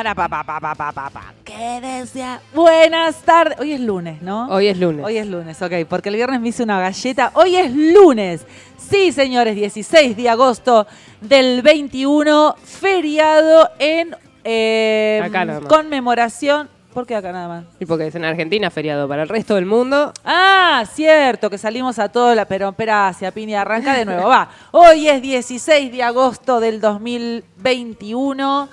[0.00, 1.34] Para pa pa pa pa pa pa pa.
[1.44, 2.40] ¿Qué desea?
[2.54, 3.60] Buenas tardes.
[3.60, 4.48] Hoy es lunes, ¿no?
[4.48, 5.04] Hoy es lunes.
[5.04, 7.32] Hoy es lunes, ok, porque el viernes me hice una galleta.
[7.34, 8.46] Hoy es lunes.
[8.78, 10.86] Sí, señores, 16 de agosto
[11.20, 15.68] del 21, feriado en eh, Acá nada más.
[15.68, 16.70] conmemoración.
[16.94, 17.64] ¿Por qué acá nada más?
[17.78, 19.06] Y porque es en Argentina feriado.
[19.06, 23.54] Para el resto del mundo, Ah, cierto, que salimos a todo la pero Peracia, Pini,
[23.54, 24.28] arranca de nuevo.
[24.28, 24.48] Va.
[24.70, 28.70] Hoy es 16 de agosto del 2021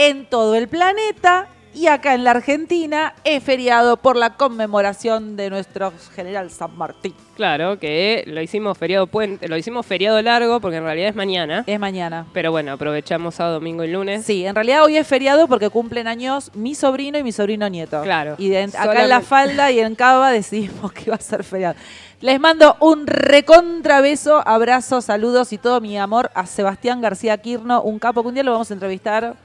[0.00, 5.50] en todo el planeta y acá en la Argentina es feriado por la conmemoración de
[5.50, 7.14] nuestro general San Martín.
[7.36, 11.64] claro que lo hicimos feriado puente, lo hicimos feriado largo porque en realidad es mañana.
[11.66, 12.26] Es mañana.
[12.32, 14.24] Pero bueno, aprovechamos sábado, domingo y lunes.
[14.24, 18.02] Sí, en realidad hoy es feriado porque cumplen años mi sobrino y mi sobrino nieto.
[18.02, 18.36] Claro.
[18.38, 21.74] Y de- acá en la falda y en Cava decidimos que iba a ser feriado.
[22.20, 27.82] Les mando un recontra beso, abrazo, saludos y todo mi amor a Sebastián García Quirno,
[27.82, 29.36] un capo que un día lo vamos a entrevistar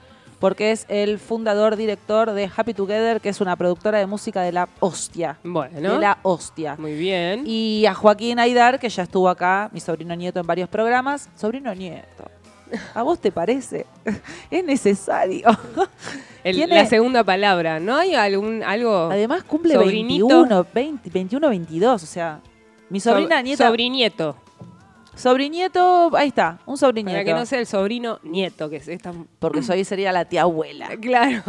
[0.44, 4.52] porque es el fundador, director de Happy Together, que es una productora de música de
[4.52, 5.38] la hostia.
[5.42, 6.76] Bueno, De la hostia.
[6.78, 7.44] muy bien.
[7.48, 11.30] Y a Joaquín Aidar, que ya estuvo acá, mi sobrino nieto en varios programas.
[11.38, 12.26] Sobrino nieto.
[12.94, 13.86] ¿A vos te parece?
[14.52, 15.48] Es necesario.
[16.44, 19.08] El- la segunda palabra, ¿no hay algún algo?
[19.14, 20.28] Además cumple Sobrinito.
[20.28, 22.04] 21, 20, 21, 22.
[22.04, 22.42] O sea,
[22.90, 23.68] mi sobrina So- nieta.
[23.68, 24.36] Sobrinieto.
[25.16, 27.16] Sobrinieto, ahí está, un sobrinieto.
[27.18, 29.14] Para que no sea el sobrino nieto, que es esta.
[29.40, 30.90] Porque soy sería la tía abuela.
[31.02, 31.42] Claro.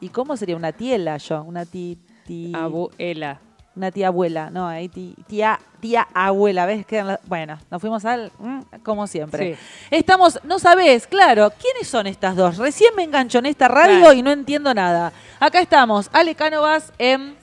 [0.00, 1.42] ¿Y cómo sería una tiela yo?
[1.42, 3.40] Una ti, ti- Abuela.
[3.76, 4.50] una tía abuela.
[4.50, 6.66] No, ahí ti- tía, tía abuela.
[6.66, 6.84] ¿Ves?
[6.84, 8.30] Quedan Bueno, nos fuimos al.
[8.38, 9.54] mm, como siempre.
[9.54, 9.60] Sí.
[9.90, 12.58] Estamos, no sabés, claro, ¿quiénes son estas dos?
[12.58, 14.12] Recién me engancho en esta radio Claro.
[14.14, 15.12] y no entiendo nada.
[15.40, 17.36] Acá estamos, Ale Cánovas en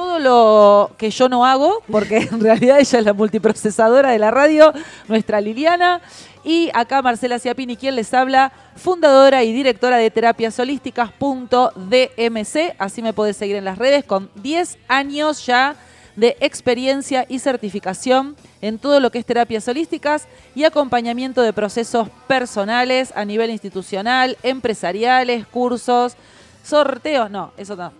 [0.00, 4.30] todo lo que yo no hago, porque en realidad ella es la multiprocesadora de la
[4.30, 4.72] radio,
[5.08, 6.00] nuestra Liliana.
[6.42, 12.76] Y acá Marcela Ciapini, quien les habla, fundadora y directora de terapiasolísticas.dmc.
[12.78, 15.76] Así me podés seguir en las redes con 10 años ya
[16.16, 22.08] de experiencia y certificación en todo lo que es terapias holísticas y acompañamiento de procesos
[22.26, 26.16] personales a nivel institucional, empresariales, cursos,
[26.64, 27.92] sorteos, no, eso no.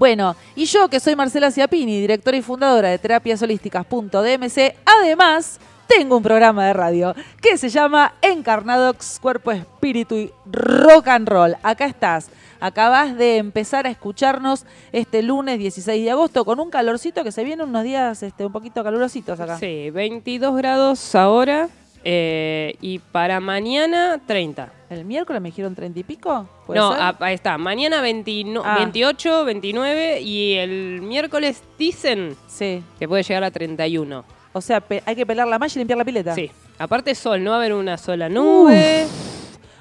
[0.00, 6.22] Bueno, y yo que soy Marcela Ciapini, directora y fundadora de terapiasolísticas.dmc, además tengo un
[6.22, 11.56] programa de radio que se llama Encarnadox, Cuerpo, Espíritu y Rock and Roll.
[11.62, 12.30] Acá estás.
[12.60, 17.44] Acabas de empezar a escucharnos este lunes 16 de agosto con un calorcito que se
[17.44, 19.58] viene unos días este, un poquito calurositos acá.
[19.58, 21.68] Sí, 22 grados ahora.
[22.04, 24.72] Eh, y para mañana, 30.
[24.90, 26.48] ¿El miércoles me dijeron 30 y pico?
[26.66, 27.56] ¿Puede No, a- ahí está.
[27.58, 28.76] Mañana 29 Ah.
[28.78, 32.82] 28, 29 y el miércoles dicen Sí.
[32.98, 34.24] que puede llegar a 31.
[34.52, 36.34] O sea, hay que pelar la malla y limpiar la pileta.
[36.34, 36.50] Sí.
[36.78, 39.06] Aparte sol, no va a haber una sola nube.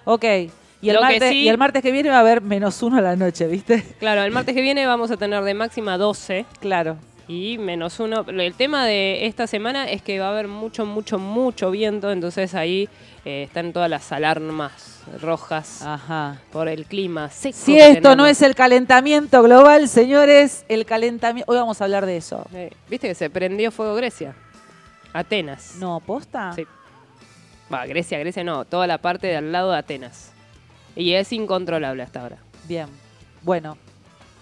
[0.06, 0.24] Ok.
[0.82, 3.02] Y el, martes, sí- y el martes que viene va a haber menos uno a
[3.02, 3.84] la noche, ¿viste?
[4.00, 6.98] Claro, el martes que viene vamos a tener de máxima 12 Claro.
[7.30, 8.26] Y menos uno.
[8.28, 12.56] El tema de esta semana es que va a haber mucho, mucho, mucho viento, entonces
[12.56, 12.90] ahí
[13.24, 16.42] eh, están todas las alarmas rojas Ajá.
[16.52, 17.56] por el clima seco.
[17.56, 21.52] Si esto no es el calentamiento global, señores, el calentamiento...
[21.52, 22.48] Hoy vamos a hablar de eso.
[22.52, 24.34] Eh, ¿Viste que se prendió fuego Grecia?
[25.14, 25.76] Atenas.
[25.76, 26.54] ¿No, posta?
[26.54, 26.66] Sí.
[27.72, 30.32] Va, Grecia, Grecia no, toda la parte de al lado de Atenas.
[30.96, 32.38] Y es incontrolable hasta ahora.
[32.68, 32.88] Bien.
[33.44, 33.78] Bueno,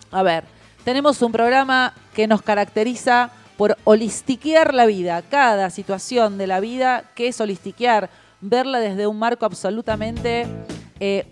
[0.09, 0.45] a ver,
[0.87, 7.03] tenemos un programa que nos caracteriza por holistiquear la vida, cada situación de la vida,
[7.13, 8.09] que es holistiquear,
[8.39, 10.47] verla desde un marco absolutamente
[11.01, 11.27] eh,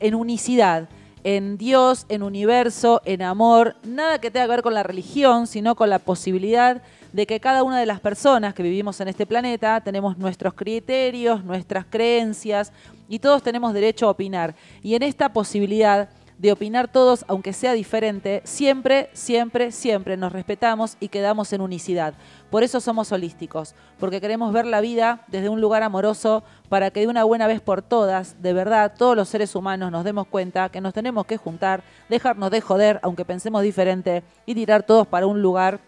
[0.00, 0.86] en unicidad,
[1.24, 5.74] en Dios, en universo, en amor, nada que tenga que ver con la religión, sino
[5.74, 6.82] con la posibilidad
[7.14, 11.42] de que cada una de las personas que vivimos en este planeta tenemos nuestros criterios,
[11.42, 12.70] nuestras creencias
[13.08, 14.54] y todos tenemos derecho a opinar.
[14.82, 20.96] Y en esta posibilidad de opinar todos, aunque sea diferente, siempre, siempre, siempre nos respetamos
[21.00, 22.14] y quedamos en unicidad.
[22.48, 27.00] Por eso somos holísticos, porque queremos ver la vida desde un lugar amoroso para que
[27.00, 30.68] de una buena vez por todas, de verdad, todos los seres humanos nos demos cuenta
[30.68, 35.26] que nos tenemos que juntar, dejarnos de joder, aunque pensemos diferente, y tirar todos para
[35.26, 35.80] un lugar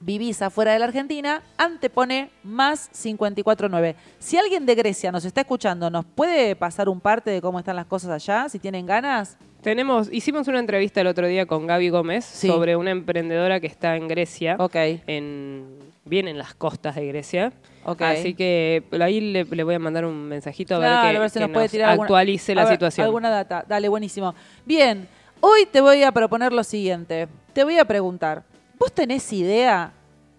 [0.00, 3.94] vivís afuera de la Argentina, antepone más 549.
[4.18, 7.76] Si alguien de Grecia nos está escuchando, ¿nos puede pasar un parte de cómo están
[7.76, 8.48] las cosas allá?
[8.48, 9.36] Si tienen ganas.
[9.62, 12.48] Tenemos, hicimos una entrevista el otro día con Gaby Gómez Sí.
[12.48, 14.74] sobre una emprendedora que está en Grecia, Ok,
[15.06, 17.52] en, bien en las costas de Grecia.
[17.98, 21.20] Así que ahí le, le voy a mandar un mensajito a Claro, ver que, a
[21.20, 23.04] ver si que nos puede nos tirar alguna- actualice la ver, situación.
[23.04, 23.64] Alguna data.
[23.68, 24.34] Dale, buenísimo.
[24.64, 25.08] Bien,
[25.40, 27.28] hoy te voy a proponer lo siguiente.
[27.52, 28.44] Te voy a preguntar,
[28.78, 29.92] ¿vos tenés idea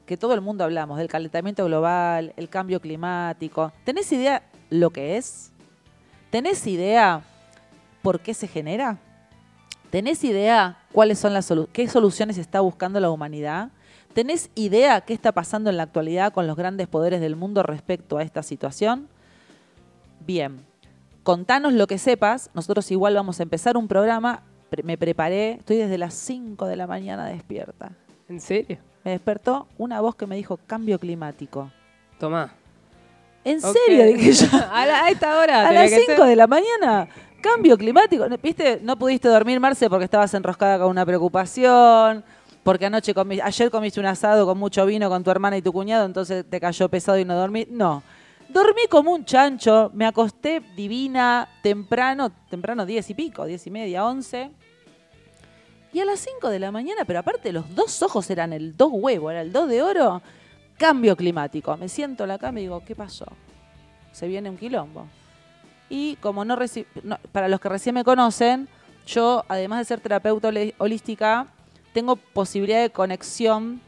[0.05, 3.71] que todo el mundo hablamos del calentamiento global, el cambio climático?
[3.85, 5.51] ¿Tenés idea lo que es?
[6.29, 7.21] ¿Tenés idea
[8.01, 8.97] por qué se genera?
[9.89, 13.69] ¿Tenés idea cuáles son las solu- qué soluciones está buscando la humanidad?
[14.13, 18.17] ¿Tenés idea qué está pasando en la actualidad con los grandes poderes del mundo respecto
[18.17, 19.07] a esta situación?
[20.25, 20.59] Bien,
[21.23, 22.49] contanos lo que sepas.
[22.53, 24.43] Nosotros igual vamos a empezar un programa.
[24.83, 27.91] Me preparé, estoy desde las 5 de la mañana despierta.
[28.29, 28.77] ¿En serio?
[29.03, 31.71] Me despertó una voz que me dijo cambio climático.
[32.19, 32.53] Tomá.
[33.43, 34.05] ¿En serio?
[34.05, 34.47] Dije yo.
[34.71, 35.67] a, la- a esta hora.
[35.67, 36.25] A las que 5 ser.
[36.25, 37.07] de la mañana.
[37.41, 38.25] Cambio climático.
[38.41, 38.79] ¿Viste?
[38.81, 42.23] No pudiste dormir, Marce, porque estabas enroscada con una preocupación.
[42.63, 43.13] Porque anoche
[43.43, 46.59] ayer comiste un asado con mucho vino con tu hermana y tu cuñado, entonces te
[46.61, 47.67] cayó pesado y no dormí.
[47.69, 48.01] No.
[48.49, 54.05] Dormí como un chancho, me acosté divina, temprano, temprano 10 y pico, 10 y media,
[54.05, 54.51] 11.
[55.91, 58.89] Y a las 5 de la mañana, pero aparte los dos ojos eran el dos
[58.91, 60.21] huevo, era el dos de oro.
[60.77, 61.75] Cambio climático.
[61.77, 63.25] Me siento en la cama y digo, ¿qué pasó?
[64.11, 65.07] Se viene un quilombo.
[65.89, 66.57] Y como no,
[67.03, 68.67] no- para los que recién me conocen,
[69.05, 71.47] yo, además de ser terapeuta holística,
[71.93, 73.81] tengo posibilidad de conexión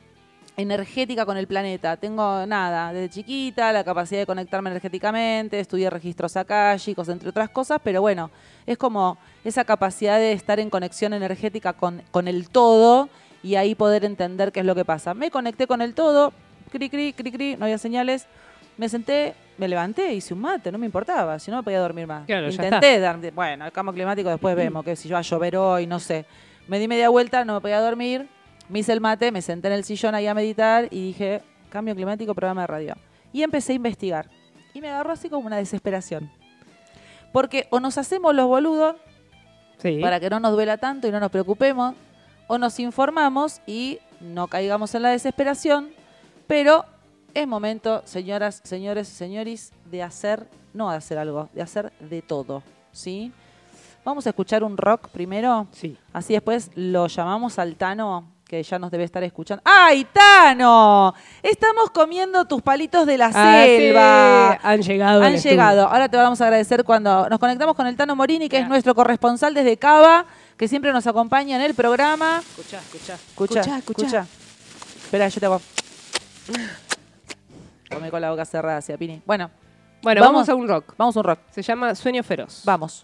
[0.58, 1.98] energética con el planeta.
[1.98, 7.82] Tengo nada, desde chiquita, la capacidad de conectarme energéticamente, estudié registros akáshicos, entre otras cosas,
[7.84, 8.32] pero bueno,
[8.66, 13.10] es como esa capacidad de estar en conexión energética con, con el todo
[13.44, 15.14] y ahí poder entender qué es lo que pasa.
[15.14, 16.32] Me conecté con el todo,
[16.72, 18.28] cri, cri, cri, cri, no había señales.
[18.78, 22.08] Me senté, me levanté, hice un mate, no me importaba, si no me podía dormir
[22.08, 22.26] más.
[22.26, 25.88] Claro, Intenté dar, bueno, el cambio climático después vemos, que si va a llover hoy,
[25.88, 26.26] no sé.
[26.68, 28.28] Me di media vuelta, no me podía dormir,
[28.70, 31.94] me hice el mate, me senté en el sillón ahí a meditar y dije, cambio
[31.96, 32.96] climático, programa de radio.
[33.32, 34.30] Y empecé a investigar.
[34.74, 36.32] Y me agarró así como una desesperación.
[37.32, 38.96] Porque o nos hacemos los boludos
[39.78, 40.00] Sí.
[40.02, 41.96] para que no nos duela tanto y no nos preocupemos,
[42.48, 45.90] o nos informamos y no caigamos en la desesperación,
[46.48, 46.86] pero
[47.34, 52.64] es momento, señoras, señores, señoris, de hacer, no de hacer algo, de hacer de todo,
[52.94, 53.34] ¿sí?
[54.06, 55.98] Vamos a escuchar un rock primero, Sí.
[56.14, 59.64] así después lo llamamos al Tano, que ya nos debe estar escuchando.
[59.66, 61.14] ¡Ay, Tano!
[61.42, 64.54] Estamos comiendo tus palitos de la Ah, sí, selva.
[64.62, 65.24] Han llegado.
[65.24, 65.52] Han estudio.
[65.54, 65.88] llegado.
[65.88, 68.94] Ahora te vamos a agradecer cuando nos conectamos con el Tano Morini, que es nuestro
[68.94, 72.44] corresponsal desde Cava, que siempre nos acompaña en el programa.
[72.48, 73.16] Escuchá, escuchá.
[73.16, 74.06] Escucha, Escuchá, escucha.
[74.06, 74.28] escuchá.
[75.04, 75.62] Espera, yo te hago.
[77.92, 79.22] Come con la boca cerrada, Pini.
[79.26, 79.50] Bueno,
[80.04, 80.48] Bueno, Vamos.
[80.48, 80.50] vamos.
[80.50, 80.94] a un rock.
[80.96, 81.40] vamos a un rock.
[81.50, 82.62] Se llama Sueño Feroz.
[82.66, 83.04] Vamos.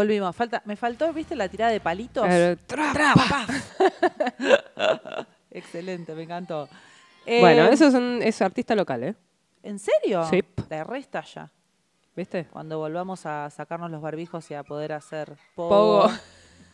[0.00, 0.34] Volvimos.
[0.34, 2.24] Falta, me faltó, ¿viste la tirada de palitos?
[2.26, 3.46] Claro, tra- Tra, pa.
[5.50, 6.68] Excelente, me encantó.
[7.26, 9.14] Eh, Bueno, eso es, un, es artista local, ¿eh?
[9.62, 10.24] ¿En serio?
[10.30, 10.42] Sí.
[10.68, 11.50] De resta ya.
[12.16, 12.46] ¿Viste?
[12.46, 16.10] Cuando volvamos a sacarnos los barbijos y a poder hacer pogo, Pogo.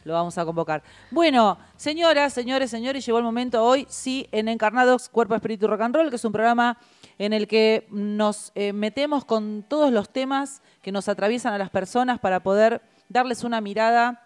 [0.04, 0.82] lo vamos a convocar.
[1.10, 5.94] Bueno, señoras, señores, señores, llegó el momento hoy, sí, en Encarnados, Cuerpo, Espíritu, Rock and
[5.96, 6.78] Roll, que es un programa
[7.18, 11.70] en el que nos eh, metemos con todos los temas que nos atraviesan a las
[11.70, 14.22] personas para poder darles una mirada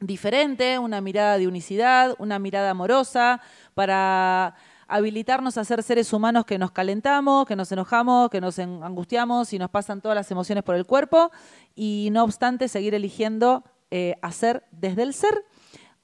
[0.00, 3.40] diferente, una mirada de unicidad, una mirada amorosa,
[3.74, 4.54] para
[4.88, 9.58] habilitarnos a ser seres humanos que nos calentamos, que nos enojamos, que nos angustiamos y
[9.58, 11.30] nos pasan todas las emociones por el cuerpo
[11.74, 15.44] y no obstante seguir eligiendo eh, hacer desde el ser.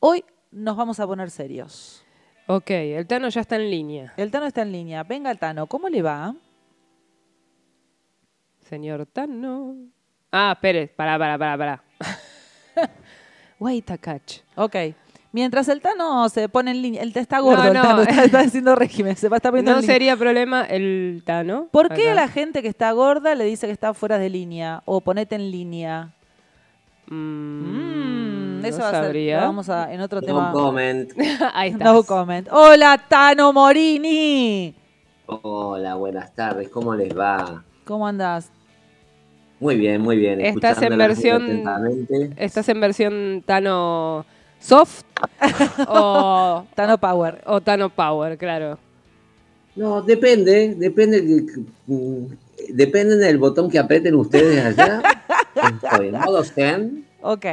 [0.00, 2.04] Hoy nos vamos a poner serios.
[2.48, 4.14] Ok, el Tano ya está en línea.
[4.16, 5.04] El Tano está en línea.
[5.04, 6.34] Venga, Tano, ¿cómo le va?
[8.68, 9.76] Señor Tano.
[10.32, 11.82] Ah, Pérez, pará, pará, pará, pará.
[13.60, 14.38] Wait a catch.
[14.56, 14.74] Ok.
[15.34, 17.82] Mientras el Tano se pone en línea, él está gordo, No, el no.
[17.82, 19.94] Tano está, está haciendo régimen, se va a estar poniendo No en línea.
[19.94, 21.68] sería problema el Tano.
[21.70, 22.14] ¿Por qué acá.
[22.22, 25.50] la gente que está gorda le dice que está fuera de línea o ponete en
[25.50, 26.10] línea?
[27.06, 29.40] Mm, Mm, eso no va a ser, sabría.
[29.40, 30.52] vamos a en otro No tema.
[30.52, 31.10] comment.
[31.54, 31.84] Ahí está.
[31.84, 32.48] No comment.
[32.52, 34.74] Hola, Tano Morini.
[35.26, 36.68] Hola, buenas tardes.
[36.68, 37.64] ¿Cómo les va?
[37.84, 38.50] ¿Cómo andás?
[39.62, 40.40] Muy bien, muy bien.
[40.40, 41.62] Estás en versión-.
[42.36, 44.26] ¿Estás en versión Tano
[44.58, 45.02] Soft
[45.86, 47.40] o, Tano Power.
[47.46, 48.36] o Tano Power?
[48.36, 48.76] Claro.
[49.76, 51.20] No, depende, depende.
[51.22, 52.24] de- mm,
[52.74, 55.00] depende del botón que aprieten ustedes allá.
[55.84, 57.44] Estoy en modo Zen, Ok,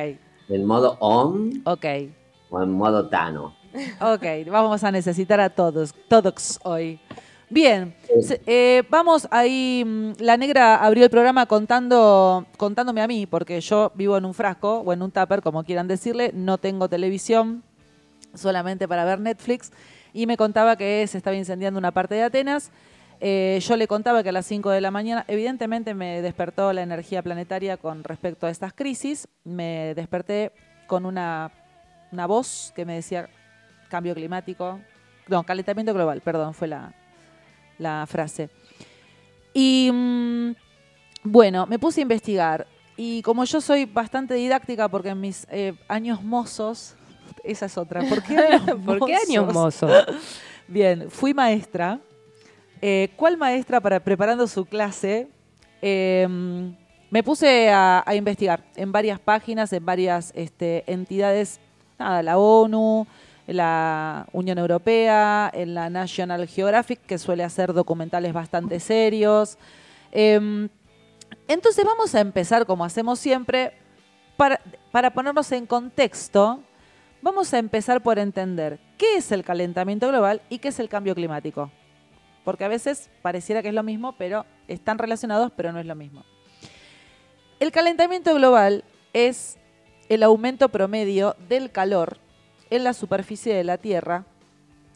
[0.50, 1.86] en modo On ok,
[2.50, 3.54] o en modo Tano.
[4.02, 4.26] ok.
[4.50, 7.00] Vamos a necesitar a todos, todos hoy.
[7.52, 7.96] Bien,
[8.46, 9.84] eh, vamos ahí.
[9.86, 14.34] mm, La negra abrió el programa contando, contándome a mí, porque yo vivo en un
[14.36, 16.32] frasco o en un tupper, como quieran decirle.
[16.34, 17.64] No tengo televisión,
[18.36, 19.72] solamente para ver Netflix.
[20.14, 22.72] Y me contaba que se estaba incendiando una parte de Atenas.
[23.22, 26.84] eh, yo le contaba que a las 5 de la mañana, evidentemente me despertó la
[26.84, 29.28] energía planetaria con respecto a estas crisis.
[29.44, 30.52] Me desperté
[30.88, 31.52] con una,
[32.12, 33.28] una voz que me decía
[33.90, 34.80] cambio climático,
[35.28, 36.94] no, calentamiento global, perdón, fue la,
[37.80, 38.50] la frase.
[39.54, 40.52] Y mm,
[41.24, 42.68] bueno, me puse a investigar.
[42.96, 46.96] Y como yo soy bastante didáctica, porque en mis eh, años mozos,
[47.44, 48.02] esa es otra.
[48.02, 49.90] ¿Por qué años ¿Por qué años mozos?
[49.90, 50.20] mozo?
[50.68, 52.00] Bien, fui maestra.
[52.82, 55.28] Eh, ¿Cuál maestra para preparando su clase?
[55.82, 56.28] eh,
[57.10, 61.60] me puse a, a investigar en varias páginas, en varias este, entidades,
[61.98, 63.08] nada, la ONU,
[63.56, 69.58] la Unión Europea, en la National Geographic, que suele hacer documentales bastante serios.
[70.12, 70.70] Em,
[71.48, 73.74] entonces vamos a empezar, como hacemos siempre,
[74.38, 76.62] para, para ponernos en contexto,
[77.22, 81.16] vamos a empezar por entender qué es el calentamiento global y qué es el cambio
[81.16, 81.72] climático.
[82.44, 85.96] Porque a veces pareciera que es lo mismo, pero están relacionados, pero no es lo
[85.96, 86.24] mismo.
[87.60, 89.58] El calentamiento global es
[90.08, 92.18] el aumento promedio del calor
[92.70, 94.26] en la superficie de la Tierra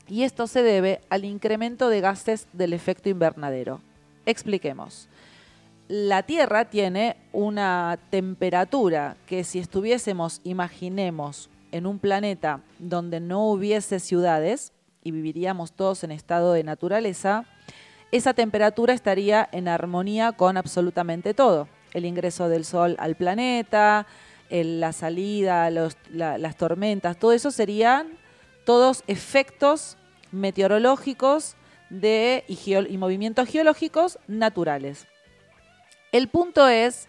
[0.08, 3.82] y esto se debe al incremento de gases del efecto invernadero.
[4.26, 5.08] Expliquemos.
[5.88, 14.00] La Tierra tiene una temperatura que si estuviésemos, imaginemos, en un planeta donde no hubiese
[14.00, 17.46] ciudades y viviríamos todos en estado de naturaleza,
[18.12, 21.68] esa temperatura estaría en armonía con absolutamente todo.
[21.94, 24.06] El ingreso del sol al planeta,
[24.50, 28.18] la salida, las tormentas, todo eso serían
[28.66, 29.98] todos efectos
[30.32, 31.56] meteorológicos
[31.90, 35.08] de, y, y movimientos geológicos naturales.
[36.12, 37.08] El punto es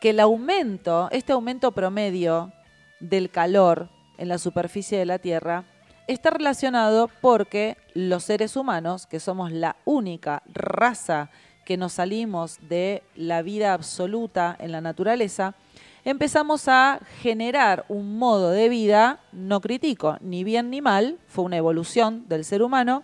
[0.00, 2.52] que el aumento, este aumento promedio
[3.00, 5.64] del calor en la superficie de la Tierra,
[6.06, 11.30] está relacionado porque los seres humanos, que somos la única raza
[11.64, 15.54] que nos salimos de la vida absoluta en la naturaleza,
[16.04, 21.56] empezamos a generar un modo de vida no crítico, ni bien ni mal, fue una
[21.56, 23.02] evolución del ser humano,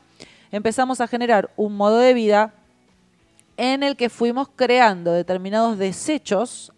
[0.53, 2.53] empezamos a generar un modo de vida
[3.57, 6.73] en el que fuimos creando determinados desechos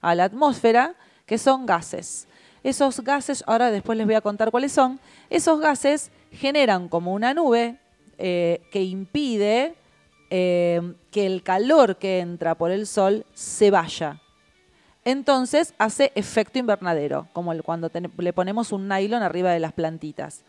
[0.00, 0.94] a la atmósfera
[1.26, 2.28] que son gases.
[2.62, 4.98] Esos gases, ahora después les voy a contar cuáles son,
[5.30, 7.78] esos gases generan como una nube
[8.18, 9.74] eh, que impide
[10.30, 14.20] eh, que el calor que entra por el sol se vaya.
[15.06, 17.88] Entonces hace efecto invernadero, como cuando
[18.18, 20.42] le ponemos un nylon arriba de las plantitas.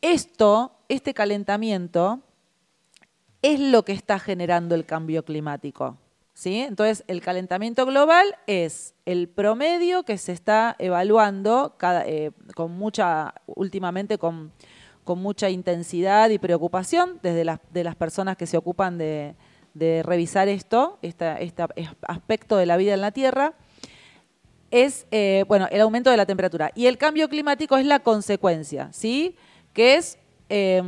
[0.00, 2.18] Esto, este calentamiento,
[3.40, 5.96] es lo que está generando el cambio climático.
[6.34, 6.62] ¿sí?
[6.62, 14.18] Entonces, el calentamiento global es el promedio que se está evaluando eh, con mucha, últimamente
[14.18, 14.50] con,
[15.06, 19.36] mucha intensidad y preocupación desde las, de las personas que se ocupan de,
[19.74, 21.26] de revisar esto, este
[22.06, 23.54] aspecto de la vida en la Tierra
[24.70, 26.72] es eh, bueno, el aumento de la temperatura.
[26.74, 29.36] Y el cambio climático es la consecuencia, ¿sí?
[29.72, 30.80] Que es eh,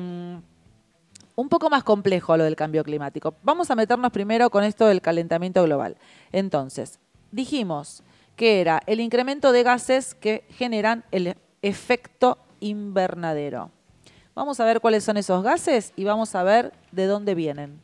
[1.37, 3.35] un poco más complejo lo del cambio climático.
[3.42, 5.97] Vamos a meternos primero con esto del calentamiento global.
[6.33, 6.99] Entonces,
[7.33, 8.03] dijimos
[8.37, 13.70] que era el incremento de gases que generan el efecto invernadero.
[14.35, 17.81] Vamos a ver cuáles son esos gases y vamos a ver de dónde vienen.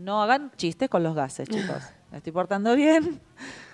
[0.00, 1.82] No hagan chistes con los gases, chicos.
[2.10, 3.20] Me estoy portando bien.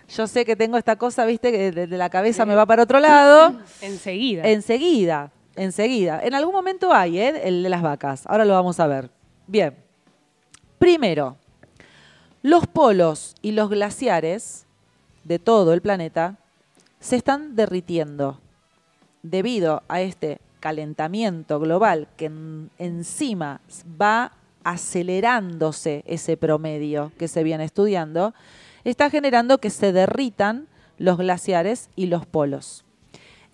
[0.08, 2.98] Yo sé que tengo esta cosa, viste, que desde la cabeza me va para otro
[2.98, 3.56] lado.
[3.80, 4.42] Enseguida.
[4.44, 6.20] Enseguida, enseguida.
[6.22, 7.42] En algún momento hay, ¿eh?
[7.44, 8.24] El de las vacas.
[8.26, 9.08] Ahora lo vamos a ver.
[9.46, 9.76] Bien.
[10.78, 11.36] Primero,
[12.42, 14.66] los polos y los glaciares
[15.22, 16.36] de todo el planeta
[16.98, 18.40] se están derritiendo
[19.22, 23.60] debido a este calentamiento global que en- encima
[24.00, 24.32] va
[24.66, 28.34] acelerándose ese promedio que se viene estudiando,
[28.82, 30.66] está generando que se derritan
[30.98, 32.84] los glaciares y los polos.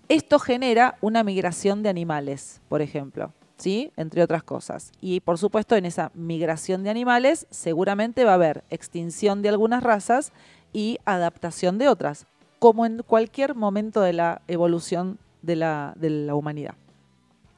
[0.09, 3.93] Esto genera una migración de animales, por ejemplo, ¿sí?
[3.99, 4.91] Entre otras cosas.
[5.03, 9.83] Y por supuesto, en esa migración de animales seguramente va a haber extinción de algunas
[9.83, 10.33] razas
[10.73, 12.27] y adaptación de otras,
[12.59, 16.75] como en cualquier momento de la evolución de la, de la humanidad.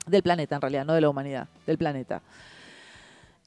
[0.08, 2.20] Del planeta, en realidad, no de la humanidad, del planeta.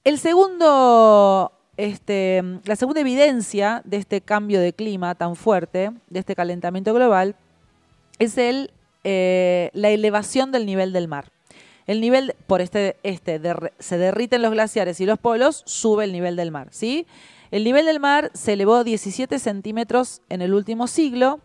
[0.08, 6.34] El segundo, este, la segunda evidencia de este cambio de clima tan fuerte, de este
[6.34, 7.36] calentamiento global,
[8.18, 8.72] es el,
[9.04, 11.34] eh, la elevación del nivel del mar.
[11.88, 13.42] El nivel, por este, este
[13.80, 16.70] se derriten los glaciares y los polos, sube el nivel del mar.
[16.72, 17.06] ¿sí?
[17.52, 21.42] El nivel del mar se elevó 17 centímetros en el último siglo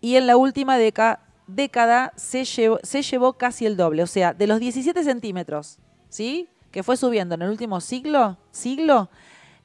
[0.00, 4.02] y en la última década, década se, llevó, se llevó casi el doble.
[4.02, 6.48] O sea, de los 17 centímetros ¿sí?
[6.70, 9.10] Que fue subiendo en el último siglo, siglo,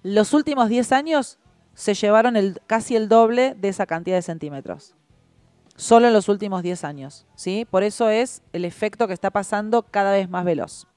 [0.04, 1.39] los últimos 10 años
[1.74, 4.96] se llevaron el, casi el doble de esa cantidad de centímetros.
[5.76, 7.68] Solo en los últimos 10 años, ¿sí?
[7.70, 10.88] Por eso es el efecto que está pasando cada vez más veloz.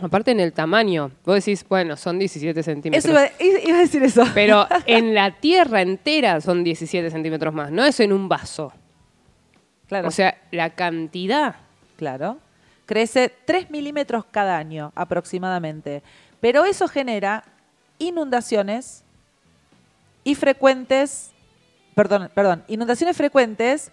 [0.00, 3.04] Aparte en el tamaño, vos decís, bueno, son 17 centímetros.
[3.04, 4.22] Eso iba, iba a decir eso.
[4.34, 8.72] Pero en la Tierra entera son 17 centímetros más, no es en un vaso.
[9.88, 10.08] claro.
[10.08, 11.56] O sea, la cantidad.
[11.96, 12.38] Claro.
[12.88, 16.02] Crece 3 milímetros cada año aproximadamente.
[16.40, 17.44] Pero eso genera
[17.98, 19.04] inundaciones
[20.24, 21.32] y frecuentes,
[21.94, 23.92] perdón, perdón, inundaciones frecuentes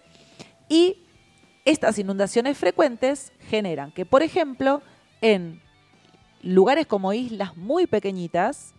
[0.70, 0.96] y
[1.66, 4.80] estas inundaciones frecuentes generan que, por ejemplo,
[5.20, 5.60] en
[6.40, 8.72] lugares como islas muy pequeñitas,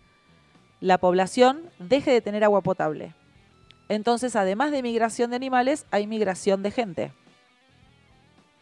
[0.80, 3.14] la población deje de tener agua potable.
[3.88, 7.12] Entonces, además de migración de animales, hay migración de gente.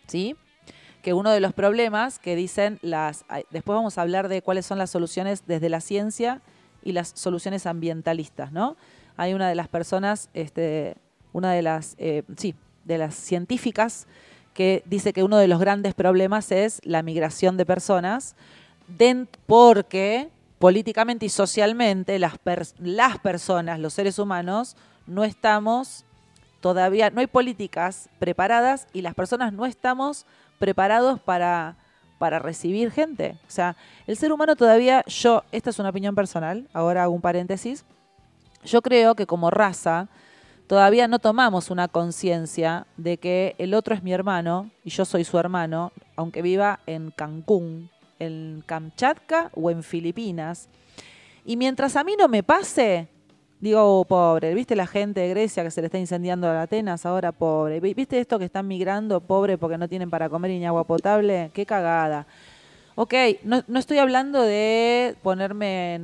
[0.07, 0.37] ¿Sí?
[1.07, 3.25] Que uno de los problemas que dicen las...
[3.51, 6.43] Después vamos a hablar de cuáles son las soluciones desde la ciencia
[6.83, 8.77] y las soluciones ambientalistas, ¿no?
[9.17, 10.97] Hay una de las personas, este,
[11.33, 14.09] una de las, eh, sí, de las científicas
[14.53, 18.35] que dice que uno de los grandes problemas es la migración de personas,
[19.47, 22.33] porque políticamente y socialmente las,
[22.81, 26.05] las personas, los seres humanos, no estamos
[26.61, 30.27] todavía, no hay políticas preparadas y las personas no estamos
[30.59, 31.77] preparados para,
[32.19, 33.37] para recibir gente.
[33.47, 37.21] O sea, el ser humano todavía, yo, esta es una opinión personal, ahora hago un
[37.21, 37.85] paréntesis,
[38.65, 40.09] yo creo que como raza
[40.67, 45.25] todavía no tomamos una conciencia de que el otro es mi hermano y yo soy
[45.25, 50.69] su hermano, aunque viva en Cancún, en Kamchatka o en Filipinas.
[51.45, 53.09] Y mientras a mí no me pase,
[53.61, 57.07] digo, oh, pobre, ¿viste la gente de Grecia que se le está incendiando a Atenas
[57.07, 57.81] ahora, pobre?
[57.81, 61.51] Vi- ¿Viste esto que están migrando, pobre, porque no tienen para comer ni agua potable?
[61.55, 62.27] ¡Qué cagada!
[62.95, 63.15] Ok,
[63.45, 65.95] no, estoy hablando de ponerme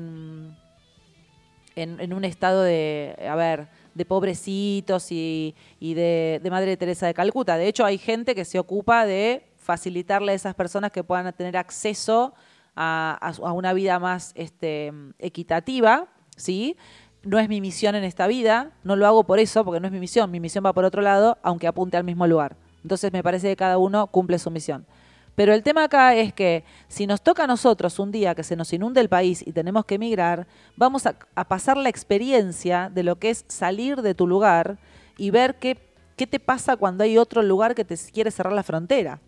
[1.74, 7.56] en, un estado de, a ver, de pobrecitos y, y de, Madre Teresa de Calcuta.
[7.56, 11.56] De hecho, hay gente que se ocupa de facilitarle a esas personas que puedan tener
[11.56, 12.34] acceso
[12.74, 16.76] a una vida más este, equitativa, ¿sí?
[17.24, 19.92] No es mi misión en esta vida, no lo hago por eso, porque no es
[19.92, 22.56] mi misión, mi misión va por otro lado, aunque apunte al mismo lugar.
[22.82, 24.86] Entonces me parece que cada uno cumple su misión.
[25.34, 28.56] Pero el tema acá es que si nos toca a nosotros un día que se
[28.56, 33.16] nos inunde el país y tenemos que emigrar, vamos a, pasar la experiencia de lo
[33.16, 34.78] que es salir de tu lugar
[35.16, 35.78] y ver qué,
[36.16, 39.20] qué te pasa cuando hay otro lugar que te quiere cerrar la frontera.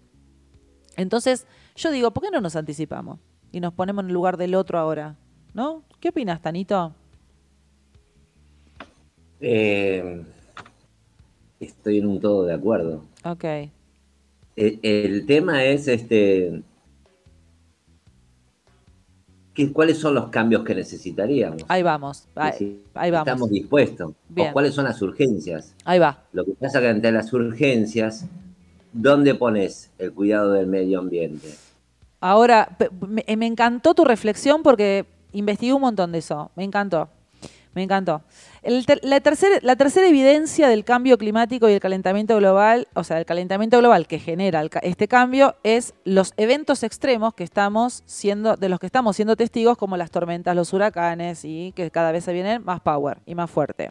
[0.96, 3.18] Entonces, yo digo, ¿por qué no nos anticipamos?
[3.50, 5.16] Y nos ponemos en el lugar del otro ahora.
[5.54, 5.84] ¿No?
[6.00, 6.94] ¿Qué opinas, Tanito?
[9.46, 10.22] Eh,
[11.60, 13.02] estoy en un todo de acuerdo.
[13.24, 13.44] Ok.
[14.56, 16.62] El, el tema es este.
[19.52, 21.62] ¿qué- ¿Cuáles son los cambios que necesitaríamos?
[21.68, 22.26] Ahí vamos.
[22.34, 23.26] Ahí, si ahí vamos.
[23.28, 24.12] Estamos dispuestos.
[24.30, 24.48] Bien.
[24.48, 25.74] ¿O cuáles son las urgencias?
[25.84, 26.22] Ahí va.
[26.32, 28.24] Lo que pasa que ante las urgencias,
[28.94, 31.48] ¿dónde pones el cuidado del medio ambiente?
[32.20, 32.78] Ahora,
[33.10, 36.50] me encantó tu reflexión porque investigué un montón de eso.
[36.56, 37.10] Me encantó.
[37.74, 38.22] Me encantó.
[38.62, 44.06] La, tercera, evidencia del cambio climático y el calentamiento global, o sea, el calentamiento global
[44.06, 49.16] que genera este cambio es los eventos extremos que estamos siendo, de los que estamos
[49.16, 53.18] siendo testigos, como las tormentas, los huracanes, y que cada vez se vienen más power
[53.26, 53.90] y más fuerte.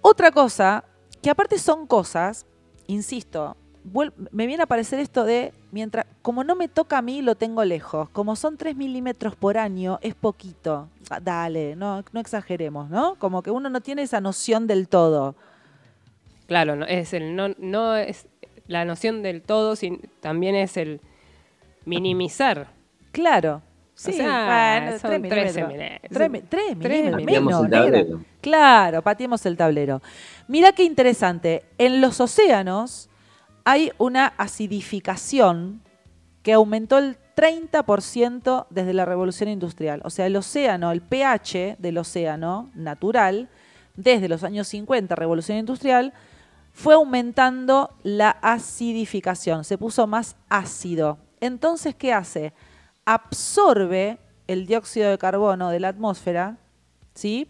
[0.00, 0.84] Otra cosa,
[1.22, 2.46] que aparte son cosas,
[2.86, 3.56] insisto,
[4.30, 7.64] me viene a aparecer esto de, mientras, como no me toca a mí, lo tengo
[7.64, 8.08] lejos.
[8.10, 10.88] Como son 3 milímetros por año, es poquito.
[11.08, 13.14] Ah, Dale, no, no exageremos, ¿no?
[13.16, 15.34] Como que uno no tiene esa noción del todo.
[16.46, 18.26] Claro, no, es el no, no es
[18.66, 21.00] la noción del todo, sin- también es el
[21.84, 22.68] minimizar.
[23.12, 23.62] Claro.
[23.94, 25.68] Sí, sea, bueno, son 3 13 milímetros.
[25.68, 26.10] milímetros.
[26.10, 28.20] 3 mi- tres milímetros, Pateamos menos.
[28.40, 30.00] Claro, pateemos el tablero.
[30.48, 31.64] Mira qué interesante.
[31.76, 33.09] En los océanos
[33.70, 35.80] hay una acidificación
[36.42, 40.00] que aumentó el 30% desde la revolución industrial.
[40.02, 43.48] O sea, el océano, el pH del océano natural,
[43.94, 46.12] desde los años 50, revolución industrial,
[46.72, 51.18] fue aumentando la acidificación, se puso más ácido.
[51.38, 52.52] Entonces, ¿qué hace?
[53.04, 56.58] Absorbe el dióxido de carbono de la atmósfera,
[57.14, 57.46] ¿sí?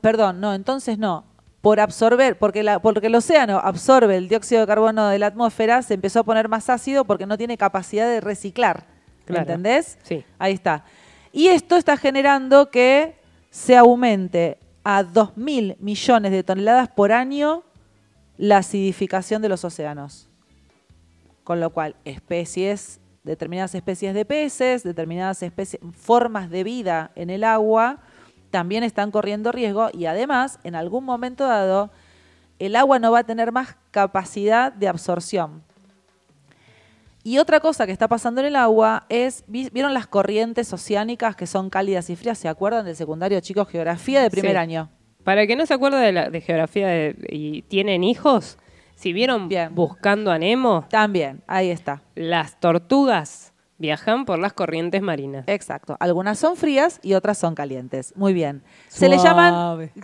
[0.00, 1.27] Perdón, no, entonces no.
[1.60, 5.82] Por absorber, porque, la- porque el océano absorbe el dióxido de carbono de la atmósfera,
[5.82, 8.86] se empezó a poner más ácido porque no tiene capacidad de reciclar.
[9.24, 9.42] Claro.
[9.42, 9.98] ¿Entendés?
[10.02, 10.24] Sí.
[10.38, 10.84] Ahí está.
[11.32, 13.16] Y esto está generando que
[13.50, 17.64] se aumente a 2.000 millones de toneladas por año
[18.38, 20.28] la acidificación de los océanos.
[21.44, 27.44] Con lo cual, especies determinadas especies de peces, determinadas especies, formas de vida en el
[27.44, 27.98] agua,
[28.50, 31.90] también están corriendo riesgo y además, en algún momento dado,
[32.58, 35.62] el agua no va a tener más capacidad de absorción.
[37.24, 41.36] Y otra cosa que está pasando en el agua es, vi- ¿vieron las corrientes oceánicas
[41.36, 42.38] que son cálidas y frías?
[42.38, 44.56] ¿Se acuerdan del secundario, chicos, geografía de primer Sí.
[44.56, 44.88] año?
[45.24, 48.56] Para el que no se acuerda de, la, de geografía de- y tienen hijos,
[48.94, 49.74] si vieron Bien.
[49.74, 52.02] Buscando a Nemo, También, ahí está.
[52.14, 55.44] las tortugas viajan por las corrientes marinas.
[55.46, 55.96] Exacto.
[56.00, 58.12] Algunas son frías y otras son calientes.
[58.16, 58.62] Muy bien.
[58.88, 59.90] Se le llaman.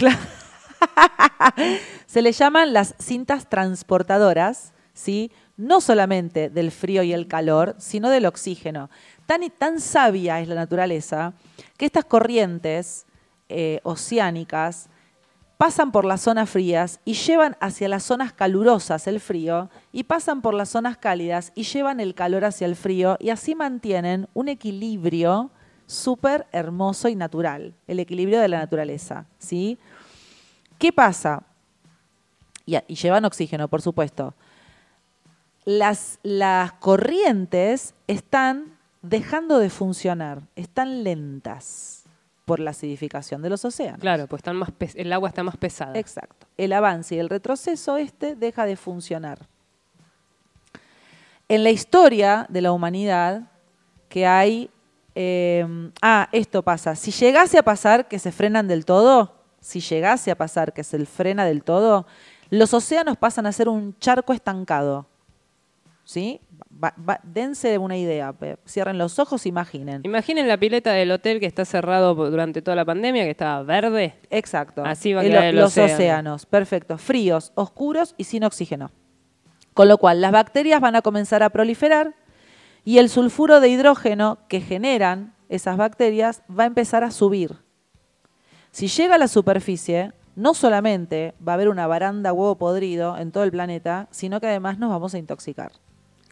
[2.07, 5.33] Se le llaman las cintas transportadoras, ¿sí?
[5.57, 8.91] No solamente del frío y el calor, sino del oxígeno.
[9.27, 11.33] Tan, y tan sabia es la naturaleza
[11.77, 13.07] que estas corrientes
[13.49, 14.89] eh, oceánicas
[15.65, 20.43] pasan por las zonas frías y llevan hacia las zonas calurosas el frío y pasan
[20.43, 24.49] por las zonas cálidas y llevan el calor hacia el frío y así mantienen un
[24.49, 25.51] equilibrio
[25.87, 29.79] súper hermoso y natural, el equilibrio de la naturaleza, ¿sí?
[30.79, 31.45] ¿Qué pasa?
[32.67, 34.35] Y, y llevan oxígeno, por supuesto.
[35.65, 42.04] Las, las corrientes están dejando de funcionar, están lentas
[42.45, 44.01] por la acidificación de los océanos.
[44.01, 45.99] Claro, pues están más el agua está más pesada.
[45.99, 46.47] Exacto.
[46.57, 49.49] El avance y el retroceso este deja de funcionar.
[51.49, 53.51] En la historia de la humanidad,
[54.09, 54.71] que hay...
[55.15, 56.97] eh, ah, esto pasa.
[56.97, 61.05] Si llegase a pasar que se frenan del todo, si llegase a pasar que se
[61.07, 62.07] frena del todo,
[62.51, 65.07] los océanos pasan a ser un charco estancado.
[66.05, 66.41] ¿Sí?
[66.83, 68.35] Va- va- dense una idea.
[68.67, 70.01] Cierren los ojos, imaginen.
[70.05, 74.15] Imaginen la pileta del hotel que está cerrado durante toda la pandemia, que estaba verde.
[74.31, 74.85] Exacto.
[74.85, 75.95] Así va a El- quedar el los océano.
[75.95, 76.99] océanos, perfecto.
[76.99, 78.91] Fríos, oscuros y sin oxígeno.
[79.73, 82.15] Con lo cual, las bacterias van a comenzar a proliferar
[82.85, 87.57] y el sulfuro de hidrógeno que generan esas bacterias va a empezar a subir.
[88.73, 93.31] Si llega a la superficie, no solamente va a haber una baranda huevo podrido en
[93.31, 95.71] todo el planeta, sino que además nos vamos a intoxicar.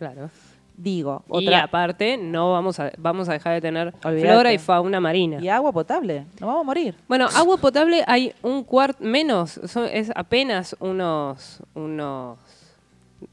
[0.03, 0.31] Claro.
[0.77, 1.63] Digo, Y otra.
[1.65, 5.39] aparte, no vamos a, vamos a dejar de tener flora y fauna marina.
[5.41, 6.97] Y agua potable, nos vamos a morir.
[7.07, 12.39] Bueno, agua potable hay un cuarto menos, son- es apenas unos, unos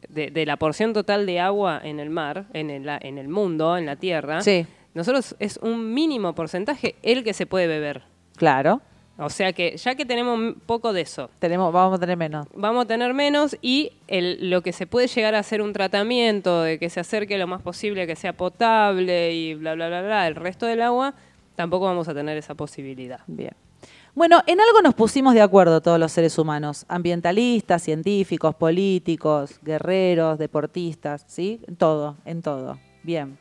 [0.10, 3.78] de, de la porción total de agua en el mar, en el, en el mundo,
[3.78, 4.42] en la tierra.
[4.42, 8.04] Sí, Nosotros es un mínimo porcentaje el que se puede beber.
[8.36, 8.82] claro.
[9.22, 12.48] O sea que ya que tenemos un poco de eso, Tenemos, vamos a tener menos.
[12.56, 16.64] vamos a tener menos y el, lo que se puede llegar a hacer un tratamiento
[16.64, 20.02] de que se acerque lo más posible a que sea potable y bla, bla, bla,
[20.02, 21.16] bla, el resto del agua,
[21.56, 23.20] tampoco vamos a tener esa posibilidad.
[23.28, 23.52] Bien.
[24.16, 30.40] Bueno, en algo nos pusimos de acuerdo todos los seres humanos, ambientalistas, científicos, políticos, guerreros,
[30.40, 31.62] deportistas, ¿sí?
[31.68, 32.80] En todo, en todo.
[33.04, 33.38] Bien.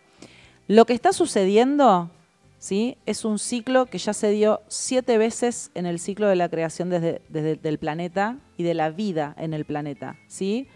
[0.67, 2.11] Lo que está sucediendo,
[2.59, 2.99] ¿sí?
[3.07, 6.91] Es un ciclo que ya se dio siete veces en el ciclo de la creación
[6.91, 10.69] desde, desde del planeta y de la vida en el planeta, ¿sí?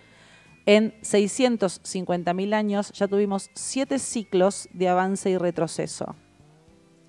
[0.64, 6.14] En 650.000 años ya tuvimos siete ciclos de avance y retroceso.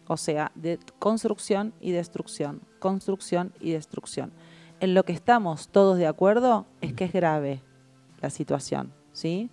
[0.08, 4.34] O sea, de construcción y destrucción, construcción y destrucción.
[4.80, 7.62] En lo que estamos todos de acuerdo es que es grave
[8.22, 9.50] la situación, ¿sí?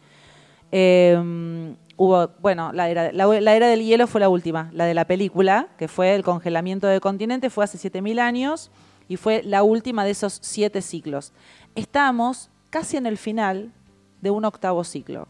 [0.72, 5.86] Eh, hubo, bueno, la era, del hielo fue la última, la de la película, que
[5.86, 8.70] fue el congelamiento del continente, fue hace 7.000 años
[9.06, 11.34] y fue la última de esos siete ciclos.
[11.74, 13.70] Estamos casi en el final
[14.22, 15.28] de un octavo ciclo.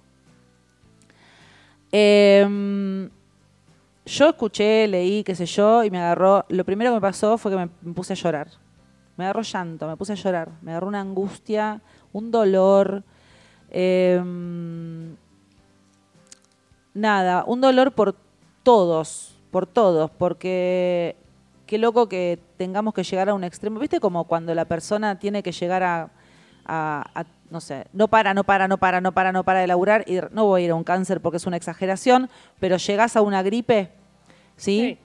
[1.91, 3.09] Eh,
[4.07, 6.45] yo escuché, leí, qué sé yo, y me agarró.
[6.51, 8.47] Lo primero que me pasó fue que me, puse a llorar.
[9.17, 10.53] Me agarró llanto, me puse a llorar.
[10.63, 13.03] Me agarró una angustia, un dolor.
[13.71, 14.23] eh,
[16.95, 18.15] nada, un dolor por
[18.63, 21.17] todos, por todos, porque
[21.67, 23.79] qué loco que tengamos que llegar a un extremo.
[23.81, 26.11] ¿Viste como cuando la persona tiene que llegar a,
[26.67, 29.67] a- a, no sé, no para, no para, no para, no para, no para de
[29.67, 32.29] laburar y no voy a ir a un cáncer porque es una exageración,
[32.61, 33.91] pero llegás a una gripe,
[34.57, 34.81] ¿sí?
[34.81, 34.99] Sí.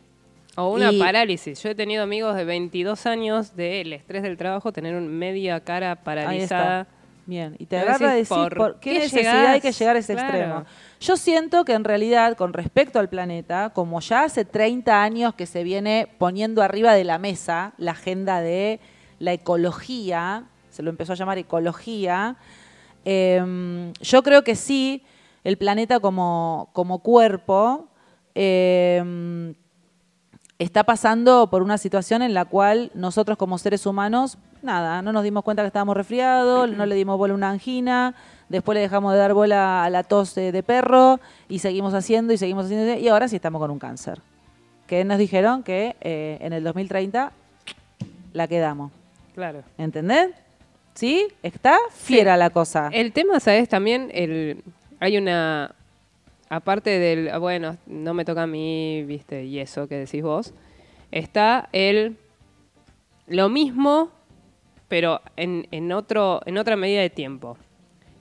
[0.57, 1.61] O una Y- parálisis.
[1.61, 5.95] Yo he tenido amigos de 22 años del estrés del trabajo, tener un media cara
[5.97, 6.87] paralizada.
[7.27, 9.99] Bien, y te agarra a decís, decir, ¿por ¿por qué, necesidad hay que llegar a
[9.99, 10.27] ese Claro.
[10.29, 10.65] extremo?
[10.99, 15.45] Yo siento que en realidad, con respecto al planeta, como ya hace 30 años que
[15.47, 18.79] se viene poniendo arriba de la mesa la agenda de
[19.19, 22.35] la ecología, se lo empezó a llamar ecología,
[23.05, 25.03] eh, yo creo que sí,
[25.43, 27.87] el planeta como, como cuerpo
[28.35, 29.53] eh,
[30.59, 35.23] está pasando por una situación en la cual nosotros como seres humanos, nada, no nos
[35.23, 38.15] dimos cuenta que estábamos resfriados, no le dimos bola a una angina,
[38.49, 42.33] después le dejamos de dar bola a la tos de, de perro y seguimos haciendo
[42.33, 44.19] y seguimos haciendo y ahora sí estamos con un cáncer.
[44.87, 47.31] Que nos dijeron que eh, en el 2030
[48.33, 48.91] la quedamos.
[49.33, 49.63] Claro.
[49.77, 50.29] ¿Entendés?
[50.93, 51.27] ¿Sí?
[51.43, 52.39] Está fiera Sí.
[52.39, 52.89] la cosa.
[52.91, 53.67] El tema, ¿sabes?
[53.67, 54.63] También el,
[54.99, 55.73] hay una.
[56.49, 57.37] Aparte del.
[57.39, 60.53] Bueno, no me toca a mí, viste, y eso que decís vos.
[61.11, 62.17] Está el.
[63.27, 64.09] Lo mismo,
[64.87, 67.57] pero en, en, otro, en otra medida de tiempo.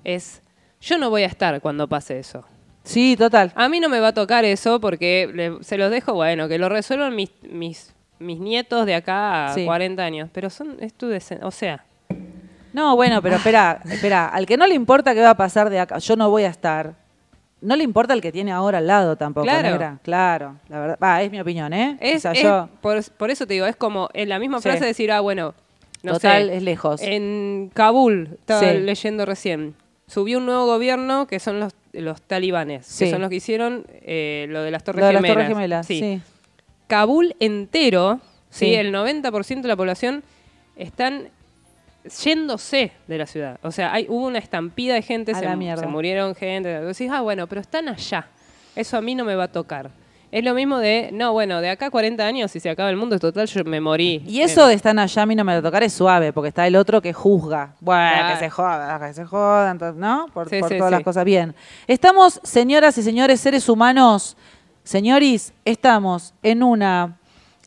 [0.05, 0.43] Es.
[0.81, 2.45] Yo no voy a estar cuando pase eso.
[2.83, 3.53] Sí, total.
[3.55, 6.59] A mí no me va a tocar eso porque le- se los dejo, bueno, que
[6.59, 9.65] lo resuelvan mis, mis, mis nietos de acá a Sí.
[9.65, 10.29] 40 años.
[10.33, 10.77] Pero son.
[10.81, 11.11] Es tu
[11.43, 11.85] O sea.
[12.75, 14.27] No, bueno, pero espera, espera.
[14.29, 16.49] Al que no le importa qué va a pasar de acá, yo no voy a
[16.49, 16.95] estar.
[17.63, 19.71] No le importa el que tiene ahora al lado tampoco, Claro.
[19.71, 19.99] negra.
[20.03, 20.99] Claro, la verdad.
[21.03, 21.97] Va, es mi opinión, ¿eh?
[22.01, 22.69] Es, o sea, es- yo.
[22.83, 24.69] por, por eso te digo, es como en la misma Sí.
[24.69, 25.55] frase decir, ah, bueno,
[26.05, 27.01] no total, sé, es lejos.
[27.03, 28.79] en Kabul, estaba Sí.
[28.79, 29.75] leyendo recién,
[30.07, 33.05] subió un nuevo gobierno que son los, los talibanes, Sí.
[33.07, 35.35] que son los que hicieron eh, lo de las Torres Lo de las Gemelas.
[35.37, 35.99] Torres Gemelas, Sí.
[36.01, 36.21] sí.
[36.87, 38.75] Kabul entero, ¿sí?
[38.75, 40.23] El 90% de la población
[40.77, 41.29] están
[42.23, 43.59] yéndose de la ciudad.
[43.63, 46.69] O sea, hay, hubo una estampida de gente, se, se murieron gente.
[46.69, 48.27] Decís, ah, bueno, pero están allá.
[48.77, 49.91] Eso a mí no me va a tocar.
[50.35, 52.97] Es lo mismo de, no, bueno, de acá a 40 años, si se acaba el
[52.97, 54.21] mundo, total, yo me morí.
[54.27, 56.49] Y eso de estar allá a mí no me va a tocar es suave, porque
[56.49, 57.77] está el otro que juzga.
[57.79, 58.35] Bueno, Claro.
[58.35, 60.27] que se joda, que se joda, entonces, ¿no?
[60.35, 60.97] Por, Sí, por sí, todas sí.
[60.97, 61.25] las cosas.
[61.25, 61.55] Bien.
[61.87, 64.37] Estamos, señoras y señores, seres humanos,
[64.83, 67.17] señoris, estamos en una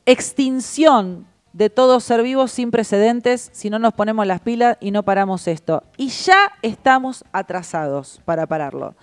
[0.06, 5.04] extinción de todo ser vivo sin precedentes si no nos ponemos las pilas y no
[5.04, 5.84] paramos esto.
[5.96, 8.94] Y ya estamos atrasados para pararlo.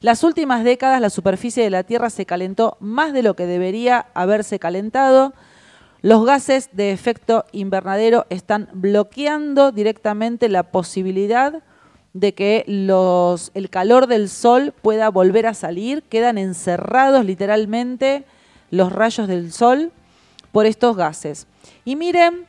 [0.00, 4.06] Las últimas décadas la superficie de la Tierra se calentó más de lo que debería
[4.14, 5.34] haberse calentado.
[6.00, 11.62] Los gases de efecto invernadero están bloqueando directamente la posibilidad
[12.14, 16.02] de que el calor del sol pueda volver a salir.
[16.04, 18.24] Quedan encerrados literalmente
[18.70, 19.92] los rayos del sol
[20.50, 21.46] por estos gases.
[21.84, 22.46] Y miren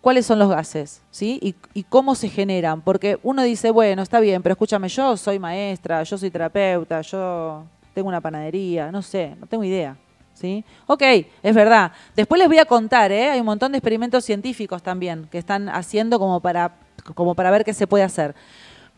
[0.00, 1.38] cuáles son los gases, ¿sí?
[1.42, 2.80] Y, y cómo se generan.
[2.80, 7.64] Porque uno dice, bueno, está bien, pero escúchame, yo soy maestra, yo soy terapeuta, yo
[7.94, 9.96] tengo una panadería, no sé, no tengo idea.
[10.32, 10.64] ¿Sí?
[10.86, 11.02] Ok,
[11.42, 11.92] es verdad.
[12.16, 13.28] Después les voy a contar, ¿eh?
[13.30, 16.76] Hay un montón de experimentos científicos también que están haciendo como para,
[17.14, 18.34] como para ver qué se puede hacer.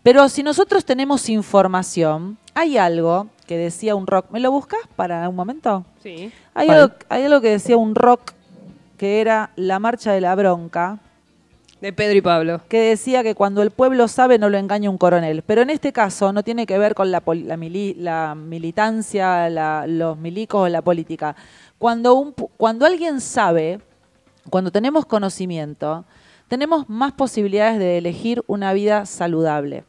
[0.05, 4.27] Pero si nosotros tenemos información, hay algo que decía un rock.
[4.31, 5.85] ¿Me lo buscas para un momento?
[6.01, 6.31] Sí.
[6.55, 8.35] Hay algo, hay algo que decía un rock
[9.03, 11.01] que era la marcha de la bronca,
[11.81, 12.61] De Pedro y Pablo.
[12.69, 15.43] que decía que cuando el pueblo sabe no lo engaña un coronel.
[15.43, 19.51] Pero en este caso no tiene que ver con la, poli- la, mili- la militancia,
[19.51, 21.35] la- los milicos o la política.
[21.79, 23.81] Cuando, un cuando alguien sabe,
[24.51, 26.05] cuando tenemos conocimiento,
[26.47, 29.83] tenemos más posibilidades de elegir una vida saludable.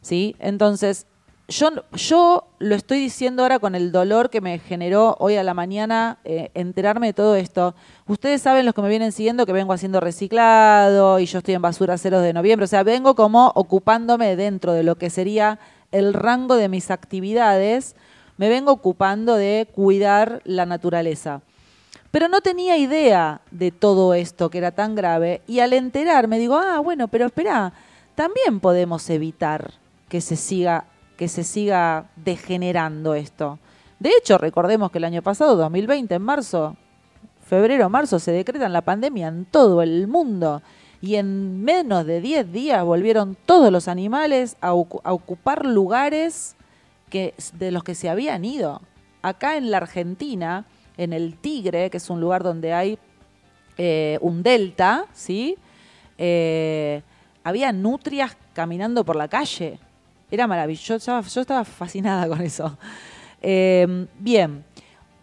[0.00, 0.36] ¿sí?
[0.38, 1.04] Entonces,
[1.48, 5.54] yo, yo lo estoy diciendo ahora con el dolor que me generó hoy a la
[5.54, 7.74] mañana eh, enterarme de todo esto.
[8.06, 11.62] Ustedes saben, los que me vienen siguiendo, que vengo haciendo reciclado y yo estoy en
[11.62, 12.64] basura ceros de noviembre.
[12.64, 15.58] O sea, vengo como ocupándome dentro de lo que sería
[15.90, 17.96] el rango de mis actividades,
[18.36, 21.40] me vengo ocupando de cuidar la naturaleza.
[22.10, 26.56] Pero no tenía idea de todo esto que era tan grave y al enterarme digo,
[26.56, 27.72] ah, bueno, pero espera,
[28.14, 29.72] también podemos evitar
[30.10, 30.84] que se siga
[31.18, 33.58] que se siga degenerando esto.
[33.98, 36.76] De hecho, recordemos que el año pasado, 2020, en marzo,
[37.44, 40.62] febrero, marzo, se decreta la pandemia en todo el mundo
[41.00, 46.56] y en menos de 10 días volvieron todos los animales a ocupar lugares
[47.10, 48.80] que, de los que se habían ido.
[49.20, 50.66] Acá en la Argentina,
[50.96, 52.98] en el Tigre, que es un lugar donde hay
[53.76, 55.56] eh, un delta, ¿sí?
[56.16, 57.02] Eh,
[57.42, 59.80] había nutrias caminando por la calle.
[60.30, 60.86] Era maravilloso.
[60.88, 62.76] Yo estaba, yo estaba fascinada con eso.
[63.40, 64.64] Eh, bien,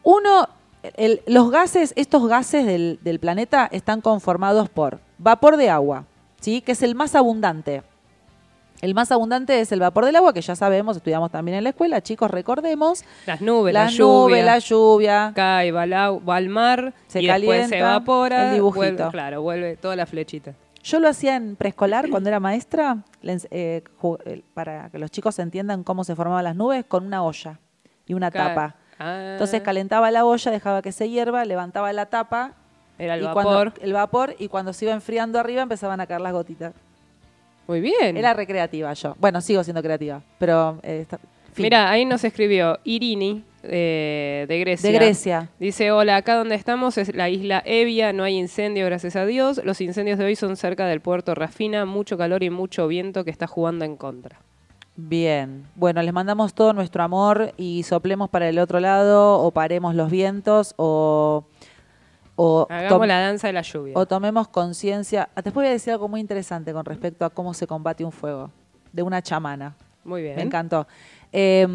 [0.04, 0.48] uno,
[0.96, 6.06] el- los gases, estos gases del, del planeta están conformados por vapor de agua,
[6.40, 6.62] ¿sí?
[6.62, 7.84] que es el más abundante.
[8.82, 11.70] El más abundante es el vapor del agua, que ya sabemos, estudiamos también en la
[11.72, 13.04] escuela, chicos, recordemos.
[13.26, 14.36] Las nubes, la la, lluvia.
[14.38, 15.32] nube, la lluvia.
[15.34, 18.50] Cae, va al, au- va al mar Se y después se calienta, evapora.
[18.50, 18.82] el dibujito.
[19.06, 20.54] vuelve- claro, vuelve toda la flechita.
[20.86, 25.84] Yo lo hacía en preescolar cuando era maestra, eh, eh, para que los chicos entiendan
[25.84, 27.60] cómo se formaban las nubes, con una olla
[28.06, 28.76] y una tapa.
[29.00, 32.54] Ah, Entonces calentaba la olla, dejaba que se hierva, levantaba la tapa
[33.00, 33.44] Era el y vapor.
[33.44, 36.74] cuando el vapor y cuando se iba enfriando arriba empezaban a caer las gotitas.
[37.68, 38.16] Muy bien.
[38.16, 39.16] Era recreativa yo.
[39.20, 41.20] Bueno, sigo siendo creativa, pero eh, está-.
[41.58, 44.90] Mira, ahí nos escribió Irini, eh, de Grecia.
[44.90, 45.50] De Grecia.
[45.60, 49.62] Dice, hola, acá donde estamos es la isla Evia, no hay incendio, gracias a Dios.
[49.64, 53.32] Los incendios de hoy son cerca del puerto Rafina, mucho calor y mucho viento que
[53.32, 54.40] está jugando en contra.
[54.96, 55.66] Bien.
[55.76, 60.10] Bueno, les mandamos todo nuestro amor y soplemos para el otro lado o paremos los
[60.10, 61.46] vientos o...
[62.36, 63.94] o Hagamos la danza de la lluvia.
[63.96, 65.30] O tomemos conciencia.
[65.36, 68.14] Ah, Después voy a decir algo muy interesante con respecto a cómo se combate un
[68.14, 68.52] fuego.
[68.94, 69.76] De una chamana.
[70.06, 70.38] Muy bien.
[70.38, 70.88] Me encantó.
[71.38, 71.68] Eh,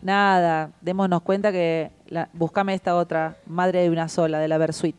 [0.00, 1.90] nada, démonos cuenta que.
[2.06, 4.94] La, buscame esta otra, Madre de una sola, de la Versuit.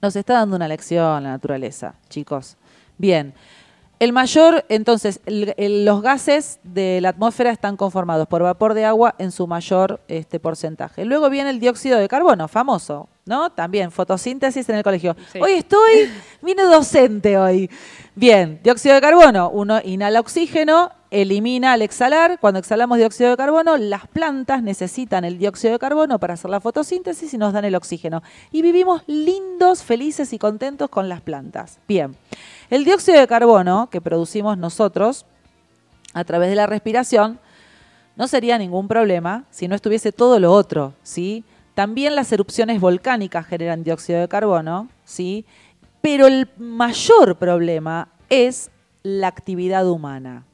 [0.00, 2.56] Nos está dando una lección la naturaleza, chicos.
[2.98, 3.34] Bien.
[3.98, 8.84] El mayor, entonces, el- el- los gases de la atmósfera están conformados por vapor de
[8.84, 11.04] agua en su mayor este, porcentaje.
[11.04, 13.50] Luego viene el dióxido de carbono, famoso, ¿no?
[13.50, 15.16] También, fotosíntesis en el colegio.
[15.32, 15.40] Sí.
[15.40, 16.08] Hoy estoy,
[16.42, 17.68] vine docente hoy.
[18.14, 22.38] Bien, dióxido de carbono, uno inhala oxígeno, elimina al exhalar.
[22.40, 26.60] Cuando exhalamos dióxido de carbono, las plantas necesitan el dióxido de carbono para hacer la
[26.60, 28.22] fotosíntesis y nos dan el oxígeno.
[28.50, 31.78] Y vivimos lindos, felices y contentos con las plantas.
[31.86, 32.16] Bien,
[32.70, 35.26] el dióxido de carbono que producimos nosotros
[36.14, 37.38] a través de la respiración
[38.16, 41.44] no sería ningún problema si no estuviese todo lo otro, ¿sí?
[41.74, 45.44] También las erupciones volcánicas generan dióxido de carbono, ¿sí?
[46.00, 48.70] Pero el mayor problema es
[49.02, 50.44] la actividad humana.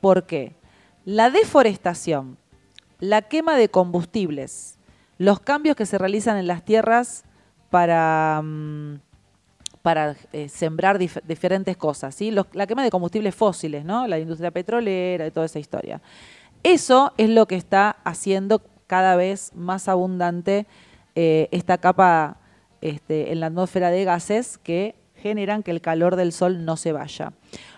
[0.00, 0.54] ¿Por qué?
[1.04, 2.36] La deforestación,
[3.00, 4.78] la quema de combustibles,
[5.18, 7.24] los cambios que se realizan en las tierras
[7.70, 9.00] para, mm,
[9.82, 12.30] para eh, sembrar dif- diferentes cosas, ¿sí?
[12.52, 14.06] La quema de combustibles fósiles, ¿no?
[14.06, 16.00] La industria petrolera y toda esa historia.
[16.62, 20.66] Eso es lo que está haciendo cada vez más abundante
[21.14, 22.38] eh, esta capa
[22.80, 26.92] este, en la atmósfera de gases que generan que el calor del sol no se
[26.92, 27.32] vaya.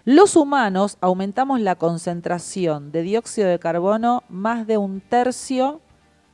[0.05, 5.81] Los humanos aumentamos la concentración de dióxido de carbono más de un tercio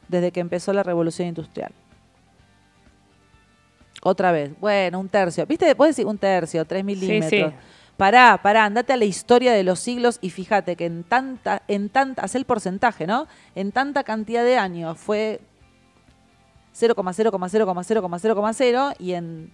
[0.09, 1.73] desde que empezó la revolución industrial.
[4.03, 5.47] Otra vez, bueno, un tercio.
[5.47, 5.75] ¿Viste?
[5.75, 7.31] Puedes decir un tercio, tres milímetros.
[7.31, 7.45] sí.
[7.97, 11.89] Pará, pará, andate a la historia de los siglos y fíjate que en tanta, en
[11.89, 13.27] tanta, haz el porcentaje, ¿no?
[13.55, 15.41] En tanta cantidad de años fue
[16.79, 19.51] 0,0,0,0,0,0 y en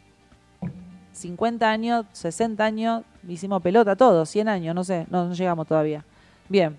[1.13, 6.05] 50 años, 60 años, hicimos pelota todos, 100 años, no sé, no, no llegamos todavía.
[6.49, 6.77] Bien.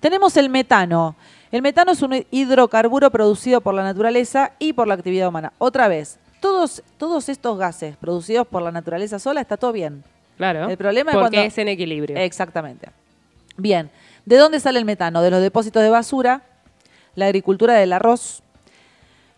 [0.00, 1.16] Tenemos el metano.
[1.52, 5.52] El metano es un hidrocarburo producido por la naturaleza y por la actividad humana.
[5.58, 10.02] Otra vez, todos, todos estos gases producidos por la naturaleza sola está todo bien.
[10.36, 10.68] Claro.
[10.68, 12.16] El problema es porque cuando- es en equilibrio.
[12.16, 12.88] Exactamente.
[13.56, 13.90] Bien,
[14.24, 15.22] ¿de dónde sale el metano?
[15.22, 16.42] De los depósitos de basura,
[17.14, 18.42] la agricultura del arroz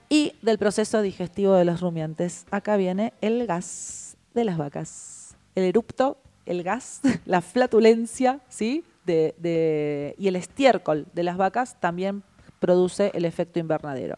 [0.09, 2.47] y del proceso digestivo de los rumiantes.
[2.51, 4.08] Acá viene el gas
[4.39, 5.37] de las vacas.
[5.55, 6.17] El erupto,
[6.47, 8.85] el gas, la flatulencia, ¿sí?
[9.05, 12.23] De, de- y el estiércol de las vacas también
[12.61, 14.17] produce el efecto invernadero.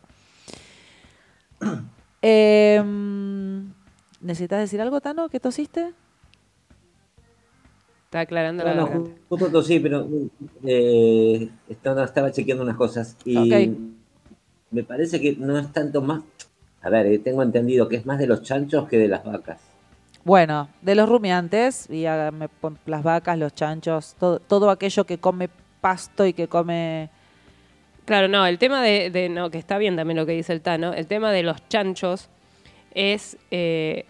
[2.22, 3.72] Em,
[4.20, 5.30] ¿Necesitas decir algo, Tano?
[5.30, 5.94] ¿Qué tosiste?
[8.04, 10.06] Está aclarando la ju- justo tosí, pero
[10.64, 13.70] eh, estaba, estaba chequeando unas cosas y
[14.70, 16.22] me parece que no es tanto más.
[16.82, 19.60] A ver, eh, tengo entendido que es más de los chanchos que de las vacas.
[20.30, 22.04] Bueno, de los rumiantes, y
[22.60, 25.48] pon- las vacas, los chanchos, todo, todo aquello que come
[25.80, 27.10] pasto y que come...
[28.04, 30.60] Claro, no, el tema de, de- no, que está bien también lo que dice el
[30.60, 32.28] Tano, el tema de los chanchos
[32.94, 34.04] es, eh,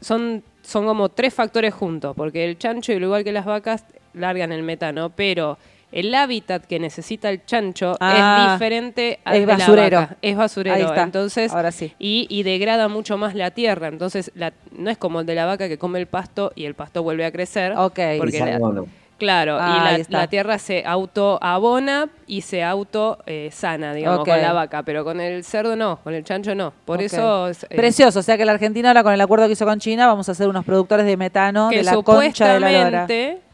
[0.00, 4.52] son, son como tres factores juntos, porque el chancho, al igual que las vacas, largan
[4.52, 5.58] el metano, pero
[5.98, 9.98] el hábitat que necesita el chancho Ah, es diferente al es de la basurero.
[10.00, 10.16] vaca.
[10.20, 10.76] Es basurero.
[10.76, 11.94] Ahí está, Entonces, ahora sí.
[11.98, 13.88] y, y degrada mucho más la tierra.
[13.88, 16.74] Entonces, la- no es como el de la vaca que come el pasto y el
[16.74, 17.72] pasto vuelve a crecer.
[17.76, 17.98] Ok.
[18.18, 18.58] Porque.
[19.18, 24.28] Claro, Ah, y ahí la, tierra se auto-abona y se auto-sana, digamos, Ok.
[24.28, 26.72] con la vaca, pero con el cerdo no, con el chancho no.
[26.84, 27.48] Por eso...
[27.48, 29.78] es, eh, Precioso, o sea que la Argentina ahora con el acuerdo que hizo con
[29.80, 33.06] China vamos a ser unos productores de metano Que de la concha de la lora.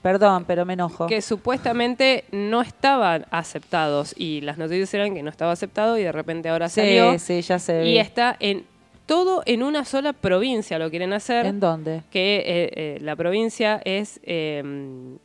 [0.02, 1.06] Perdón, pero me enojo.
[1.06, 6.10] que supuestamente no estaban aceptados y las noticias eran que no estaba aceptado y de
[6.10, 7.84] repente ahora Sí, salió sí, ya sé.
[7.86, 8.64] y está en
[9.12, 11.44] todo en una sola provincia lo quieren hacer.
[11.46, 12.02] ¿En dónde?
[12.10, 14.62] que eh, eh, la provincia es eh,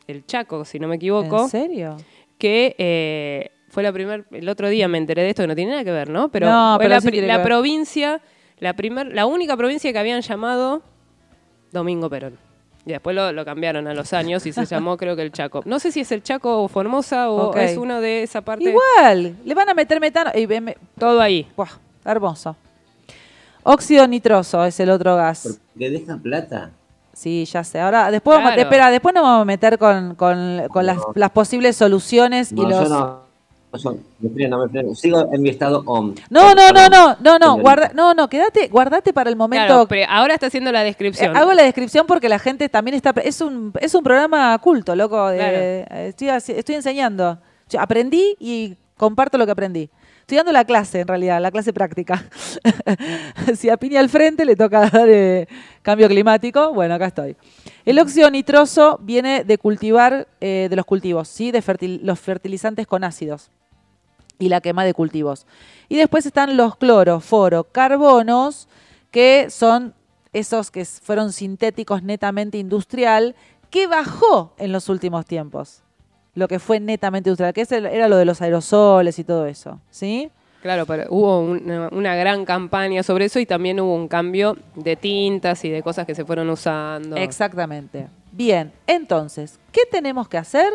[0.06, 1.44] el Chaco, si no me equivoco.
[1.44, 1.96] ¿En serio?
[2.38, 5.72] que eh, fue la primer, el otro día me enteré de esto que no tiene
[5.72, 6.28] nada que ver, ¿no?
[6.28, 8.20] Pero No, fue pero la, sí provincia,
[8.60, 10.82] la primer, la única provincia que habían llamado
[11.72, 12.38] Domingo Perón.
[12.86, 15.62] Y después lo, lo cambiaron a los años y se llamó creo que el Chaco.
[15.66, 18.64] No sé si es el Chaco o Formosa o es uno de esa parte.
[18.64, 20.30] Igual, le van a meter metano.
[20.34, 20.46] Y,
[20.98, 21.46] Todo ahí.
[21.56, 21.68] buah,
[22.04, 22.56] hermoso.
[23.62, 25.58] Óxido nitroso es el otro gas.
[25.72, 26.70] Porque deja plata.
[27.12, 27.80] Sí, ya sé.
[27.80, 28.62] Ahora, después, vamos- Claro.
[28.62, 31.12] espera, después nos vamos a meter con, con- con las, No.
[31.14, 32.88] las posibles soluciones y No, los...
[32.88, 33.28] yo no.
[34.20, 34.94] Me freno, me freno.
[34.94, 36.14] Sigo en mi estado OM.
[36.30, 39.66] No, no, no, no, no, no, guarda, no, no, quédate, guardate para el momento.
[39.66, 41.36] Claro, pero ahora está haciendo la Eh, descripción.
[41.36, 43.10] hago la descripción porque la gente también está.
[43.22, 45.28] Es un, es un programa culto, loco.
[45.28, 45.56] de- Claro.
[45.58, 47.36] eh, estoy, estoy enseñando.
[47.68, 49.90] Yo aprendí y comparto lo que aprendí.
[50.28, 52.22] Estoy dando la clase, en realidad, la clase práctica.
[53.56, 55.48] si a Piña al frente le toca dar eh,
[55.80, 57.34] cambio climático, bueno, acá estoy.
[57.86, 61.50] El óxido nitroso viene de cultivar, eh, de los cultivos, ¿sí?
[61.50, 63.50] De fertil- los fertilizantes con ácidos
[64.38, 65.46] y la quema de cultivos.
[65.88, 68.68] Y después están los cloro, foro, carbonos,
[69.10, 69.94] que son
[70.34, 73.34] esos que fueron sintéticos netamente industrial,
[73.70, 75.84] que bajó en los últimos tiempos.
[76.38, 80.30] Lo que fue netamente industrial, que era lo de los aerosoles y todo eso, ¿sí?
[80.62, 84.94] Claro, pero hubo una, una gran campaña sobre eso y también hubo un cambio de
[84.94, 87.16] tintas y de cosas que se fueron usando.
[87.16, 88.06] Exactamente.
[88.30, 90.72] Bien, entonces, ¿qué tenemos que hacer?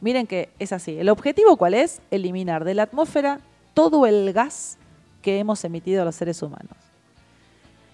[0.00, 0.98] Miren que es así.
[0.98, 2.00] ¿El objetivo cuál es?
[2.10, 3.38] Eliminar de la atmósfera
[3.74, 4.76] todo el gas
[5.22, 6.76] que hemos emitido los seres humanos.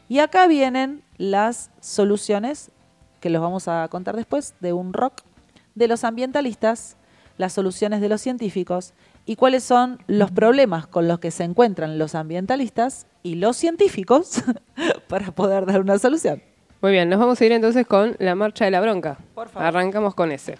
[0.09, 2.71] Y acá vienen las soluciones,
[3.21, 5.26] que los vamos a contar después, de un rock,
[5.77, 6.97] de los ambientalistas,
[7.39, 8.95] las soluciones de los científicos
[9.27, 14.43] y cuáles son los problemas con los que se encuentran los ambientalistas y los científicos
[15.09, 16.43] para poder dar una solución.
[16.81, 19.19] Muy bien, nos vamos a ir entonces con la marcha de la bronca.
[19.35, 19.69] Por favor.
[19.69, 20.57] Arrancamos con ese.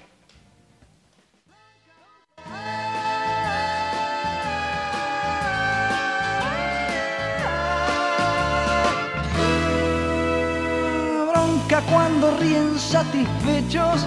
[11.31, 14.07] Bronca cuando ríen satisfechos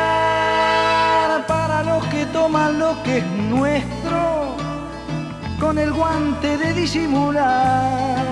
[2.09, 4.55] que toman lo que es nuestro
[5.59, 8.25] con el guante de disimular,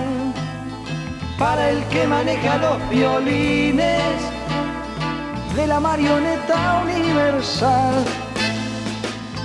[1.38, 4.14] para el que maneja los violines
[5.54, 8.04] de la marioneta universal,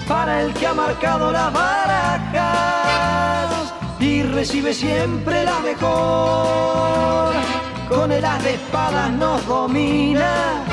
[0.08, 2.96] para el que ha marcado las barajas
[4.00, 7.34] y recibe siempre la mejor.
[7.90, 10.64] Con el as de espadas nos domina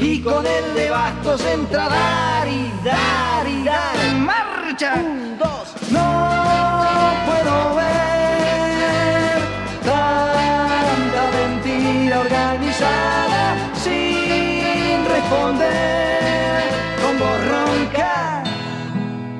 [0.00, 4.14] y con el de bastos entra dar y dar y dar.
[4.16, 4.94] ¡Marcha!
[4.94, 5.74] Un, dos.
[5.90, 9.38] No puedo ver
[9.84, 16.62] tanta mentira organizada sin responder
[17.02, 18.42] con voz ronca.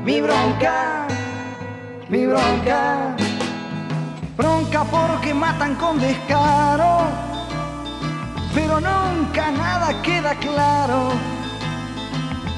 [0.05, 1.07] Mi bronca,
[2.09, 3.17] mi bronca.
[4.37, 7.09] Bronca porque matan con descaro,
[8.55, 11.11] pero nunca nada queda claro.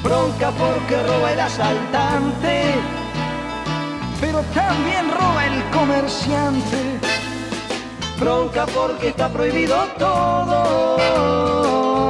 [0.03, 2.74] Bronca porque roba el asaltante,
[4.20, 6.99] pero también roba el comerciante.
[8.18, 10.97] Bronca porque está prohibido todo,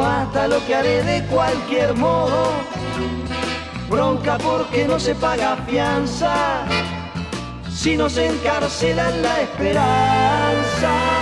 [0.07, 2.51] hasta lo que haré de cualquier modo.
[3.89, 6.65] Bronca porque no se paga fianza
[7.71, 11.22] si nos encarcelan la esperanza.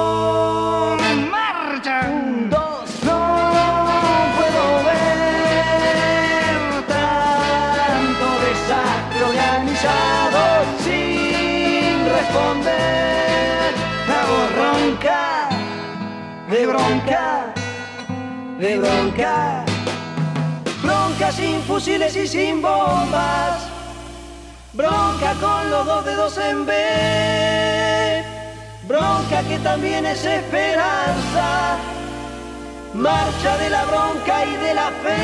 [1.83, 3.17] Un, dos, no
[4.37, 10.41] puedo ver tanto desastre organizado
[10.83, 13.73] sin responder.
[14.07, 15.49] La voz ronca,
[16.51, 17.25] de bronca,
[18.59, 19.65] de bronca.
[20.83, 23.67] Bronca sin fusiles y sin bombas.
[24.73, 26.71] Bronca con los dos dedos en B
[28.91, 31.77] bronca que también es esperanza,
[32.93, 35.17] marcha de la bronca y de la fe.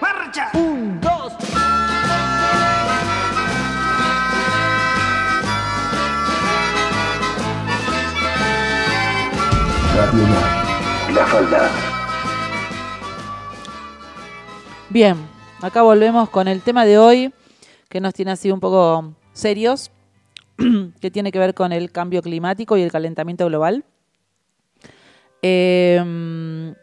[0.00, 0.50] ¡Marcha!
[0.54, 1.34] Un, dos.
[11.14, 11.68] La Falda.
[14.88, 15.16] Bien,
[15.60, 17.34] acá volvemos con el tema de hoy,
[17.90, 19.90] que nos tiene así un poco serios,
[21.00, 23.84] que tiene que ver con el cambio climático y el calentamiento global.
[25.42, 26.74] Eh,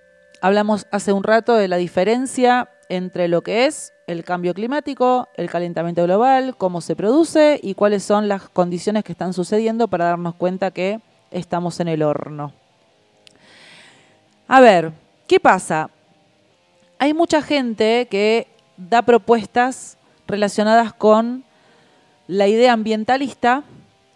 [0.41, 5.49] hablamos hace un rato de la diferencia entre lo que es el cambio climático, el
[5.49, 10.35] calentamiento global, cómo se produce y cuáles son las condiciones que están sucediendo para darnos
[10.35, 12.53] cuenta que estamos en el horno.
[14.47, 14.93] A ver,
[15.27, 15.89] ¿qué pasa?
[16.99, 18.47] Hay mucha gente que
[18.77, 21.43] da propuestas relacionadas con
[22.27, 23.63] la idea ambientalista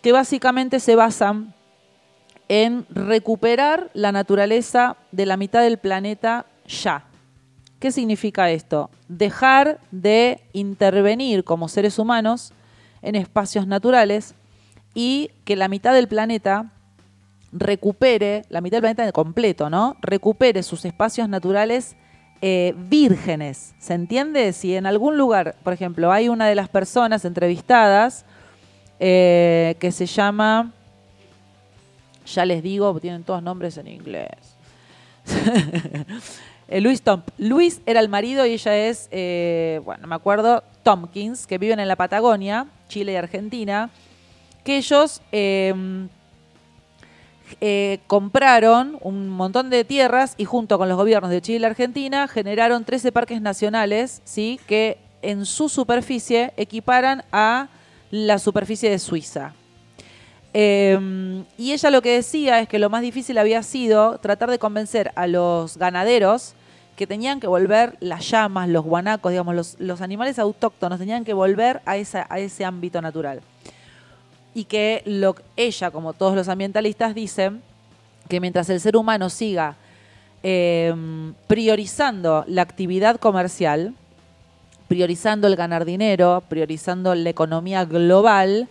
[0.01, 1.53] que básicamente se basan
[2.49, 7.05] en recuperar la naturaleza de la mitad del planeta ya.
[7.79, 8.89] ¿Qué significa esto?
[9.07, 12.53] Dejar de intervenir como seres humanos
[13.01, 14.35] en espacios naturales
[14.93, 16.73] y que la mitad del planeta
[17.51, 19.95] recupere, la mitad del planeta completo, ¿no?
[20.01, 21.95] Recupere sus espacios naturales
[22.41, 23.73] eh, vírgenes.
[23.79, 24.51] ¿Se entiende?
[24.53, 28.25] Si en algún lugar, por ejemplo, hay una de las personas entrevistadas
[28.99, 30.71] eh, que se llama,
[32.25, 34.29] ya les digo, tienen todos nombres en inglés.
[36.67, 37.21] Eh, Luis Tom.
[37.37, 41.89] Luis era el marido y ella es, eh, bueno, me acuerdo, Tompkins, que viven en
[41.89, 43.89] la Patagonia, Chile y Argentina,
[44.63, 45.21] que ellos
[47.59, 52.27] eh, compraron un montón de tierras y junto con los gobiernos de Chile y Argentina
[52.27, 54.59] generaron 13 parques nacionales, ¿sí?
[54.67, 57.69] que en su superficie equiparan a
[58.11, 59.53] la superficie de Suiza.
[60.53, 64.59] Eh, y ella lo que decía es que lo más difícil había sido tratar de
[64.59, 66.55] convencer a los ganaderos
[66.95, 71.33] que tenían que volver las llamas, los guanacos, digamos, los, los animales autóctonos tenían que
[71.33, 73.41] volver a, a ese ámbito natural.
[74.53, 75.03] Y que
[75.55, 77.61] ella, como todos los ambientalistas, dicen
[78.27, 79.75] que mientras el ser humano siga
[80.43, 80.93] eh,
[81.47, 83.93] priorizando la actividad comercial,
[84.87, 88.67] priorizando el ganar dinero, priorizando la economía global,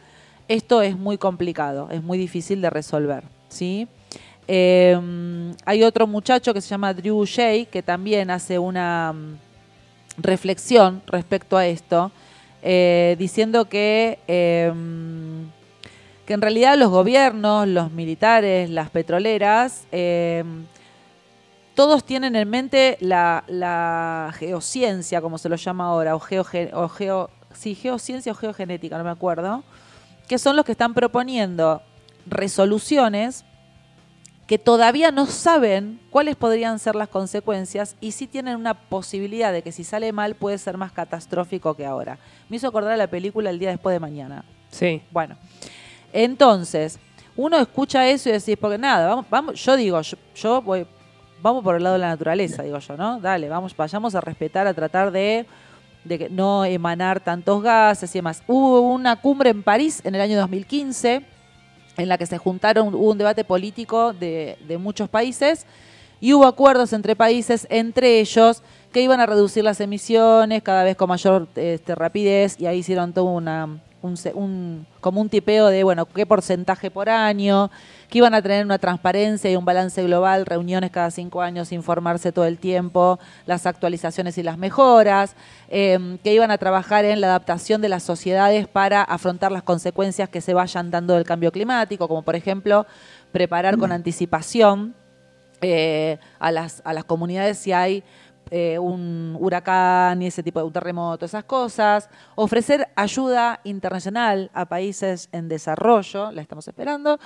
[0.49, 3.89] esto es muy complicado, es muy difícil de resolver, ¿sí?
[4.49, 4.99] Eh,
[5.64, 9.37] hay otro muchacho que se llama Drew Shea que también hace una mm,
[10.18, 12.11] reflexión respecto a esto,
[12.62, 14.72] eh, diciendo que, eh,
[16.31, 20.45] que en realidad los gobiernos, los militares, las petroleras, eh,
[21.74, 26.89] todos tienen en mente la, la geociencia, como se lo llama ahora, o, geoge- o
[26.89, 29.64] geo, sí, geociencia o geogenética, no me acuerdo,
[30.28, 31.83] que son los que están proponiendo
[32.28, 33.45] resoluciones
[34.47, 39.62] que todavía no saben cuáles podrían ser las consecuencias y sí tienen una posibilidad de
[39.62, 42.18] que si sale mal puede ser más catastrófico que ahora.
[42.49, 44.45] Me hizo acordar a la película El día después de mañana.
[44.70, 45.03] Sí.
[45.11, 45.37] Bueno,
[46.12, 46.98] entonces,
[47.36, 50.86] uno escucha eso y decís, porque nada, vamos, vamos, yo digo, yo, yo voy,
[51.42, 53.20] vamos por el lado de la naturaleza, digo yo, ¿no?
[53.20, 55.46] Dale, vamos, vayamos a respetar, a tratar de,
[56.04, 58.42] de que no emanar tantos gases y demás.
[58.46, 61.24] Hubo una cumbre en París en el año 2015
[61.96, 65.66] en la que se juntaron, hubo un debate político de, de muchos países
[66.20, 70.96] y hubo acuerdos entre países, entre ellos, que iban a reducir las emisiones cada vez
[70.96, 76.07] con mayor este, rapidez y ahí hicieron todo una, un, como un tipeo de, bueno,
[76.07, 77.70] qué porcentaje por año,
[78.09, 82.32] que iban a tener una transparencia y un balance global, reuniones cada cinco años, informarse
[82.32, 85.36] todo el tiempo, las actualizaciones y las mejoras,
[85.68, 90.28] eh, que iban a trabajar en la adaptación de las sociedades para afrontar las consecuencias
[90.28, 92.86] que se vayan dando del cambio climático, como por ejemplo
[93.32, 94.94] preparar con anticipación
[95.62, 98.03] eh, a, las, a las comunidades si hay
[98.51, 102.09] eh, un huracán y ese tipo de un terremoto, esas cosas.
[102.34, 107.18] Ofrecer ayuda internacional a países en desarrollo, la estamos esperando.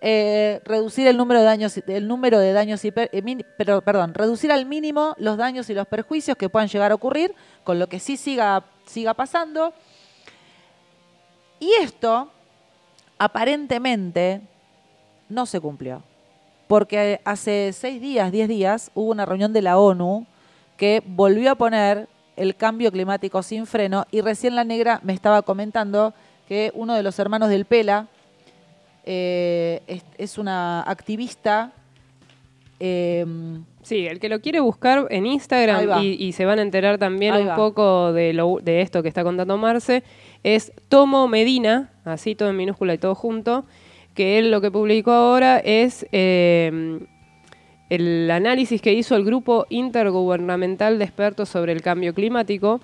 [0.00, 4.14] Eh, reducir el número de daños, el número de daños y per- eh, pero, perdón,
[4.14, 7.88] reducir al mínimo los daños y los perjuicios que puedan llegar a ocurrir, con lo
[7.88, 9.72] que sí siga, siga pasando.
[11.60, 12.28] Y esto,
[13.18, 14.40] aparentemente,
[15.28, 16.02] no se cumplió
[16.66, 20.26] porque hace seis días, diez días, hubo una reunión de la ONU
[20.76, 25.42] que volvió a poner el cambio climático sin freno y recién la negra me estaba
[25.42, 26.14] comentando
[26.48, 28.08] que uno de los hermanos del Pela
[29.04, 31.72] eh, es, es una activista.
[32.80, 33.24] eh,
[33.82, 37.34] Sí, el que lo quiere buscar en Instagram y, y se van a enterar también
[37.34, 37.56] Ahí un va.
[37.56, 40.04] poco de, lo, de esto que está contando Marce,
[40.44, 43.64] es Tomo Medina, así todo en minúscula y todo junto,
[44.14, 47.00] que él lo que publicó ahora es eh,
[47.92, 52.80] el análisis que hizo el Grupo Intergubernamental de Expertos sobre el Cambio Climático,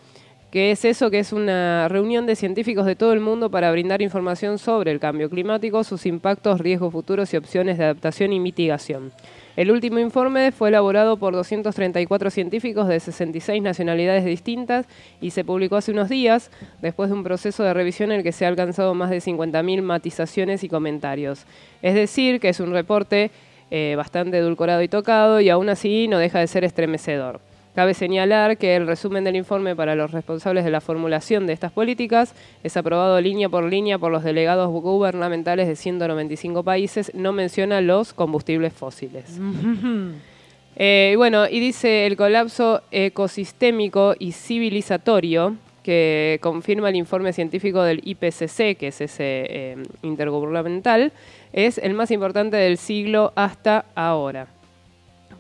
[0.51, 4.03] que es eso, que es una reunión de científicos de todo el mundo para brindar
[4.03, 9.13] información sobre el cambio climático, sus impactos, riesgos futuros y opciones de adaptación y mitigación.
[9.57, 14.85] El último informe fue elaborado por 234 científicos de 66 nacionalidades distintas
[15.23, 16.51] y se publicó hace unos días,
[16.83, 19.81] después de un proceso de revisión en el que se ha alcanzado más de 50.000
[19.81, 21.47] matizaciones y comentarios.
[21.81, 23.31] Es decir, que es un reporte
[23.71, 27.41] eh, bastante edulcorado y tocado y aún así no deja de ser estremecedor.
[27.75, 31.71] Cabe señalar que el resumen del informe para los responsables de la formulación de estas
[31.71, 37.81] políticas es aprobado línea por línea por los delegados gubernamentales de 195 países, no menciona
[37.81, 39.39] los combustibles fósiles.
[40.81, 45.57] Eh, y bueno, y dice el colapso ecosistémico y civilizatorio
[45.89, 51.13] que confirma el informe científico del IPCC, que es ese eh, intergubernamental,
[51.55, 54.49] es el más importante del siglo hasta ahora.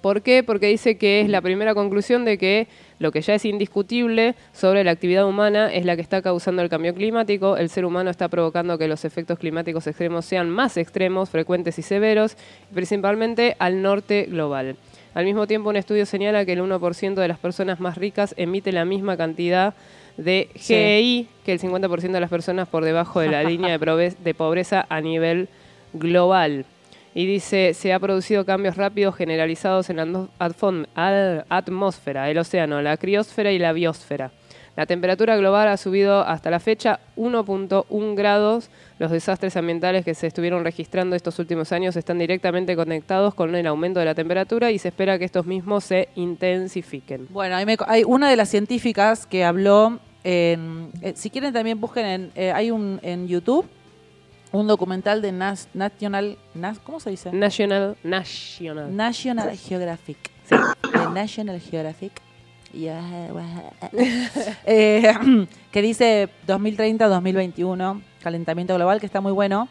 [0.00, 0.42] ¿Por qué?
[0.42, 2.66] Porque dice que es la primera conclusión de que
[2.98, 6.70] lo que ya es indiscutible sobre la actividad humana es la que está causando el
[6.70, 7.58] cambio climático.
[7.58, 11.82] El ser humano está provocando que los efectos climáticos extremos sean más extremos, frecuentes y
[11.82, 12.38] severos,
[12.72, 14.76] principalmente al norte global.
[15.12, 18.72] Al mismo tiempo, un estudio señala que el 1% de las personas más ricas emite
[18.72, 19.74] la misma cantidad
[20.18, 20.74] de Sí.
[20.74, 25.00] GI que el 50% de las personas por debajo de la línea de, pobreza a
[25.00, 25.48] nivel
[25.94, 26.66] global.
[27.14, 33.50] Y dice, se ha producido cambios rápidos generalizados en la atmósfera, el océano, la criosfera
[33.50, 34.30] y la biosfera.
[34.78, 38.70] La temperatura global ha subido hasta la fecha 1.1 grados.
[39.00, 43.66] Los desastres ambientales que se estuvieron registrando estos últimos años están directamente conectados con el
[43.66, 47.26] aumento de la temperatura y se espera que estos mismos se intensifiquen.
[47.30, 47.56] Bueno,
[47.88, 52.52] hay una de las científicas que habló, en, eh, si quieren también busquen, en, eh,
[52.52, 53.66] hay un en YouTube
[54.50, 57.30] un documental de Nas- National, Nas- ¿cómo se dice?
[57.32, 58.96] National, National.
[58.96, 60.16] National Geographic.
[60.48, 62.12] De National Geographic.
[64.66, 65.12] Eh,
[65.72, 69.68] que dice 2030-2021, calentamiento global, que está muy bueno.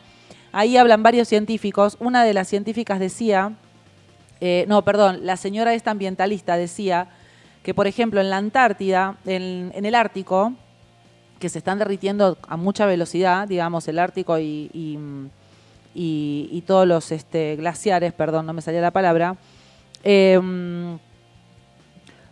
[0.51, 1.97] Ahí hablan varios científicos.
[1.99, 3.53] Una de las científicas decía,
[4.41, 7.09] eh, no, perdón, la señora esta ambientalista decía
[7.68, 10.53] que, por ejemplo, en la Antártida, en, el Ártico,
[11.38, 14.72] que se están derritiendo a mucha velocidad, digamos, el Ártico y,
[15.93, 19.36] y, todos los este, glaciares, perdón, no me salía la palabra,
[20.01, 20.97] em,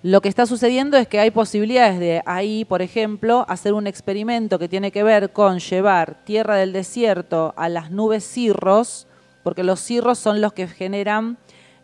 [0.03, 4.57] lo que está sucediendo es que hay posibilidades de ahí, por ejemplo, hacer un experimento
[4.57, 9.05] que tiene que ver con llevar tierra del desierto a las nubes cirros,
[9.43, 11.37] porque los cirros son los que generan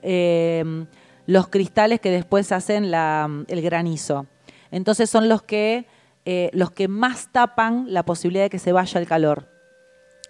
[0.03, 0.85] eh,
[1.31, 4.25] los cristales que después hacen el granizo.
[4.69, 5.85] Entonces son los que,
[6.25, 9.47] eh, los que más tapan la posibilidad de que se vaya el calor.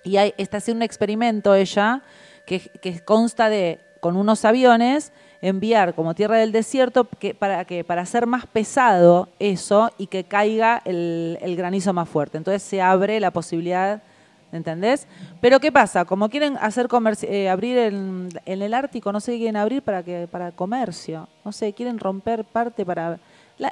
[0.03, 2.03] Y hay, está haciendo un experimento ella
[2.45, 7.05] que, consta de, con unos aviones, enviar como tierra del desierto
[7.39, 12.37] para, que, para hacer más pesado eso y que caiga el granizo más fuerte.
[12.37, 14.03] Entonces se abre la posibilidad,
[14.51, 15.07] ¿entendés?
[15.39, 16.05] Pero ¿qué pasa?
[16.05, 16.87] Como quieren hacer
[17.23, 21.73] eh, abrir en, el Ártico, no sé quieren abrir para, que, para comercio, no sé,
[21.73, 23.19] quieren romper parte para...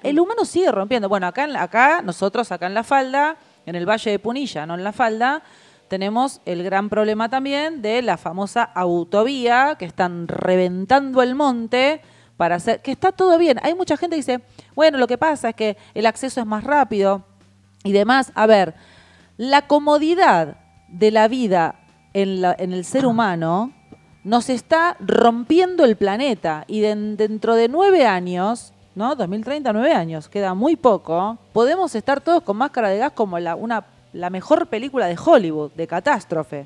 [0.04, 1.10] El humano sigue rompiendo.
[1.10, 4.84] Bueno, acá, acá, nosotros acá en la falda, en el Valle de Punilla, no en
[4.84, 5.42] la falda,
[5.88, 12.02] tenemos el gran problema también de la famosa autovía, que están reventando el monte
[12.38, 13.60] para hacer, que está todo bien.
[13.64, 14.42] Hay mucha gente que dice,
[14.76, 17.26] bueno, lo que pasa es que el acceso es más rápido
[17.84, 18.32] y demás.
[18.36, 18.76] A ver,
[19.36, 20.58] la comodidad
[20.92, 21.76] de la vida
[22.14, 23.72] en, la- en el ser humano
[24.24, 29.16] nos está rompiendo el planeta y den- dentro de nueve años, ¿no?
[29.16, 33.56] 2030, nueve años, queda muy poco, podemos estar todos con máscara de gas como la,
[33.56, 36.66] una, la mejor película de Hollywood, de catástrofe.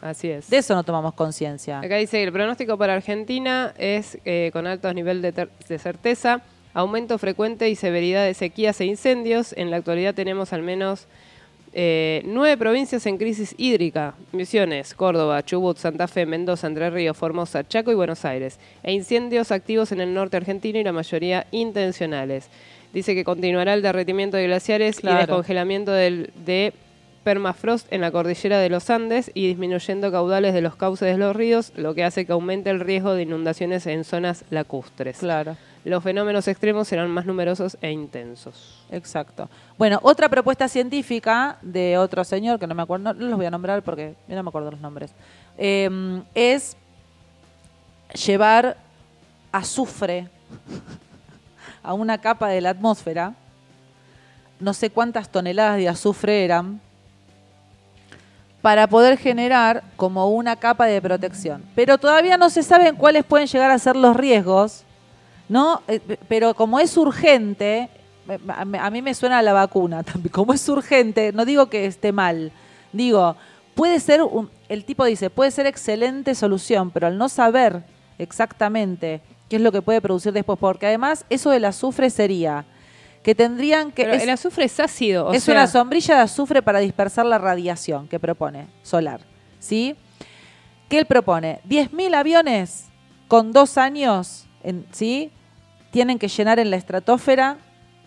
[0.00, 0.50] Así es.
[0.50, 1.78] De eso no tomamos conciencia.
[1.80, 5.78] Acá dice que el pronóstico para Argentina es eh, con altos niveles de, ter- de
[5.78, 6.40] certeza,
[6.74, 9.52] aumento frecuente y severidad de sequías e incendios.
[9.56, 11.06] En la actualidad tenemos al menos
[11.74, 14.14] eh, nueve provincias en crisis hídrica.
[14.32, 18.58] Misiones, Córdoba, Chubut, Santa Fe, Mendoza, Entre Ríos, Formosa, Chaco y Buenos Aires.
[18.82, 22.48] E incendios activos en el norte argentino y la mayoría intencionales.
[22.92, 25.16] Dice que continuará el derretimiento de glaciares Claro.
[25.16, 26.74] y descongelamiento del- de
[27.24, 31.34] permafrost en la cordillera de los Andes y disminuyendo caudales de los cauces de los
[31.36, 35.18] ríos, lo que hace que aumente el riesgo de inundaciones en zonas lacustres.
[35.18, 35.56] Claro.
[35.84, 38.84] Los fenómenos extremos serán más numerosos e intensos.
[38.90, 39.48] Exacto.
[39.76, 43.50] Bueno, otra propuesta científica de otro señor, que no me acuerdo, no, los voy a
[43.50, 45.12] nombrar porque no me acuerdo los nombres,
[45.58, 45.90] eh,
[46.34, 46.76] es
[48.26, 48.76] llevar
[49.50, 50.28] azufre
[51.82, 53.34] a una capa de la atmósfera,
[54.60, 56.80] no sé cuántas toneladas de azufre eran,
[58.60, 61.64] para poder generar como una capa de protección.
[61.74, 64.84] Pero todavía no se saben cuáles pueden llegar a ser los riesgos,
[65.48, 65.82] ¿no?
[65.88, 67.88] Eh, pe- Pero como es urgente,
[68.48, 72.52] a mí me suena la vacuna también, como es urgente, no digo que esté mal,
[72.92, 73.36] digo,
[73.74, 77.82] puede ser, un- el tipo dice, puede ser excelente solución, pero al no saber
[78.18, 82.64] exactamente qué es lo que puede producir después, porque además eso del azufre sería
[83.22, 84.02] que tendrían que...
[84.04, 85.28] Pero es- el azufre es ácido.
[85.28, 89.20] o es sea, una sombrilla de azufre para dispersar la radiación que propone solar.
[89.60, 89.94] ¿Sí?
[90.88, 91.60] ¿Qué él propone?
[91.68, 92.86] 10.000 aviones
[93.28, 95.30] con dos años, en, ¿sí?
[95.90, 97.58] Tienen que llenar en la estratosfera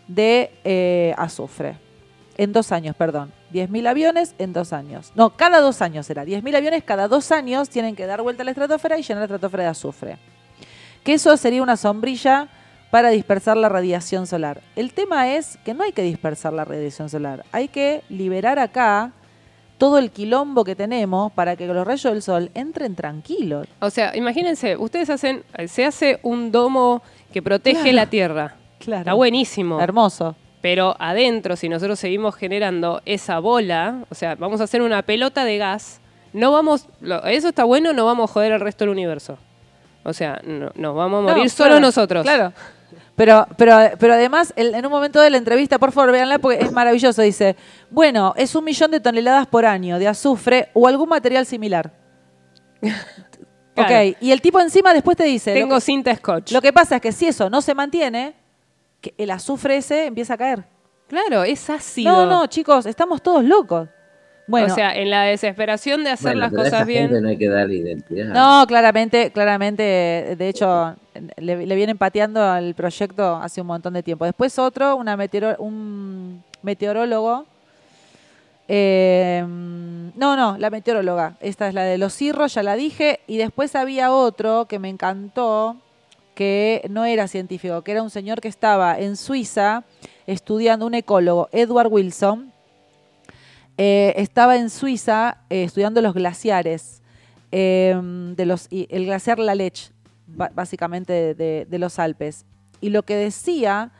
[0.07, 1.77] de eh, azufre.
[2.37, 3.31] En dos años, perdón.
[3.53, 5.11] 10.000 aviones en dos años.
[5.15, 6.25] No, cada dos años será.
[6.25, 9.25] 10.000 aviones cada dos años tienen que dar vuelta a la estratosfera y llenar la
[9.25, 10.17] estratosfera de azufre.
[11.03, 12.49] Que eso sería una sombrilla
[12.91, 14.61] para dispersar la radiación solar.
[14.75, 19.11] El tema es que no hay que dispersar la radiación solar, hay que liberar acá
[19.77, 23.67] todo el quilombo que tenemos para que los rayos del sol entren tranquilos.
[23.81, 27.01] O sea, imagínense, ustedes hacen, se hace un domo
[27.33, 27.95] que protege Claro.
[27.95, 28.55] la Tierra.
[28.79, 29.01] Claro.
[29.01, 29.79] Está buenísimo.
[29.81, 30.35] Hermoso.
[30.61, 35.43] Pero adentro, si nosotros seguimos generando esa bola, o sea, vamos a hacer una pelota
[35.45, 35.99] de gas,
[36.33, 39.37] no vamos, lo- eso está bueno, no vamos a joder al resto del universo.
[40.03, 42.23] O sea, no- nos vamos a morir No, solo claro, nosotros.
[42.23, 42.53] Claro.
[43.15, 46.71] Pero, pero, pero además, en un momento de la entrevista, por favor, véanla porque es
[46.71, 47.21] maravilloso.
[47.21, 47.55] Dice,
[47.89, 51.91] bueno, es un millón de toneladas por año de azufre o algún material similar.
[53.75, 53.93] Claro.
[53.93, 56.53] Ok, y el tipo encima después te dice, Tengo que- cinta scotch.
[56.53, 58.33] Lo que pasa es que si eso no se mantiene,
[59.01, 60.65] que el azufre ese empieza a caer.
[61.09, 62.09] Claro, es ácido.
[62.09, 63.89] No, no, chicos, estamos todos locos.
[64.47, 67.07] Bueno, o sea, en la desesperación de hacer Bueno, las pero a esa cosas bien.
[67.09, 68.25] gente no hay que darle identidad.
[68.33, 70.95] no, claramente, claramente, de hecho,
[71.37, 74.23] le, le vienen pateando al proyecto hace un montón de tiempo.
[74.25, 77.45] Después otro, una meteoro- un meteorólogo.
[78.67, 81.35] eh, no, no, la meteoróloga.
[81.39, 83.19] Esta es la de los cirros, ya la dije.
[83.27, 85.77] Y después había otro que me encantó,
[86.35, 89.83] que no era científico, que era un señor que estaba en Suiza
[90.27, 92.51] estudiando, un ecólogo, Edward Wilson,
[93.77, 97.01] eh, estaba en Suiza eh, estudiando los glaciares,
[97.51, 99.91] y el glaciar La Lech,
[100.27, 102.45] ba- básicamente de, los Alpes.
[102.81, 103.91] Y lo que decía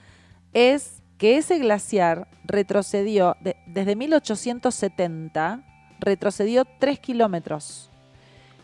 [0.54, 5.62] es que ese glaciar retrocedió de- desde 1870,
[6.00, 7.90] retrocedió 3 kilómetros.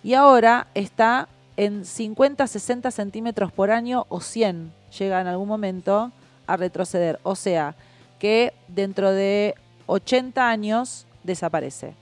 [0.03, 6.11] Y ahora está en 50, 60 centímetros por año o 100, llega en algún momento
[6.47, 7.19] a retroceder.
[7.23, 7.75] O sea,
[8.19, 9.55] que dentro de
[9.91, 11.93] 80 años desaparece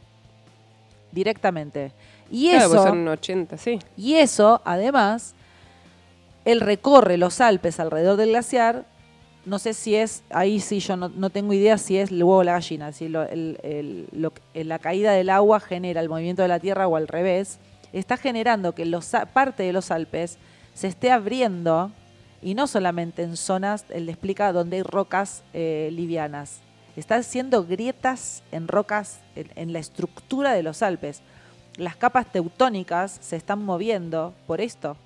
[1.12, 1.92] directamente.
[2.32, 3.80] Y Claro, pues eso, son 80, sí.
[3.98, 5.34] y eso, además,
[6.46, 8.86] él recorre los Alpes alrededor del glaciar.
[9.46, 12.38] No sé si es, ahí sí yo no, no tengo idea si es el huevo
[12.40, 16.44] o la gallina, si lo- el- el- lo la caída del agua genera el movimiento
[16.44, 17.58] de la Tierra o al revés.
[17.94, 20.38] Está generando que los, parte de los Alpes
[20.76, 21.92] se esté abriendo
[22.44, 26.60] y no solamente en zonas, él le explica, donde hay rocas eh, livianas.
[27.00, 31.22] Está haciendo grietas en rocas, en, en la estructura de los Alpes.
[31.78, 34.98] Las capas teutónicas se están moviendo por esto.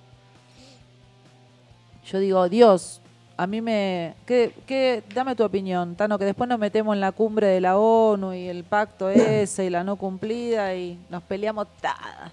[2.05, 2.99] Yo digo, Dios,
[3.37, 4.15] a mí me...
[4.25, 7.77] ¿qué, qué- dame tu opinión, Tano, que después nos metemos en la cumbre de la
[7.77, 12.31] ONU y el pacto ese y la no cumplida y nos peleamos tada.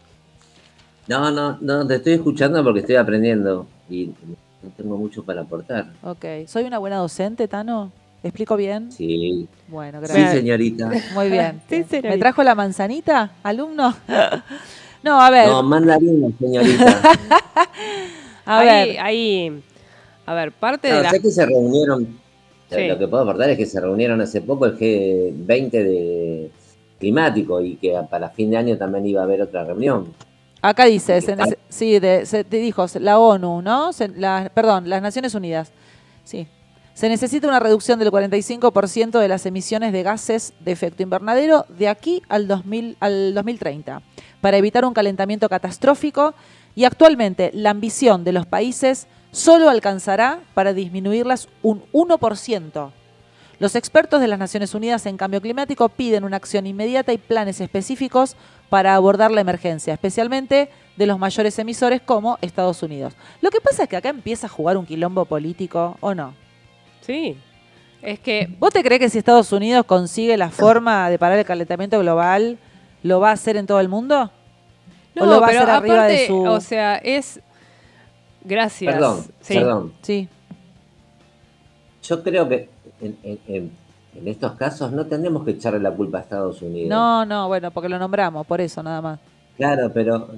[1.07, 4.07] No, no, no, te estoy escuchando porque estoy aprendiendo y
[4.63, 5.87] no tengo mucho para aportar.
[6.03, 7.93] Ok, ¿soy una buena docente, Tano?
[8.23, 8.93] ¿Explico bien?
[8.93, 10.33] Sí, Bueno, sí, gracias.
[10.33, 10.91] señorita.
[11.15, 11.61] Muy bien.
[11.69, 13.95] Sí, ¿Me trajo la manzanita, alumno?
[15.03, 17.01] no, a ver, No, mandarina, señorita.
[18.45, 19.01] a ahí, ver.
[19.01, 19.63] ahí,
[20.27, 21.11] a ver, parte de la...
[21.11, 22.19] sé que se reunieron,
[22.71, 22.87] Sí.
[22.87, 26.51] lo que puedo aportar es que se reunieron hace poco el G20 de
[27.01, 30.13] climático y que para fin de año también iba a haber otra reunión.
[30.63, 33.93] Acá dice, está- nece- sí, de- se, te dijo la ONU, ¿no?
[33.93, 35.73] Se- la- perdón, las Naciones Unidas.
[36.23, 36.47] Sí.
[36.95, 41.89] Se necesita una reducción del 45% de las emisiones de gases de efecto invernadero de
[41.89, 44.03] aquí al, 2000, al 2030
[44.41, 46.35] para evitar un calentamiento catastrófico
[46.75, 52.93] y actualmente la ambición de los países solo alcanzará para disminuirlas un 1%.
[53.59, 57.61] Los expertos de las Naciones Unidas en Cambio Climático piden una acción inmediata y planes
[57.61, 58.35] específicos
[58.71, 63.15] para abordar la emergencia, especialmente de los mayores emisores como Estados Unidos.
[63.43, 66.35] Lo que pasa es que acá empieza a jugar un quilombo político, ¿o no?
[67.11, 67.37] Sí,
[68.03, 71.45] es que ¿Vos te crees que si Estados Unidos consigue la forma de parar el
[71.45, 72.57] calentamiento global,
[73.03, 74.31] lo va a hacer en todo el mundo?
[75.19, 76.43] ¿O lo va a pero hacer arriba de aparte, su...?
[76.45, 77.41] O sea, es...
[78.45, 78.95] Gracias.
[78.95, 79.55] Perdón, Sí.
[79.55, 79.93] perdón.
[80.03, 80.29] Sí,
[82.03, 82.69] Yo creo que
[83.01, 83.71] en, en- en-
[84.15, 86.89] en estos casos no tenemos que echarle la culpa a Estados Unidos.
[86.91, 89.21] no, no, bueno, porque lo nombramos, por eso nada más.
[89.57, 90.29] Claro, pero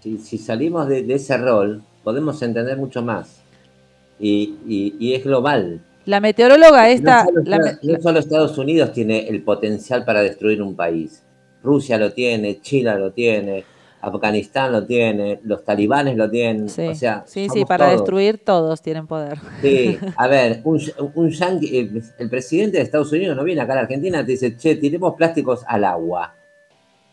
[0.00, 3.40] si, si salimos de, de ese rol, podemos entender mucho más.
[4.18, 5.80] Y, y- y es global.
[6.06, 7.24] La meteoróloga esta...
[7.24, 10.74] no, solo, la Estados- me- no solo Estados Unidos tiene el potencial para destruir un
[10.76, 11.22] país.
[11.62, 13.64] Rusia lo tiene, China lo tiene,
[14.02, 16.68] Afganistán lo tiene, los talibanes lo tienen.
[16.68, 18.00] Sí, O sea, sí, sí, para todos.
[18.00, 19.38] destruir todos tienen poder.
[19.62, 20.78] Sí, a ver, un,
[21.14, 24.26] un yanqui- el, el presidente de Estados Unidos no viene acá a la Argentina y
[24.26, 26.34] te dice, che, tiremos plásticos al agua.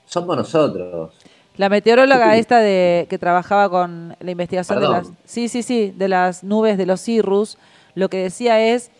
[0.05, 1.13] Somos nosotros.
[1.55, 6.07] La meteoróloga esta de que trabajaba con la investigación de las sí, sí, sí, de
[6.09, 7.57] las nubes de los cirrus,
[7.95, 8.91] lo que decía es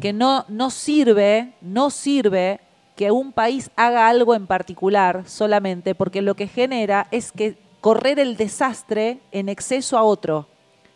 [0.00, 2.60] que no no sirve, no sirve
[2.96, 8.18] que un país haga algo en particular solamente porque lo que genera es que correr
[8.18, 10.48] el desastre en exceso a otro.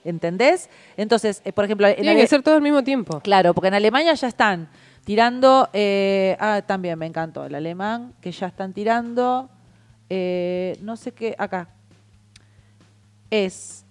[0.04, 0.68] ¿Entendés?
[0.98, 3.20] Entonces, eh, por ejemplo, en Tiene Ale- que ser todo al mismo tiempo.
[3.20, 4.68] Claro, porque en Alemania ya están
[5.04, 5.70] tirando.
[5.72, 9.48] eh, ah, también me encantó el alemán, que ya están tirando.
[10.10, 11.34] eh, no sé qué.
[11.38, 11.68] Acá.
[13.30, 13.84] Es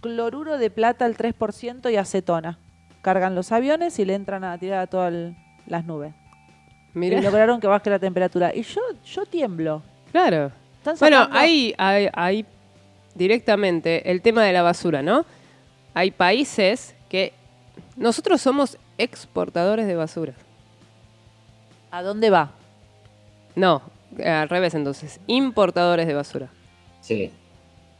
[0.00, 2.58] cloruro de plata al 3% y acetona.
[3.06, 5.14] Cargan los aviones y le entran a tirar a todas
[5.68, 6.12] las nubes.
[6.92, 8.52] Mira, Y lograron que baje la temperatura.
[8.52, 9.80] Y yo, yo tiemblo.
[10.10, 10.50] claro.
[10.78, 12.44] Están Bueno, hay, hay, hay
[13.14, 15.24] directamente el tema de la basura, ¿no?
[15.94, 17.32] Hay países que
[17.94, 20.32] nosotros somos exportadores de basura.
[21.92, 22.50] ¿A dónde va?
[23.54, 23.82] No,
[24.24, 26.48] al revés entonces, importadores de basura.
[27.02, 27.30] Sí.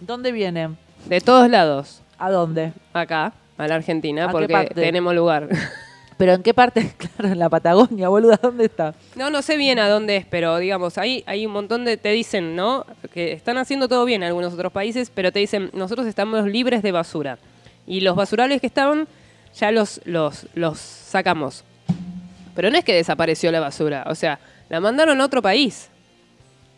[0.00, 0.76] ¿Dónde vienen?
[1.09, 2.72] De todos lados, ¿A dónde?
[2.92, 5.48] acá, a la ¿A Argentina, porque tenemos lugar.
[6.16, 6.94] ¿Pero en qué parte?
[7.16, 8.38] Claro, en la Patagonia, boluda.
[8.42, 8.94] ¿Dónde está?
[9.14, 12.11] No, no sé bien a dónde es, pero digamos, ahí hay un montón de, te
[12.11, 12.84] dicen, ¿no?
[13.12, 16.82] Que están haciendo todo bien en algunos otros países, pero te dicen, nosotros estamos libres
[16.82, 17.38] de basura.
[17.86, 19.09] Y los basurales que estaban,
[19.54, 21.64] ya los, los, los sacamos.
[22.54, 24.38] Pero no es que desapareció la basura, o sea,
[24.68, 25.88] la mandaron a otro país.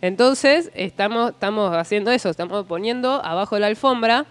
[0.00, 4.26] Entonces, estamos, estamos haciendo eso, estamos poniendo abajo de la alfombra,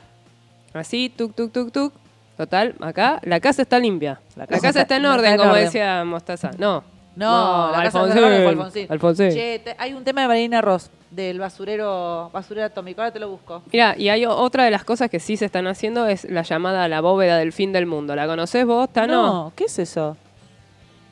[0.73, 1.93] así, tuk, tuk, tuk, tuk.
[2.38, 4.19] Total, acá la casa está limpia.
[4.35, 5.65] La casa, está, en está orden, en como orden.
[5.65, 6.51] decía Mostaza.
[6.57, 6.83] No.
[7.15, 8.21] No, la casa Alfonsín.
[8.21, 8.47] de Alfonsín.
[8.59, 8.88] Alfonsín.
[8.91, 9.29] Alfonsín.
[9.31, 13.01] Che, te- hay un tema de Marina Ross, del basurero, basurero atómico.
[13.01, 13.63] Ahora te lo busco.
[13.73, 16.88] Mira, y hay otra de las cosas que sí se están haciendo es la llamada
[16.88, 18.15] la bóveda del fin del mundo.
[18.15, 19.23] ¿La conoces vos, Tano?
[19.23, 20.15] No, ¿qué es eso?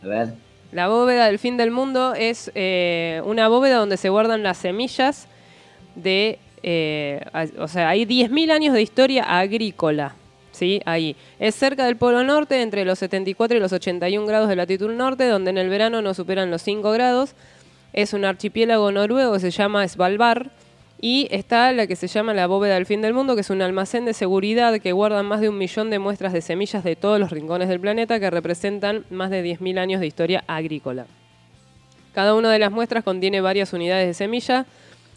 [0.03, 0.33] A ver.
[0.71, 5.27] La bóveda del fin del mundo es eh, una bóveda donde se guardan las semillas
[5.95, 6.37] de...
[6.61, 7.25] eh,
[7.57, 10.13] o sea, hay 10.000 años de historia agrícola.
[10.55, 10.81] ¿Sí?
[10.85, 11.17] Ahí.
[11.37, 15.27] Es cerca del Polo Norte, entre los 74 y los 81 grados de latitud norte,
[15.27, 17.33] donde en el verano no superan los 5 grados.
[17.91, 20.47] Es un archipiélago noruego que se llama Svalbard.
[21.01, 23.61] Y está la que se llama la bóveda del fin del mundo, que es un
[23.61, 27.19] almacén de seguridad que guarda más de un millón de muestras de semillas de todos
[27.19, 31.05] los rincones del planeta que representan más de 10.000 años de historia agrícola.
[32.13, 34.65] Cada una de las muestras contiene varias unidades de semilla,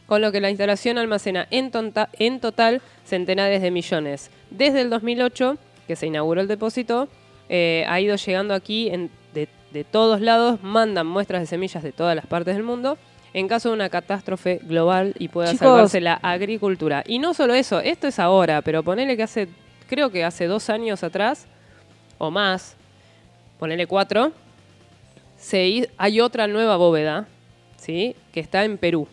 [0.08, 4.30] con lo que la instalación almacena en, tonta- en total centenares de millones.
[4.50, 5.56] Desde el 2008,
[5.86, 7.08] que se inauguró el depósito,
[7.48, 11.92] eh, ha ido llegando aquí en- de, de todos lados, mandan muestras de semillas de
[11.92, 12.98] todas las partes del mundo
[13.34, 15.68] en caso de una catástrofe global y pueda Chicos.
[15.68, 17.04] salvarse la agricultura.
[17.06, 19.48] Y no solo eso, esto es ahora, pero ponele que hace,
[19.86, 21.46] creo que hace dos años atrás,
[22.16, 22.74] o más,
[23.58, 24.32] ponele cuatro,
[25.36, 27.28] se hay otra nueva bóveda,
[27.76, 28.16] ¿sí?
[28.32, 29.06] Que está en Perú.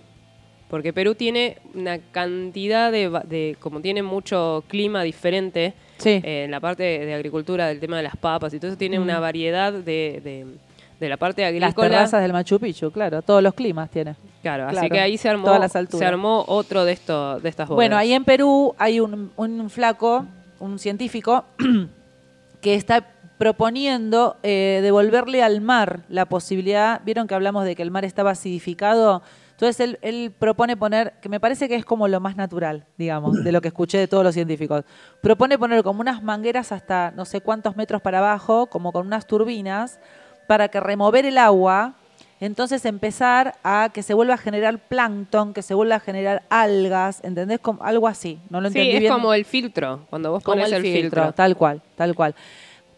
[0.69, 6.19] Porque Perú tiene una cantidad de, como tiene mucho clima diferente Sí.
[6.23, 8.99] eh, en la parte de, agricultura, del tema de las papas y todo eso, tiene
[8.99, 10.45] una variedad de, de-
[10.99, 11.89] de la parte Las agrícola.
[11.89, 13.21] terrazas del Machu Picchu, claro.
[13.21, 14.15] Todos los climas tiene.
[14.41, 15.99] Claro, así que ahí se armó, todas las alturas.
[15.99, 17.75] se armó otro de, esto, de estas bóvedas.
[17.75, 20.25] Bueno, ahí en Perú hay un, un flaco,
[20.59, 21.43] un científico,
[22.61, 23.05] que está
[23.37, 28.31] proponiendo eh, devolverle al mar la posibilidad, vieron que hablamos de que el mar estaba
[28.31, 29.21] acidificado,
[29.55, 33.41] entonces él, él propone poner, que me parece que es como lo más natural, digamos,
[33.41, 34.83] de lo que escuché de todos los científicos,
[35.21, 39.27] propone poner como unas mangueras hasta no sé cuántos metros para abajo, como con unas
[39.27, 39.97] turbinas,
[40.49, 41.93] para que remover el agua,
[42.41, 47.21] entonces empezar a que se vuelva a generar plancton, que se vuelva a generar algas,
[47.23, 47.59] ¿entendés?
[47.61, 49.13] Como algo así, no lo sí, entendí es bien.
[49.13, 51.31] como el filtro, cuando vos pones el, filtro.
[51.31, 52.35] Tal cual, tal cual.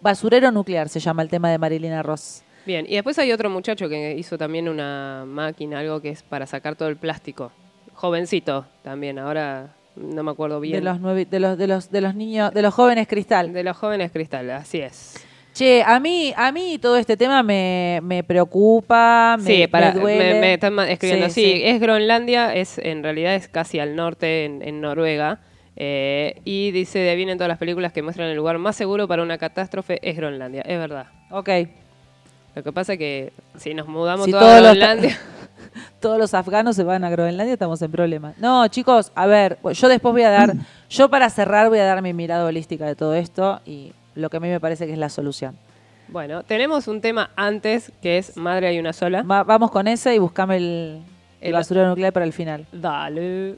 [0.01, 2.41] Basurero nuclear se llama el tema de Marilina Ross.
[2.68, 6.45] Bien, y después hay otro muchacho que hizo también una máquina, algo que es para
[6.45, 7.49] sacar todo el plástico.
[7.93, 10.76] Jovencito también, ahora no me acuerdo bien.
[10.76, 13.53] De los, nueve, de, los, de, los, de los niños, de los jóvenes cristal.
[13.53, 15.26] De los jóvenes cristal, así es.
[15.53, 19.99] Che, a mí, a mí todo este tema me, me preocupa, me, sí, para, me
[20.01, 20.34] duele.
[20.36, 21.30] me, me están escribiendo.
[21.30, 21.61] Sí, Sí, sí.
[21.63, 25.39] es Groenlandia, es en realidad es casi al norte, en, en Noruega.
[25.78, 29.24] eh, y dice, de vienen todas las películas que muestran el lugar más seguro para
[29.24, 30.61] una catástrofe es Groenlandia.
[30.63, 31.07] Es verdad.
[31.32, 31.49] Ok.
[32.58, 35.18] Lo que pasa es que si nos mudamos Si todos todos a los- Groenlandia...
[35.99, 38.36] Todos los afganos se van a Groenlandia, estamos en problemas.
[38.39, 40.53] No, chicos, a ver, yo después voy a dar,
[40.89, 44.38] yo para cerrar voy a dar mi mirada holística de todo esto y lo que
[44.38, 45.55] a mí me parece que es la solución.
[46.08, 49.22] Bueno, tenemos un tema antes que es Madre hay una sola.
[49.24, 50.64] Va- vamos con ese y buscame el,
[51.41, 52.66] el El- basurero nuclear para el final.
[52.72, 53.58] Dale.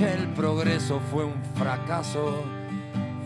[0.00, 2.44] el progreso fue un fracaso,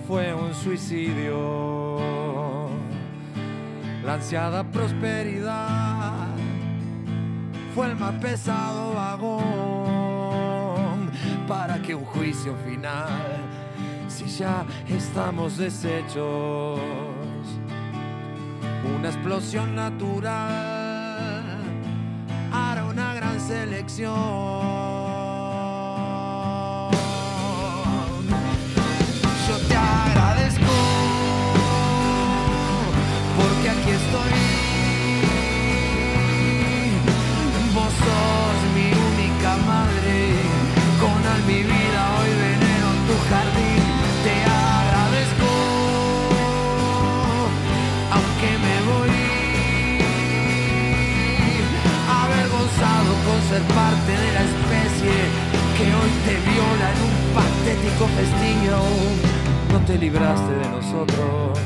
[0.06, 1.98] fue un suicidio.
[4.04, 6.28] La ansiada prosperidad
[7.74, 9.40] fue el más pesado vagón
[11.48, 13.08] para que un juicio final,
[14.06, 16.78] si ya estamos deshechos,
[18.96, 21.58] una explosión natural
[22.52, 24.69] hará una gran selección.
[53.50, 55.16] Ser parte de la especie
[55.76, 58.60] que hoy te viola en un patético festín.
[59.72, 61.58] No te libraste de nosotros,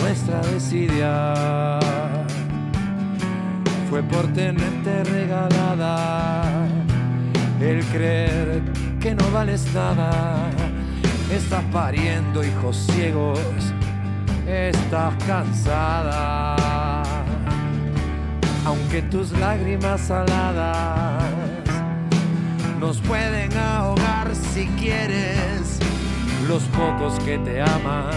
[0.00, 1.80] nuestra desidia
[3.90, 6.68] fue por tenerte regalada
[7.60, 8.62] el creer
[9.00, 10.50] que no vales nada.
[11.32, 13.40] Estás pariendo hijos ciegos,
[14.46, 16.63] estás cansada.
[18.66, 21.22] Aunque tus lágrimas saladas
[22.80, 25.78] nos pueden ahogar si quieres,
[26.48, 28.10] los pocos que te aman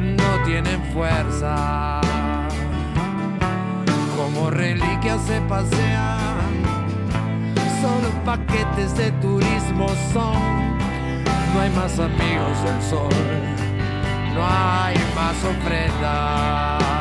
[0.00, 2.00] no tienen fuerza
[4.16, 6.62] como reliquias se pasean.
[7.80, 10.76] Solo paquetes de turismo son.
[11.54, 13.12] No hay más amigos del sol,
[14.34, 16.91] no hay más ofrendas.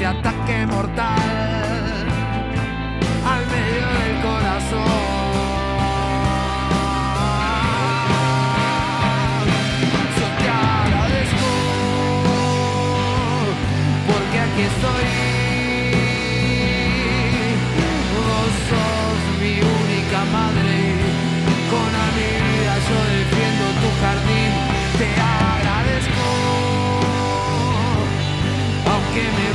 [0.00, 2.06] Este ataque mortal
[3.26, 5.20] al medio del corazón.
[29.20, 29.49] Yo te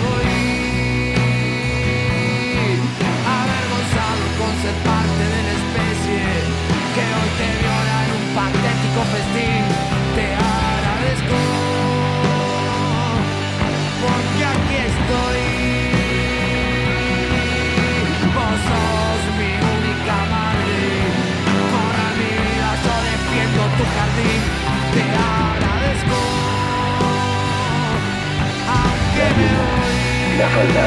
[30.38, 30.86] La falda.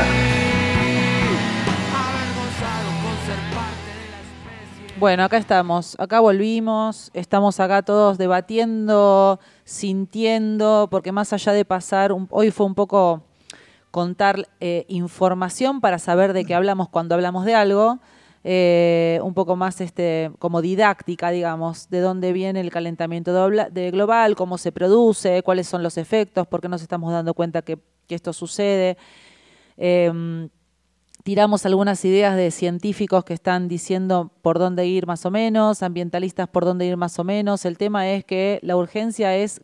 [1.94, 4.98] Avergonzado con ser parte de la especie.
[5.00, 12.12] Bueno, acá estamos, acá volvimos, estamos acá todos debatiendo, sintiendo, porque más allá de pasar,
[12.12, 13.22] un- hoy fue un poco
[13.90, 18.00] contar eh, información para saber de qué hablamos cuando hablamos de algo,
[18.44, 24.36] eh, un poco más este, como didáctica, digamos, de dónde viene el calentamiento de global,
[24.36, 28.14] cómo se produce, cuáles son los efectos, por qué nos estamos dando cuenta que, que
[28.14, 28.96] esto sucede.
[29.76, 30.48] Em,
[31.24, 36.48] tiramos algunas ideas de científicos que están diciendo por dónde ir más o menos, ambientalistas
[36.48, 37.64] por dónde ir más o menos.
[37.64, 39.60] El tema es que la urgencia es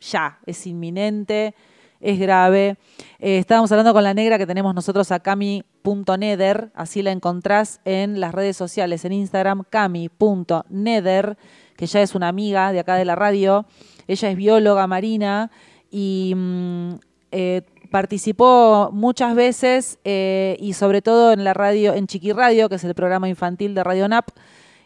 [0.00, 1.54] ya, es inminente,
[2.02, 2.76] es grave.
[3.20, 8.20] Eh, estábamos hablando con la negra que tenemos nosotros a cami.nether, así la encontrás en
[8.20, 11.38] las redes sociales, en Instagram, cami.nether,
[11.76, 13.64] que ya es una amiga de acá de la radio.
[14.08, 15.50] Ella es bióloga marina
[15.90, 16.94] y mm,
[17.30, 22.74] eh, participó muchas veces eh, y sobre todo en la radio, en Chiqui Radio, que
[22.74, 24.30] es el programa infantil de Radio NAP,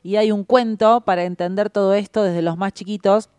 [0.02, 3.30] y hay un cuento para entender todo esto desde los más chiquitos.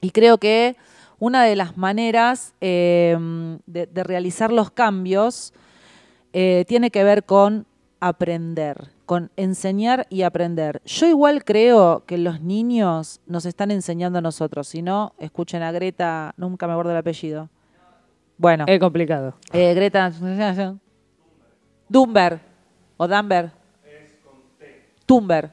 [0.00, 0.76] Y creo que
[1.18, 3.16] una de las maneras eh,
[3.66, 5.52] de, de realizar los cambios
[6.32, 7.66] eh, tiene que ver con
[8.00, 10.80] aprender, con enseñar y aprender.
[10.84, 14.68] Yo igual creo que los niños nos están enseñando a nosotros.
[14.68, 17.48] Si no, escuchen a Greta, nunca me acuerdo el apellido.
[18.36, 19.34] Bueno, Es complicado.
[19.52, 20.12] eh, Greta
[21.88, 22.38] Dumber
[22.96, 23.50] o Dumber.
[25.06, 25.50] Tumber.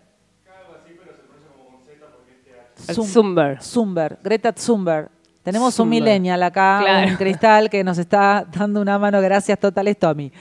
[2.88, 3.62] El Zum- Zumber.
[3.64, 5.10] Zumber, Greta Thunberg.
[5.46, 7.12] Tenemos un millennial acá, Claro.
[7.12, 9.22] un cristal que nos está dando una mano.
[9.22, 10.32] Gracias totales, Tommy.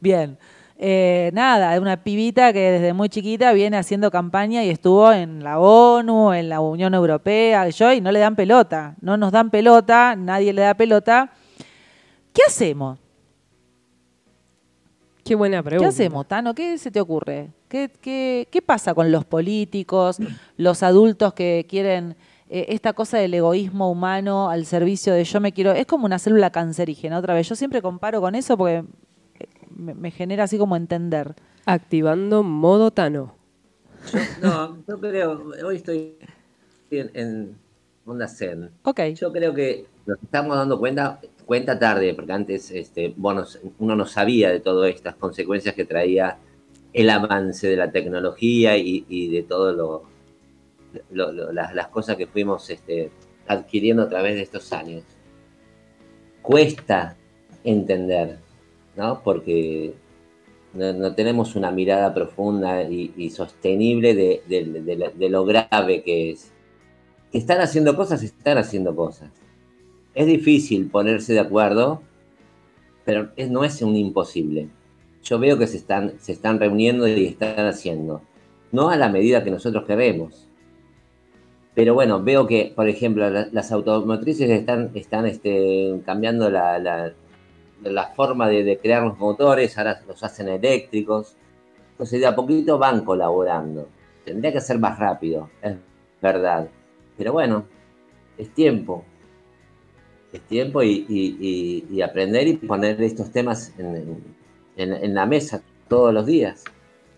[0.00, 0.38] Bien.
[0.78, 5.58] Eh, nada, una pibita que desde muy chiquita viene haciendo campaña y estuvo en la
[5.58, 8.94] ONU, en la Unión Europea, yo, y no le dan pelota.
[9.02, 11.30] No nos dan pelota, nadie le da pelota.
[12.32, 12.98] ¿Qué hacemos?
[15.22, 15.84] Qué buena pregunta.
[15.84, 16.54] ¿Qué hacemos, Tano?
[16.54, 17.50] ¿Qué se te ocurre?
[17.68, 20.16] ¿Qué, qué, qué pasa con los políticos,
[20.56, 22.16] los adultos que quieren
[22.48, 25.72] eh, esta cosa del egoísmo humano al servicio de yo me quiero?
[25.72, 27.48] Es como una célula cancerígena, otra vez.
[27.48, 28.84] Yo siempre comparo con eso porque
[29.38, 31.34] eh, me, me genera así como entender.
[31.64, 33.34] Activando modo Tano.
[34.40, 36.16] No, yo creo, hoy estoy
[36.90, 37.56] en, en
[38.04, 38.70] Onda Zen.
[38.84, 39.00] Ok.
[39.16, 43.44] Yo creo que nos estamos dando cuenta, cuenta tarde, porque antes este, bueno,
[43.80, 46.38] uno no sabía de todas estas consecuencias que traía
[46.92, 50.04] el avance de la tecnología y, y de todo lo,
[51.10, 53.10] lo- las, cosas que fuimos este,
[53.46, 55.04] adquiriendo a través de estos años.
[56.42, 57.16] Cuesta
[57.64, 58.38] entender,
[58.96, 59.20] ¿no?
[59.22, 59.94] Porque
[60.74, 66.52] no, tenemos una mirada profunda y, sostenible de lo grave que es.
[67.32, 69.30] Que están haciendo cosas, están haciendo cosas.
[70.14, 72.02] Es difícil ponerse de acuerdo,
[73.04, 74.68] pero es- no es un imposible.
[75.22, 78.22] Yo veo que se están, se están reuniendo y están haciendo.
[78.70, 80.45] No a la medida que nosotros queremos.
[81.76, 87.12] Pero bueno, veo que, por ejemplo, la- las automotrices están, están este, cambiando la, la-
[88.16, 91.36] forma de, crear los motores, ahora los hacen eléctricos.
[91.92, 93.88] Entonces, de a poquito van colaborando.
[94.24, 95.76] Tendría que ser más rápido, es
[96.22, 96.68] verdad.
[97.18, 97.66] Pero bueno,
[98.38, 99.04] es tiempo.
[100.32, 104.22] Es tiempo y, y- y- y aprender y poner estos temas en,
[104.76, 106.64] en- en la mesa todos los días.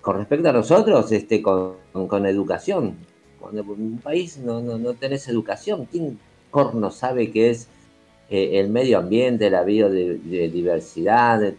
[0.01, 1.77] Con respecto a nosotros, este, con,
[2.09, 2.97] con educación.
[3.41, 6.19] Cuando en un país no, no, no tenés educación, ¿quién
[6.51, 7.69] corno sabe qué es
[8.31, 11.43] eh, el medio ambiente, la biodiversidad?
[11.45, 11.57] eh,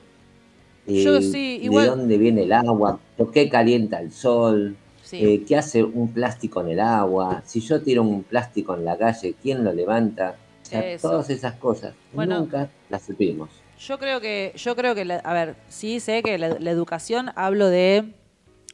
[0.88, 3.00] Yo sí, igual- ¿De dónde viene el agua?
[3.18, 4.76] ¿Por qué calienta el sol?
[5.04, 5.18] Sí.
[5.24, 7.42] Eh, ¿Qué hace un plástico en el agua?
[7.46, 10.36] Si yo tiro un plástico en la calle, ¿quién lo levanta?
[10.64, 12.42] O sea, todas esas cosas Bueno.
[12.42, 13.50] nunca las supimos.
[13.80, 17.32] Yo creo que, yo creo que, la- a ver, sí sé que la, la educación
[17.36, 18.14] hablo de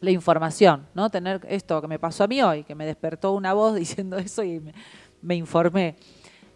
[0.01, 1.09] la información, ¿no?
[1.09, 4.43] Tener esto que me pasó a mí hoy, que me despertó una voz diciendo eso
[4.43, 4.61] y
[5.21, 5.95] me, informé.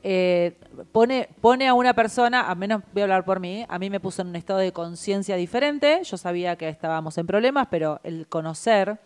[0.02, 0.58] Eh,
[0.92, 4.00] pone, pone a una persona, a menos voy a hablar por mí, a mí me
[4.00, 8.28] puso en un estado de conciencia diferente, yo sabía que estábamos en problemas, pero el
[8.28, 9.00] conocer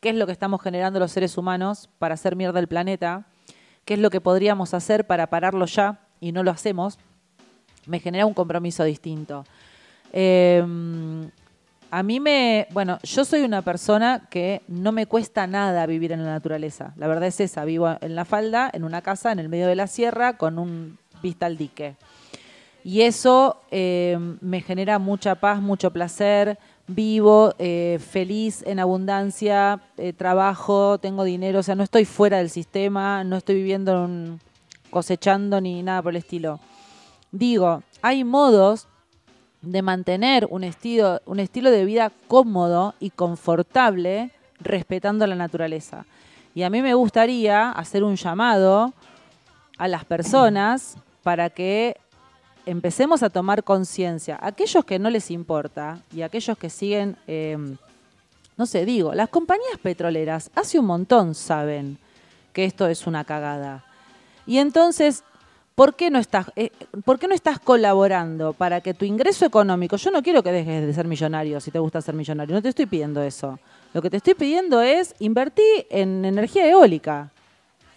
[0.00, 3.26] qué es lo que estamos generando los seres humanos para hacer mierda el planeta,
[3.84, 6.98] qué es lo que podríamos hacer para pararlo ya y no lo hacemos,
[7.86, 9.44] me genera un compromiso distinto.
[10.12, 10.64] Eh,
[11.90, 16.24] a mí me, bueno, yo soy una persona que no me cuesta nada vivir en
[16.24, 16.92] la naturaleza.
[16.96, 19.76] La verdad es esa, vivo en la falda, en una casa en el medio de
[19.76, 21.96] la sierra con un vista al dique.
[22.84, 26.58] Y eso eh, me genera mucha paz, mucho placer.
[26.86, 32.48] Vivo eh, feliz, en abundancia, eh, trabajo, tengo dinero, o sea, no estoy fuera del
[32.48, 34.40] sistema, no estoy viviendo en
[34.90, 36.60] cosechando ni nada por el estilo.
[37.32, 38.86] Digo, hay modos
[39.66, 44.30] de mantener un estilo, un estilo de vida cómodo y confortable
[44.60, 46.06] respetando la naturaleza.
[46.54, 48.94] Y a mí me gustaría hacer un llamado
[49.76, 51.96] a las personas para que
[52.64, 54.38] empecemos a tomar conciencia.
[54.40, 57.58] Aquellos que no les importa y aquellos que siguen, eh,
[58.56, 61.98] no sé, digo, las compañías petroleras hace un montón saben
[62.52, 63.84] que esto es una cagada.
[64.46, 65.24] Y entonces,
[65.76, 66.70] ¿por qué no estás, eh,
[67.04, 70.84] ¿por qué no estás colaborando para que tu ingreso económico, yo no quiero que dejes
[70.86, 73.60] de ser millonario si te gusta ser millonario, no te estoy pidiendo eso.
[73.92, 77.30] Lo que te estoy pidiendo es invertir en energía eólica.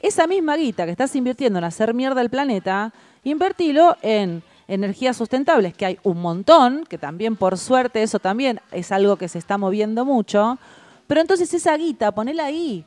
[0.02, 2.94] Esa misma guita que estás invirtiendo en hacer mierda el planeta,
[3.24, 8.92] invertilo en energías sustentables, que hay un montón, que también por suerte eso también es
[8.92, 10.60] algo que se está moviendo mucho,
[11.08, 12.86] pero entonces esa guita, ponela ahí,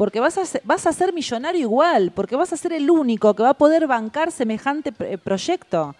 [0.00, 3.34] porque vas a, ser, vas a ser millonario igual, porque vas a ser el único
[3.34, 5.94] que va a poder bancar semejante proyecto.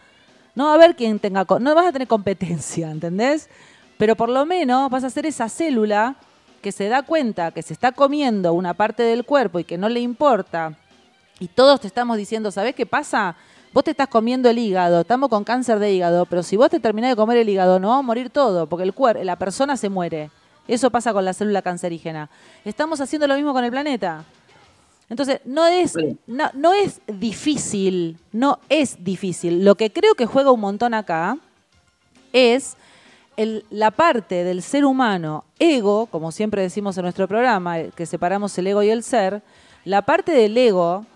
[0.55, 3.51] No va a haber quien tenga, no vas a tener competencia, ¿entendés?
[3.99, 6.17] Pero por lo menos vas a ser esa célula
[6.63, 9.91] que se da cuenta que se está comiendo una parte del cuerpo y que no
[9.91, 10.79] le importa.
[11.39, 13.37] Y todos te estamos diciendo, ¿sabés qué pasa?
[13.75, 16.81] Vos te estás comiendo el hígado, estamos con cáncer de hígado, pero si vos te
[16.81, 19.77] terminás de comer el hígado, no vamos a morir todo, porque el cuer la persona
[19.77, 20.31] se muere.
[20.71, 22.31] Eso pasa con la célula cancerígena.
[22.65, 24.25] Estamos haciendo lo mismo con el planeta.
[25.09, 25.95] Entonces, no es,
[26.29, 29.65] no, no es difícil, no es difícil.
[29.65, 31.37] Lo que creo que juega un montón acá
[32.33, 32.77] es
[33.37, 38.07] el- la parte del ser humano ego, como siempre decimos en nuestro programa, eh, que
[38.07, 39.43] separamos el ego y el ser,
[39.85, 41.07] La parte del ego,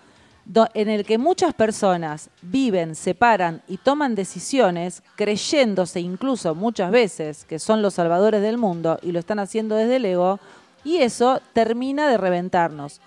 [0.74, 7.58] en el que muchas personas viven, separan y toman decisiones, creyéndose incluso muchas veces que
[7.58, 10.38] son los salvadores del mundo y lo están haciendo desde el ego,
[10.84, 13.00] y eso termina de reventarnos.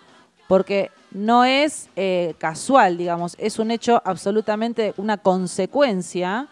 [0.48, 6.48] Porque no es eh, casual, digamos, es un hecho absolutamente, una consecuencia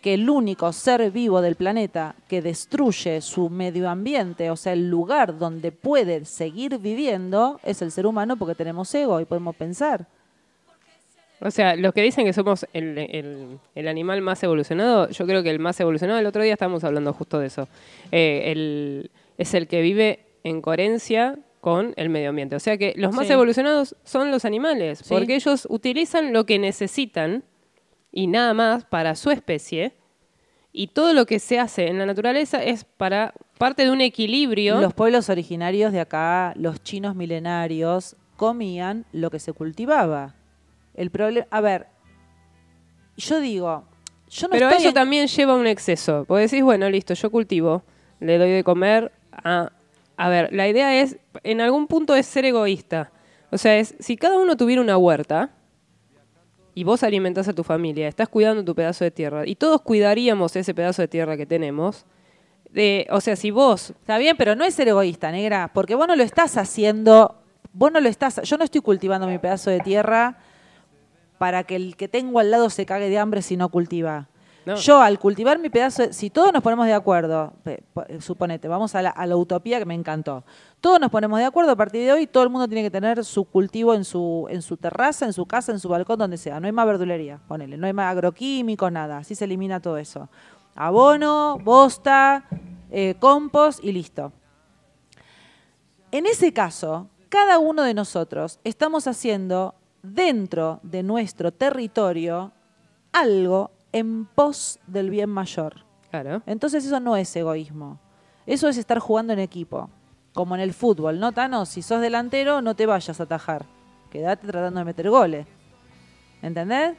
[0.00, 4.88] que el único ser vivo del planeta que destruye su medio ambiente, o sea, el
[4.88, 10.06] lugar donde puede seguir viviendo, es el ser humano porque tenemos ego y podemos pensar.
[11.42, 15.42] O sea, los que dicen que somos el, el- el animal más evolucionado, yo creo
[15.42, 17.66] que el más evolucionado, el otro día estábamos hablando justo de eso,
[18.12, 22.56] eh, el- es el que vive en coherencia con el medio ambiente.
[22.56, 23.32] O sea que los más Sí.
[23.32, 25.06] evolucionados son los animales, Sí.
[25.08, 27.42] porque ellos utilizan lo que necesitan
[28.12, 29.92] y nada más para su especie.
[30.72, 34.80] Y todo lo que se hace en la naturaleza es para parte de un equilibrio.
[34.80, 40.34] Los pueblos originarios de acá, los chinos milenarios, comían lo que se cultivaba.
[41.00, 41.86] El problema, a ver,
[43.16, 43.84] yo digo,
[44.28, 46.26] yo no Pero estoy eso en- también lleva a un exceso.
[46.28, 47.82] Porque decís, bueno, listo, yo cultivo,
[48.20, 49.72] le doy de comer a...
[50.18, 53.10] A ver, la idea es, en algún punto es ser egoísta.
[53.50, 55.48] O sea, es, si cada uno tuviera una huerta
[56.74, 60.54] y vos alimentás a tu familia, estás cuidando tu pedazo de tierra y todos cuidaríamos
[60.54, 62.04] ese pedazo de tierra que tenemos,
[62.70, 63.92] de, o sea, si vos...
[63.92, 67.40] Está bien, pero no es ser egoísta, negra, porque vos no lo estás haciendo,
[67.72, 70.36] vos no lo estás, yo no estoy cultivando mi pedazo de tierra
[71.40, 74.28] para que el que tengo al lado se cague de hambre si no cultiva.
[74.66, 74.74] No.
[74.76, 77.54] Yo al cultivar mi pedazo, de- si todos nos ponemos de acuerdo,
[77.94, 80.44] po- suponete, vamos a la, a la utopía que me encantó,
[80.82, 83.24] todos nos ponemos de acuerdo a partir de hoy, todo el mundo tiene que tener
[83.24, 86.60] su cultivo en su, en su terraza, en su casa, en su balcón, donde sea,
[86.60, 90.28] no hay más verdulería, ponele, no hay más agroquímicos, nada, así se elimina todo eso.
[90.74, 92.44] Abono, bosta,
[92.90, 94.30] eh, compost y listo.
[96.12, 102.52] En ese caso, cada uno de nosotros estamos haciendo dentro de nuestro territorio
[103.12, 105.84] algo en pos del bien mayor.
[106.10, 106.42] Claro.
[106.46, 107.98] Entonces eso no es egoísmo.
[108.46, 109.90] Eso es estar jugando en equipo.
[110.32, 111.66] Como en el fútbol, ¿no, Tano?
[111.66, 113.66] Si sos delantero, no te vayas a atajar.
[114.10, 115.46] Quédate tratando de meter goles.
[116.42, 116.96] ¿Entendés?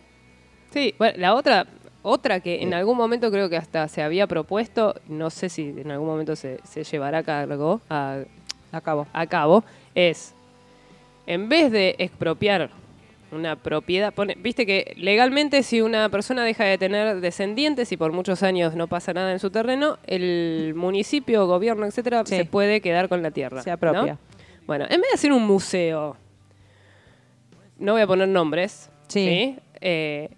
[0.72, 1.66] Sí, bueno, la otra,
[2.04, 5.92] otra que en algún momento creo que hasta se había propuesto, no sé si en
[5.92, 8.20] algún momento se, se llevará a cargo, a,
[8.72, 9.08] Acabo.
[9.12, 9.64] a cabo,
[9.96, 10.34] es,
[11.26, 12.70] en vez de expropiar
[13.32, 18.12] una propiedad, pone- viste que legalmente si una persona deja de tener descendientes y por
[18.12, 22.36] muchos años no pasa nada en su terreno, el municipio, gobierno, etcétera, Sí.
[22.38, 23.62] se puede quedar con la tierra.
[23.62, 24.14] Se apropia.
[24.14, 24.20] ¿no?
[24.68, 26.16] Bueno, en vez de hacer un museo,
[27.80, 29.26] no voy a poner nombres, Sí.
[29.28, 29.56] ¿sí?
[29.82, 30.30] Eh,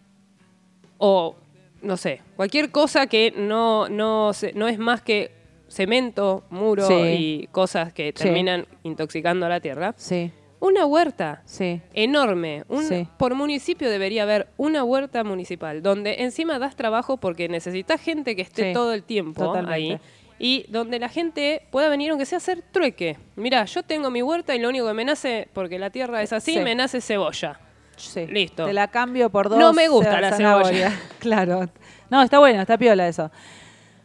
[0.98, 1.36] o
[1.82, 5.32] no sé, cualquier cosa que no, no, no es más que
[5.68, 6.94] cemento, muro Sí.
[6.94, 9.94] y cosas que terminan intoxicando a la tierra.
[9.98, 10.32] Sí,
[10.66, 11.82] Una huerta sí.
[11.94, 12.64] enorme.
[12.70, 13.06] Un- Sí.
[13.18, 18.44] Por municipio debería haber una huerta municipal, donde encima das trabajo porque necesitas gente que
[18.44, 19.74] esté Sí, todo el tiempo totalmente.
[19.94, 20.00] ahí.
[20.40, 23.18] Y donde la gente pueda venir, aunque sea hacer trueque.
[23.36, 26.32] Mira, yo tengo mi huerta y lo único que me nace, porque la tierra es
[26.32, 26.60] así, Sí.
[26.62, 27.60] me nace cebolla.
[27.98, 28.26] Sí.
[28.28, 28.66] Listo.
[28.66, 29.60] Te la cambio por dos.
[29.60, 30.92] No me gusta la zanahoria.
[31.20, 31.70] claro.
[32.10, 33.32] No, está bueno, está piola eso.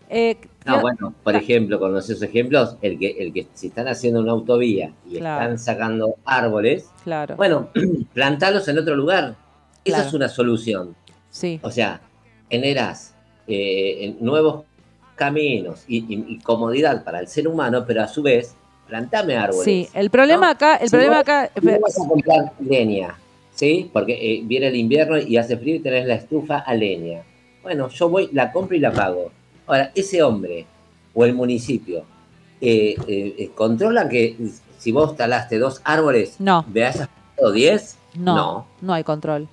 [0.09, 0.37] Eh,
[0.67, 4.21] No, yo- bueno, por ejemplo, con esos ejemplos, el que, el que si están haciendo
[4.21, 5.43] una autovía y Claro.
[5.43, 7.37] están sacando árboles, Claro.
[7.37, 7.69] bueno,
[8.15, 9.37] plantalos en otro lugar.
[9.85, 10.95] Esa es una solución.
[11.31, 11.59] sí.
[11.63, 12.01] O sea,
[12.51, 13.15] generas
[13.47, 14.65] eh, nuevos
[15.15, 18.55] caminos y, y- y comodidad para el ser humano, pero a su vez,
[18.87, 19.65] plantame árboles.
[19.65, 20.53] Sí, el problema ¿no?
[20.53, 23.17] acá, el Si problema vos- acá, vas a comprar leña,
[23.55, 23.89] ¿sí?
[23.93, 27.23] Porque eh, viene el invierno y hace frío y tenés la estufa a leña.
[27.63, 29.31] Bueno, yo voy, la compro y la pago.
[29.69, 30.66] Ahora, ese hombre
[31.15, 32.05] o el municipio
[32.61, 34.36] eh, eh, eh, controlan que
[34.78, 36.65] si vos talaste dos árboles, No.
[36.73, 37.97] ¿me hayas pagado 10?
[38.15, 38.66] no, No.
[38.81, 39.47] no hay control.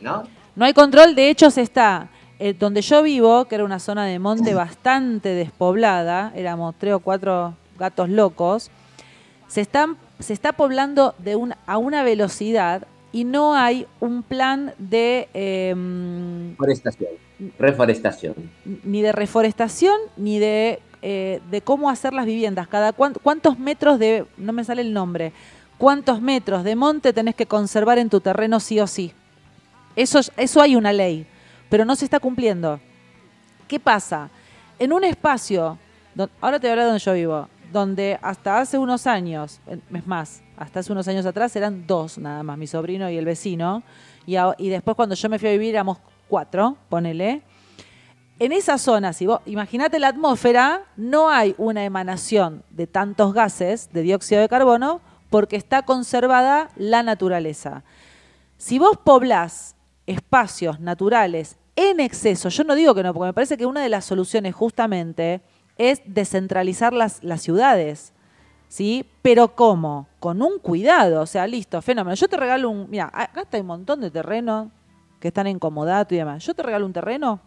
[0.00, 0.22] ¿no?
[0.56, 2.08] No hay control, de hecho se está,
[2.38, 7.00] eh, donde yo vivo, que era una zona de monte bastante despoblada, éramos tres o
[7.00, 8.70] cuatro gatos locos,
[9.48, 14.72] se, están, se está poblando de un, a una velocidad y no hay un plan
[14.78, 17.10] de em, Reforestación.
[17.58, 18.34] Reforestación.
[18.84, 22.68] ni de reforestación ni de, eh, de cómo hacer las viviendas.
[22.68, 25.32] Cada cuán- cuántos metros de, no me sale el nombre,
[25.78, 29.12] cuántos metros de monte tenés que conservar en tu terreno sí o sí.
[29.96, 31.26] Eso, es- eso hay una ley,
[31.68, 32.80] pero no se está cumpliendo.
[33.68, 34.30] ¿Qué pasa?
[34.78, 35.78] En un espacio,
[36.14, 39.60] don- ahora te voy a hablar de donde yo vivo, donde hasta hace unos años,
[39.94, 43.24] es más, hasta hace unos años atrás eran dos nada más, mi sobrino y el
[43.24, 43.82] vecino,
[44.26, 45.98] y, después cuando yo me fui a vivir éramos
[46.28, 47.42] cuatro, ponele.
[48.38, 53.92] En esa zona, si vos imaginate la atmósfera, no hay una emanación de tantos gases
[53.92, 57.84] de dióxido de carbono porque está conservada la naturaleza.
[58.56, 59.76] Si vos poblás
[60.06, 63.88] espacios naturales en exceso, yo no digo que no, porque me parece que una de
[63.88, 65.42] las soluciones justamente
[65.78, 68.12] es descentralizar las, las ciudades.
[68.72, 69.04] ¿Sí?
[69.20, 70.08] Pero ¿cómo?
[70.18, 71.20] Con un cuidado.
[71.20, 72.14] O sea, listo, fenómeno.
[72.14, 72.88] Yo te regalo un.
[72.88, 74.70] Mira, acá está un montón de terreno
[75.20, 76.42] que están en comodato y demás.
[76.46, 77.40] Yo te regalo un terreno.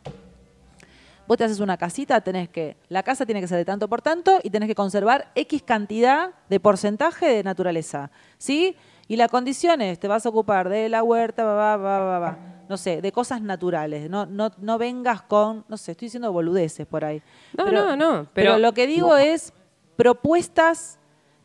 [1.28, 2.78] Vos te haces una casita, tenés que.
[2.90, 6.30] La casa tiene que ser de tanto por tanto y tenés que conservar X cantidad
[6.48, 8.12] de porcentaje de naturaleza.
[8.38, 8.76] ¿Sí?
[9.08, 12.20] Y la condición es: te vas a ocupar de la huerta, va, va, va, va,
[12.20, 12.38] va.
[12.70, 14.12] No sé, de cosas naturales.
[14.12, 15.66] No, no, no vengas con.
[15.70, 17.20] No sé, estoy diciendo boludeces por ahí.
[17.58, 18.12] No, Pero- no, no.
[18.32, 19.54] pero, Pero, lo que digo es
[19.96, 21.00] propuestas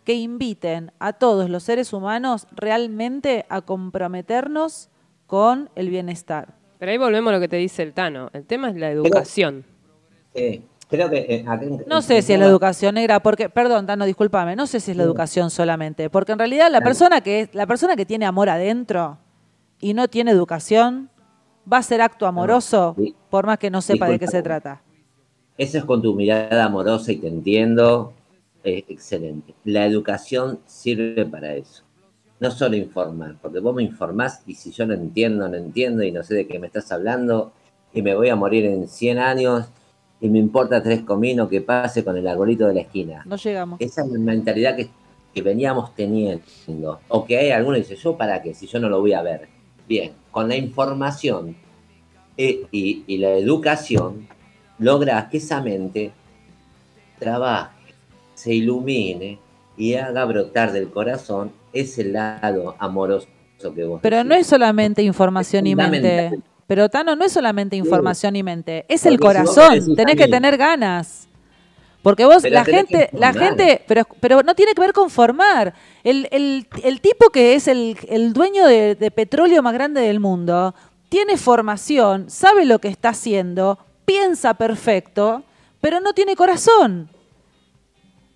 [0.05, 4.89] que inviten a todos los seres humanos realmente a comprometernos
[5.27, 6.55] con el bienestar.
[6.79, 8.31] pero ahí volvemos a lo que te dice el Tano.
[8.33, 9.65] El tema es la educación.
[10.35, 13.87] Eh, creo que eh, en- No sé en si es la educación negra, porque, perdón,
[13.87, 17.41] Tano, discúlpame, no sé si es la educación solamente, porque en realidad la persona que
[17.41, 19.19] es, la persona que tiene amor adentro
[19.79, 21.11] y no tiene educación
[21.71, 23.15] va a ser acto amoroso, sí.
[23.29, 24.83] por más que no sepa de qué se trata.
[25.59, 28.15] Eso es con tu mirada amorosa y te entiendo.
[28.65, 29.55] Eh, excelente.
[29.65, 31.83] La educación sirve para eso.
[32.39, 36.11] No solo informar, porque vos me informás y si yo no entiendo, no entiendo y
[36.11, 37.53] no sé de qué me estás hablando
[37.93, 39.69] y me voy a morir en 100 años
[40.21, 43.23] y me importa tres cominos que pase con el arbolito de la esquina.
[43.27, 43.81] No llegamos.
[43.81, 44.89] Esa es la mentalidad que,
[45.35, 47.01] que veníamos teniendo.
[47.09, 48.55] O que hay algunos que dicen, ¿yo para qué?
[48.55, 49.49] Si yo no lo voy a ver.
[49.89, 51.57] Bien, con la información
[52.37, 54.29] eh, y, y la educación,
[54.79, 56.13] logras que esa mente
[57.19, 57.80] trabaje,
[58.41, 59.39] se ilumine
[59.77, 63.29] y haga brotar del corazón ese lado amoroso
[63.75, 66.39] que vos Pero no es solamente información y mente.
[66.67, 69.97] Pero Tano, no es solamente información y mente, es el Porque corazón.
[69.97, 71.29] Tenés que tener ganas.
[72.03, 75.75] Porque vos, Pero la gente, la gente, pero, pero no tiene que ver con formar.
[76.03, 80.19] El, el- el tipo que es el, el dueño de, de petróleo más grande del
[80.19, 80.75] mundo,
[81.11, 85.43] tiene formación, sabe lo que está haciendo, piensa perfecto,
[85.83, 87.11] pero no tiene corazón.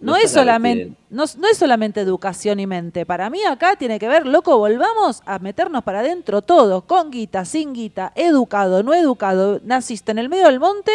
[0.04, 3.06] No, es solamente- solamente, no, no es solamente educación y mente.
[3.06, 7.44] Para mí acá tiene que ver, loco, volvamos a meternos para adentro todo, con guita,
[7.44, 9.60] sin guita, educado, no educado.
[9.64, 10.92] ¿Naciste en el medio del monte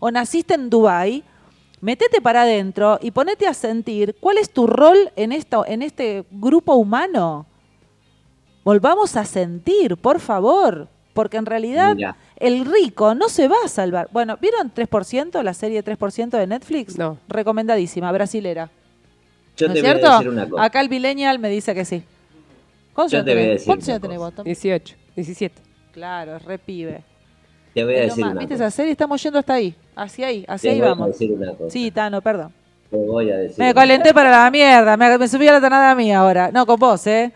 [0.00, 1.24] o naciste en Dubái?
[1.80, 6.24] Metete para adentro y ponete a sentir cuál es tu rol en, esto, en este
[6.30, 7.46] grupo humano.
[8.64, 12.16] Volvamos a sentir, por favor, porque en realidad Mira.
[12.36, 14.08] el rico no se va a salvar.
[14.12, 16.96] Bueno, ¿vieron 3%, la serie 3% de Netflix?
[16.98, 17.18] No.
[17.28, 18.70] Recomendadísima, brasilera.
[19.56, 20.12] Yo ¿No te es voy a cierto?
[20.12, 20.64] decir una cosa.
[20.64, 22.02] Acá el millennial me dice que sí.
[22.94, 23.54] ¿Cuántos Yo años te voy a tenés?
[23.54, 24.26] decir ¿Cuántos años tenés cosa.
[24.28, 24.44] vos, Tom?
[24.44, 25.62] 18, 17.
[25.92, 27.02] Claro, es re pibe.
[27.74, 28.32] Te voy a decir más.
[28.32, 28.66] una ¿Viste cosa.
[28.66, 28.92] esa serie?
[28.92, 29.74] Estamos yendo hasta ahí.
[29.96, 31.06] Hacia ahí, hacia Te ahí voy a vamos.
[31.08, 31.70] decir una cosa.
[31.70, 32.52] Sí, Tano, perdón.
[32.90, 35.60] Te voy a decir Me una calenté para la mierda, me, me subí a la
[35.60, 36.50] tonada mía ahora.
[36.52, 37.32] No, con vos, ¿eh?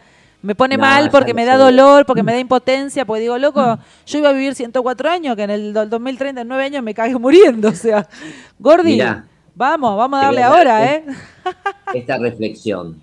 [0.47, 3.81] Me pone No, mal porque me da dolor, porque me da impotencia, porque digo, loco,
[4.07, 6.95] yo iba a vivir 104 años, que en el do- 2030, en 9 años me
[6.95, 7.69] cagué muriendo.
[7.69, 8.09] O sea,
[8.57, 9.25] Gordi, Mirá.
[9.57, 11.05] vamos, vamos a darle dar ahora, ¿eh?
[11.95, 13.03] esta reflexión.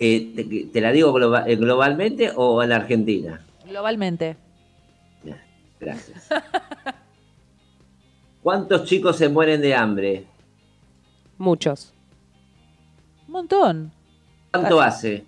[0.00, 1.16] Eh, te, te la digo
[1.46, 3.40] eh, globalmente o en la Argentina?
[3.66, 4.36] Globalmente.
[5.78, 6.26] Gracias.
[8.42, 10.24] ¿Cuántos chicos se mueren de hambre?
[11.38, 11.92] Muchos.
[13.28, 13.92] Un montón.
[14.60, 15.24] ¿Cuánto hace?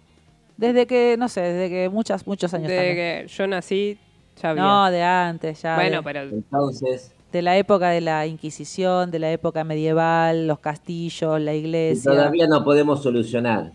[0.56, 2.96] Desde que, no sé, desde que muchas, muchos años Desde también.
[2.96, 3.98] que yo nací,
[4.40, 4.62] ya había.
[4.62, 5.74] No, de antes, ya.
[5.74, 10.58] bueno, de, pero Entonces, de la época de la Inquisición, de la época medieval, los
[10.60, 12.10] castillos, la si iglesia.
[12.12, 13.72] todavía no podemos solucionar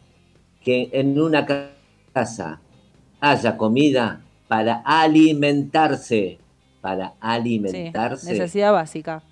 [0.61, 1.71] que en una ca-
[2.13, 2.61] casa
[3.19, 6.39] haya comida para alimentarse,
[6.81, 7.15] para
[7.65, 9.23] Sí, alimentarse, necesidad básica.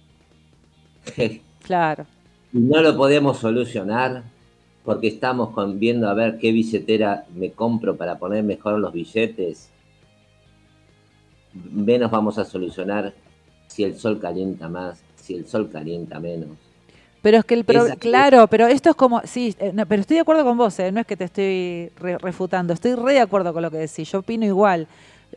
[1.18, 2.06] y Claro.
[2.52, 4.24] no lo podemos solucionar
[4.90, 9.70] porque estamos con- viendo a ver qué billetera me compro para poner mejor los billetes.
[11.72, 13.14] Menos vamos a solucionar
[13.68, 16.50] si el sol calienta más, si el sol calienta menos.
[17.22, 20.16] Pero es que el pro- claro, pero esto es como, sí, eh, no, pero estoy
[20.16, 23.20] de acuerdo con vos, eh, no es que te estoy re- refutando, estoy re de
[23.20, 24.88] acuerdo con lo que decís, yo opino igual.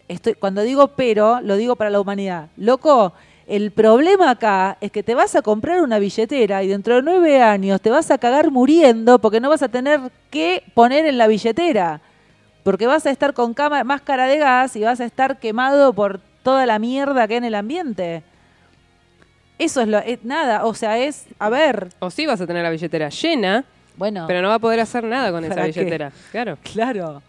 [0.08, 2.48] Estoy, cuando digo pero, lo digo para la humanidad.
[2.56, 3.12] Loco,
[3.54, 7.42] el problema acá es que te vas a comprar una billetera y dentro de nueve
[7.42, 10.00] años te vas a cagar muriendo porque no vas a tener
[10.30, 12.00] que poner en la billetera.
[12.62, 16.18] Porque vas a estar con cama- máscara de gas y vas a estar quemado por
[16.42, 18.22] toda la mierda que hay en el ambiente.
[19.58, 22.62] Eso es lo, es nada, o sea, es, a ver, o sí vas a tener
[22.62, 23.64] la billetera llena,
[23.96, 26.10] bueno, pero no va a poder hacer nada con esa billetera.
[26.32, 26.56] Claro.
[26.72, 27.22] claro.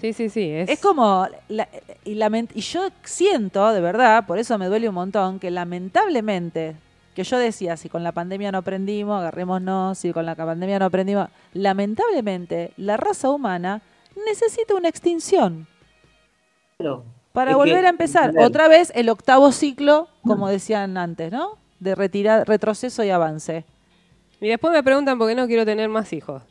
[0.00, 0.50] Sí, sí, sí.
[0.50, 1.68] Es, Es como, la-
[2.04, 6.76] y, lament- y yo siento, de verdad, por eso me duele un montón, que lamentablemente
[7.14, 10.84] que yo decía, si con la pandemia no aprendimos, agarrémonos, si con la pandemia no
[10.84, 13.80] aprendimos, lamentablemente la raza humana
[14.26, 15.66] necesita una extinción
[16.76, 17.04] Claro.
[17.32, 18.32] para Es que, volver a empezar.
[18.32, 18.46] claro.
[18.46, 21.56] Otra vez el octavo ciclo, como decían antes, ¿no?
[21.80, 23.64] De retirar, retroceso y avance.
[24.40, 26.42] Y después me preguntan por qué no quiero tener más hijos.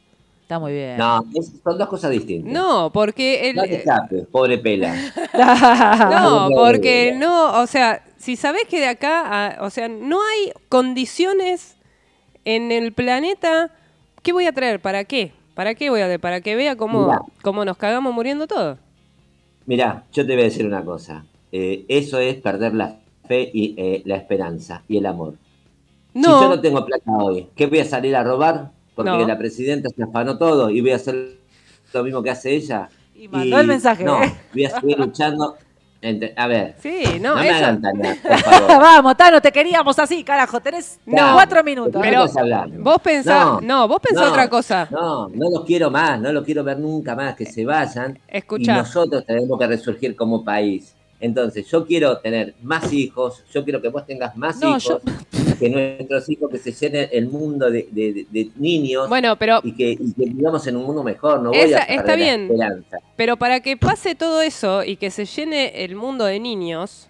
[0.46, 0.98] Está muy bien.
[0.98, 2.54] No, es- son dos cosas distintas.
[2.54, 4.94] No, porque el, No te escapes, pobre pela.
[5.34, 7.52] No, No, porque no.
[7.56, 9.24] no, o sea, si sabés que de acá,
[9.58, 11.78] a- o sea, no hay condiciones
[12.46, 13.72] en el planeta,
[14.22, 14.80] ¿qué voy a traer?
[14.80, 15.32] ¿Para qué?
[15.56, 16.20] ¿Para qué voy a traer?
[16.20, 17.22] Para que vea cómo, Mirá.
[17.42, 18.78] cómo nos cagamos muriendo todos.
[19.66, 21.26] Mirá, yo te voy a decir una cosa.
[21.52, 22.98] Eh, eso es perder la
[23.28, 25.34] fe y eh, la esperanza y el amor.
[26.22, 28.72] Si yo No, no tengo plata hoy, ¿qué voy a salir a robar?
[28.96, 29.28] Porque No.
[29.28, 31.38] la presidenta se afanó todo y voy a hacer
[31.94, 32.90] lo mismo que hace ella.
[33.14, 34.34] Y mandó el mensaje, No, ¿eh?
[34.54, 35.56] voy a seguir luchando.
[36.02, 37.56] Ente- a ver, sí, no, no, me eso.
[37.58, 38.68] hagan tarea, por favor.
[38.80, 40.60] Vamos, Tano, te queríamos así, carajo.
[40.60, 41.34] Tenés No.
[41.34, 42.00] cuatro minutos.
[42.00, 42.84] ¿De qué Pero?
[42.84, 44.88] Vos pensás, no, vos pensás no, otra cosa.
[44.92, 48.20] No, no los quiero más, no los quiero ver nunca más, que se vayan.
[48.28, 48.74] Escuchá.
[48.74, 50.94] Y nosotros tenemos que resurgir como país.
[51.20, 55.02] Entonces, yo quiero tener más hijos, yo quiero que vos tengas más No, hijos,
[55.60, 59.60] que nuestros hijos, que se llene el mundo de, de- de- de niños Bueno, pero,
[59.64, 61.41] y, que, y que vivamos en un mundo mejor.
[61.41, 62.44] No voy Esa- a está bien.
[62.52, 62.98] esperanza.
[63.15, 67.07] pero para que pase todo eso y que se llene el mundo de niños,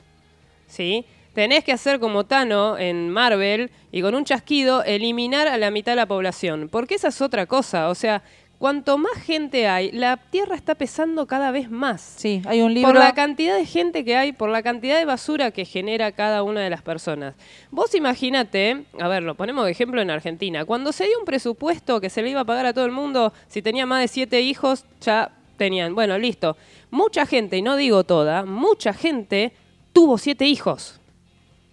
[0.68, 1.06] ¿sí?
[1.34, 5.92] Tenés que hacer como Tano en Marvel y con un chasquido eliminar a la mitad
[5.92, 6.70] de la población.
[6.72, 7.90] Porque esa es otra cosa.
[7.90, 8.24] O sea,
[8.66, 12.02] cuanto más gente hay, la Tierra está pesando cada vez más.
[12.02, 12.90] Sí, hay un libro.
[12.90, 16.42] Por la cantidad de gente que hay, por la cantidad de basura que genera cada
[16.42, 17.36] una de las personas.
[17.70, 22.02] Vos imaginate, a ver, lo ponemos de ejemplo en Argentina, cuando se dio un presupuesto
[22.02, 24.42] que se le iba a pagar a todo el mundo, si tenía más de siete
[24.42, 26.58] hijos, ya tenían, bueno, listo.
[26.90, 29.54] Mucha gente, y no digo toda, mucha gente
[29.94, 31.00] tuvo siete hijos.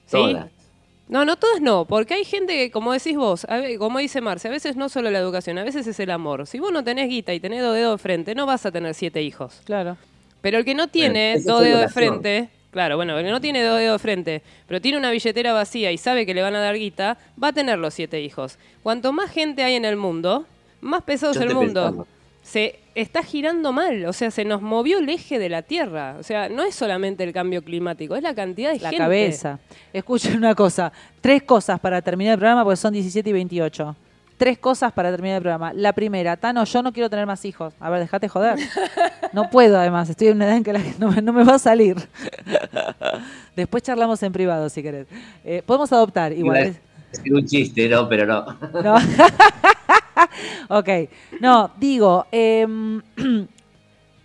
[0.05, 0.37] ¿Sí?
[1.09, 4.21] No, no todas no, porque hay gente que, como decís vos, a ve- como dice
[4.21, 6.47] Marce, a veces no solo la educación, a veces es el amor.
[6.47, 8.95] Si vos no tenés guita y tenés dos dedos de frente, no vas a tener
[8.95, 9.61] siete hijos.
[9.65, 9.97] Claro.
[10.41, 12.23] Pero el que no tiene esa dos es dedos de educación.
[12.23, 15.53] frente, claro, bueno, el que no tiene dos dedos de frente, pero tiene una billetera
[15.53, 18.57] vacía y sabe que le van a dar guita, va a tener los siete hijos.
[18.83, 20.47] Cuanto más gente hay en el mundo,
[20.81, 21.81] más pesado Yo es el estoy mundo.
[21.83, 22.07] pensando.
[22.43, 26.17] Se está girando mal, o sea, se nos movió el eje de la Tierra.
[26.19, 28.99] O sea, no es solamente el cambio climático, es la cantidad de La gente.
[29.05, 29.59] cabeza.
[29.93, 30.93] Escuchen una cosa.
[31.21, 33.97] Tres cosas para terminar el programa, porque son 17 y 28.
[34.37, 35.73] Tres cosas para terminar el programa.
[35.73, 37.75] La primera, Tano, yo no quiero tener más hijos.
[37.79, 38.59] A ver, dejate joder.
[39.33, 40.11] No puedo, además.
[40.11, 41.97] Estoy en una edad en que la- no, me- no me va a salir.
[43.57, 45.07] Después charlamos en privado, si querés.
[45.45, 46.77] Eh, podemos adoptar, igual.
[47.11, 48.45] Decir un chiste, no, pero no.
[48.83, 48.97] No.
[50.69, 50.89] ok.
[51.41, 52.27] No, digo,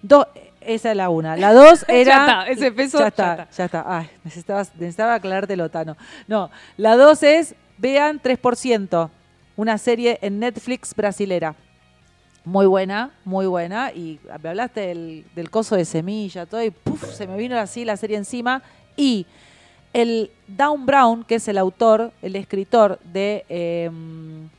[0.01, 0.27] do-
[0.61, 1.37] esa es la una.
[1.37, 2.19] La dos Ya era.
[2.19, 3.49] está, ese peso, Ya ya está, está.
[3.51, 3.85] ya está.
[3.87, 5.95] Ay, necesitaba, necesitaba aclarártelo, Tano.
[6.27, 9.09] No, la dos es, vean 3%,
[9.55, 11.55] una serie en Netflix brasilera.
[12.43, 13.91] Muy buena, muy buena.
[13.93, 17.83] Y me hablaste del, del coso de semilla, todo, y puf, se me vino así
[17.85, 18.61] la serie encima.
[18.95, 19.25] Y
[19.93, 24.49] el Down Brown, que es el autor, el escritor de em,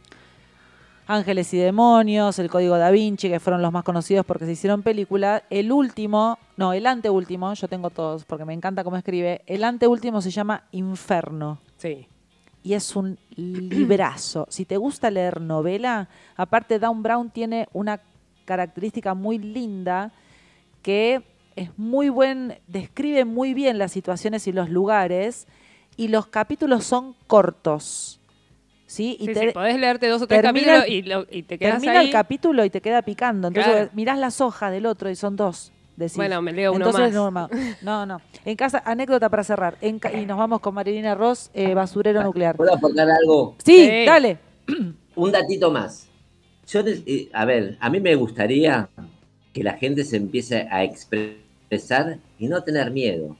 [1.08, 4.82] Ángeles y Demonios, El Código Da Vinci, que fueron los más conocidos porque se hicieron
[4.82, 5.42] película.
[5.48, 9.40] El último, no, el anteúltimo, yo tengo todos porque me encanta cómo escribe.
[9.46, 12.06] El anteúltimo se llama Inferno Sí.
[12.62, 14.46] y es un librazo.
[14.50, 18.02] Si te gusta leer novela, aparte Down Brown tiene una
[18.44, 20.12] característica muy linda
[20.82, 21.22] que
[21.56, 25.46] es muy buen, describe muy bien las situaciones y los lugares
[25.96, 28.20] y los capítulos son cortos.
[28.90, 29.18] ¿Sí?
[29.20, 31.42] Y Sí, te- sí, podés leerte dos o tres termina capítulos el- y, lo- y
[31.42, 32.06] te quedas termina ahí.
[32.06, 33.48] el capítulo y te queda picando.
[33.48, 33.90] Entonces Claro.
[33.92, 35.72] mirás las hojas del otro y son dos.
[35.96, 36.16] decís.
[36.16, 37.50] Bueno, me leo uno Entonces, más.
[37.82, 38.20] No, no, no.
[38.44, 39.76] En casa, anécdota para cerrar.
[39.80, 42.56] En ca- y nos vamos con Marilina Ross, eh, basurero nuclear.
[42.56, 43.56] ¿Puedo aportar algo?
[43.64, 44.04] Sí, Sí.
[44.06, 44.38] dale.
[45.16, 46.08] Un datito más.
[46.68, 48.88] Yo, eh, a ver, a mí me gustaría
[49.52, 53.36] que la gente se empiece a expresar y no tener miedo.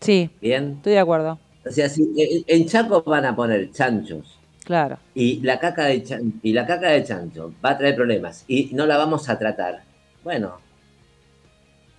[0.00, 0.74] Sí, ¿Bien?
[0.76, 1.38] estoy de acuerdo.
[1.66, 4.98] O sea, si eh, en Chaco van a poner chanchos Claro.
[5.14, 8.70] y la caca de chan- y la caca de chancho va a traer problemas y
[8.72, 9.82] no la vamos a tratar.
[10.22, 10.58] Bueno,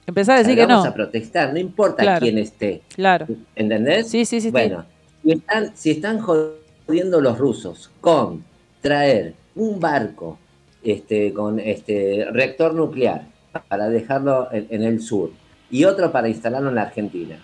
[0.07, 0.89] Empezar a decir que vamos no.
[0.91, 2.19] a protestar, no importa Claro.
[2.21, 2.81] quién esté.
[2.95, 3.27] Claro.
[3.55, 4.09] ¿Entendés?
[4.09, 4.47] Sí, sí, sí.
[4.47, 4.51] sí.
[4.51, 4.85] Bueno,
[5.23, 8.43] si están, si están jodiendo los rusos con
[8.81, 10.37] traer un barco
[10.83, 13.25] este, con este reactor nuclear
[13.67, 15.31] para dejarlo en, en el sur
[15.69, 17.37] y otro para instalarlo en la Argentina,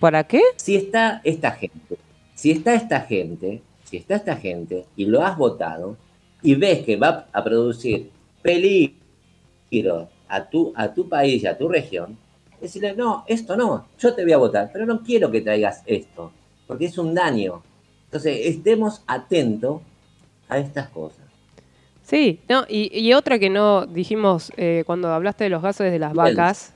[0.00, 0.40] ¿Para qué?
[0.56, 1.96] si está esta gente,
[2.34, 3.62] si está esta gente,
[3.94, 5.96] si está esta gente y lo has votado
[6.42, 8.10] y ves que va a producir
[8.42, 12.18] peligro a tu, a tu país y a tu región,
[12.60, 16.32] decirle, no, esto no, yo te voy a votar, pero no quiero que traigas esto,
[16.66, 17.62] porque es un daño.
[18.06, 19.80] Entonces, estemos atentos
[20.48, 21.24] a estas cosas.
[22.02, 25.98] Sí, no, y, y otra que no dijimos eh, cuando hablaste de los gases de
[26.00, 26.74] las vacas,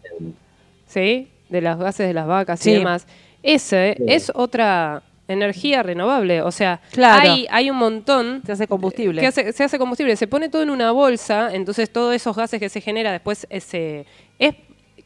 [0.87, 1.29] ¿sí?
[1.49, 2.71] De los gases de las vacas Sí.
[2.71, 3.07] y demás.
[3.43, 4.05] Ese Sí.
[4.07, 6.43] es otra energía renovable.
[6.43, 7.33] O sea, Claro.
[7.33, 9.21] hay, hay un montón Se hace combustible.
[9.21, 10.17] que hace- se hace combustible.
[10.17, 13.61] Se pone todo en una bolsa, entonces todos esos gases que se genera después eh,
[13.61, 14.07] se,
[14.39, 14.55] es,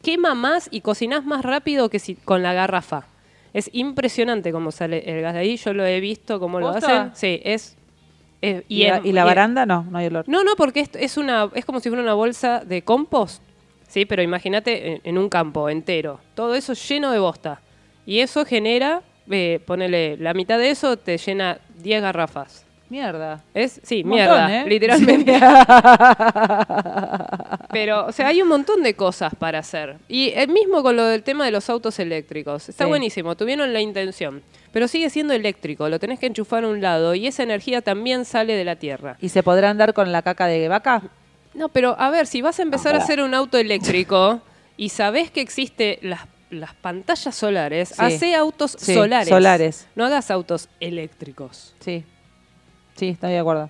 [0.01, 3.05] quema más y cocinás más rápido que si, con la garrafa.
[3.53, 5.57] Es impresionante cómo sale el gas de ahí.
[5.57, 7.11] Yo lo he visto cómo lo hacen.
[7.13, 7.77] Sí, es...
[8.41, 9.65] es- ¿Y, la, en- y la y- baranda?
[9.65, 10.25] No, no hay olor.
[10.27, 13.41] no, no, porque es una es como si fuera una bolsa de compost,
[13.87, 17.61] sí, pero imagínate en, en un campo entero, todo eso lleno de bosta
[18.05, 22.65] y eso genera, eh, ponele la mitad de eso te llena 10 garrafas.
[22.89, 23.41] Mierda.
[23.55, 24.65] Es sí, mierda, ¿eh?
[24.67, 25.33] literalmente.
[27.71, 29.97] Pero, o sea, hay un montón de cosas para hacer.
[30.07, 32.69] Y el mismo con lo del tema de los autos eléctricos.
[32.69, 32.89] Está Sí.
[32.89, 34.43] buenísimo, tuvieron la intención.
[34.71, 38.25] Pero sigue siendo eléctrico, lo tenés que enchufar a un lado y esa energía también
[38.25, 39.17] sale de la Tierra.
[39.21, 41.01] ¿Y se podrá andar con la caca de vaca?
[41.53, 44.41] No, pero a ver, si vas a empezar a hacer un auto eléctrico
[44.77, 46.21] y sabés que existe las,
[46.53, 47.95] las pantallas solares, Sí.
[47.97, 49.29] hacé autos Sí, solares.
[49.29, 49.87] solares.
[49.95, 51.75] No hagas autos eléctricos.
[51.79, 52.03] Sí.
[52.95, 53.69] Sí, estoy de acuerdo.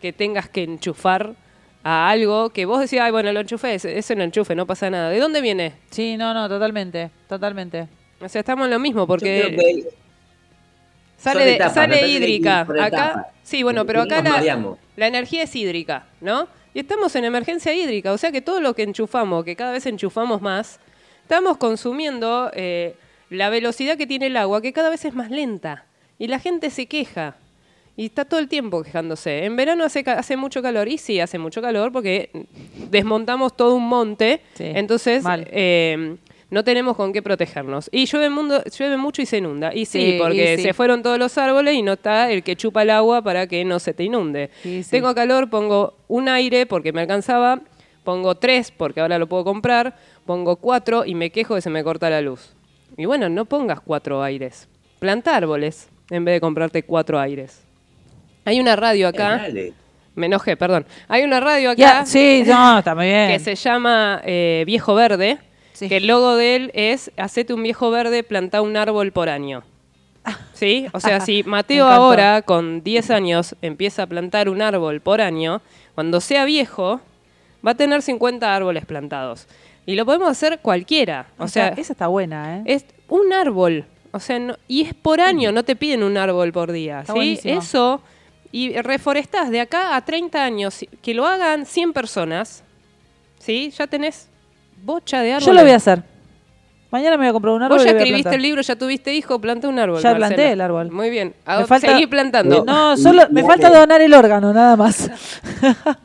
[0.00, 1.34] Que tengas que enchufar
[1.82, 4.90] a algo que vos decís, ay, bueno, lo enchufé, es, es un enchufe, no pasa
[4.90, 5.08] nada.
[5.10, 5.72] ¿De dónde viene?
[5.90, 7.10] Sí, no, no, totalmente.
[7.28, 7.88] Totalmente.
[8.20, 9.88] O sea, estamos en lo mismo, Yo porque creo que
[11.16, 12.60] sale, de- sale hídrica.
[12.82, 16.48] Acá, sí, bueno, pero acá la, la energía es hídrica, ¿no?
[16.74, 19.86] Y estamos en emergencia hídrica, o sea que todo lo que enchufamos, que cada vez
[19.86, 20.78] enchufamos más,
[21.28, 22.94] estamos consumiendo eh,
[23.28, 25.84] la velocidad que tiene el agua, que cada vez es más lenta.
[26.18, 27.36] Y la gente se queja.
[27.98, 29.44] Y está todo el tiempo quejándose.
[29.44, 30.88] En verano hace, hace mucho calor.
[30.88, 32.30] Y sí, hace mucho calor porque
[32.90, 34.40] desmontamos todo un monte.
[34.54, 36.16] Sí, entonces, eh,
[36.48, 37.90] no tenemos con qué protegernos.
[37.92, 39.74] Y llueve, mundo, llueve mucho y se inunda.
[39.74, 40.62] Y sí, Sí, porque y sí.
[40.62, 43.66] se fueron todos los árboles y no está el que chupa el agua para que
[43.66, 44.48] no se te inunde.
[44.90, 47.60] Tengo calor, pongo un aire porque me alcanzaba,
[48.08, 49.94] pongo tres porque ahora lo puedo comprar,
[50.24, 52.54] pongo cuatro y me quejo que se me corta la luz.
[52.96, 54.66] Y bueno, no pongas cuatro aires.
[54.98, 57.60] Planta árboles en vez de comprarte cuatro aires.
[58.46, 59.36] Hay una radio Eh, acá.
[59.36, 59.74] dale.
[60.14, 60.86] Me enojé, perdón.
[61.06, 63.28] Hay una radio acá Ya, sí, no, está muy bien.
[63.28, 65.36] que se llama eh, Viejo Verde,
[65.74, 65.86] Sí.
[65.90, 69.64] que el logo de él es hacete un viejo verde, planta un árbol por año.
[70.54, 70.86] ¿Sí?
[70.94, 75.60] O sea, si Mateo ahora, con 10 años, empieza a plantar un árbol por año,
[75.94, 77.02] cuando sea viejo,
[77.68, 79.46] va a tener 50 árboles plantados.
[79.84, 81.26] Y lo podemos hacer cualquiera.
[81.38, 82.62] O, sea, esa está buena, ¿eh?
[82.64, 83.84] es un árbol.
[84.12, 87.00] O sea, no- y es por año, no te piden un árbol por día.
[87.00, 87.18] Está ¿sí?
[87.18, 87.58] buenísimo.
[87.60, 88.02] Eso,
[88.52, 92.64] y reforestás de acá a 30 años, que lo hagan 100 personas,
[93.38, 93.70] ¿sí?
[93.78, 94.28] Ya tenés
[94.82, 95.46] bocha de árboles.
[95.46, 96.02] Yo lo voy a hacer.
[96.90, 97.76] Mañana me voy a comprar un árbol.
[97.78, 100.00] Vos ya escribiste el libro, ya tuviste hijo, planta un árbol.
[100.00, 100.26] Ya Marcela.
[100.28, 100.90] planté el árbol.
[100.90, 101.34] Muy bien.
[101.46, 102.64] Me falta- Seguí plantando.
[102.64, 105.10] No, solo me falta donar el órgano, nada más.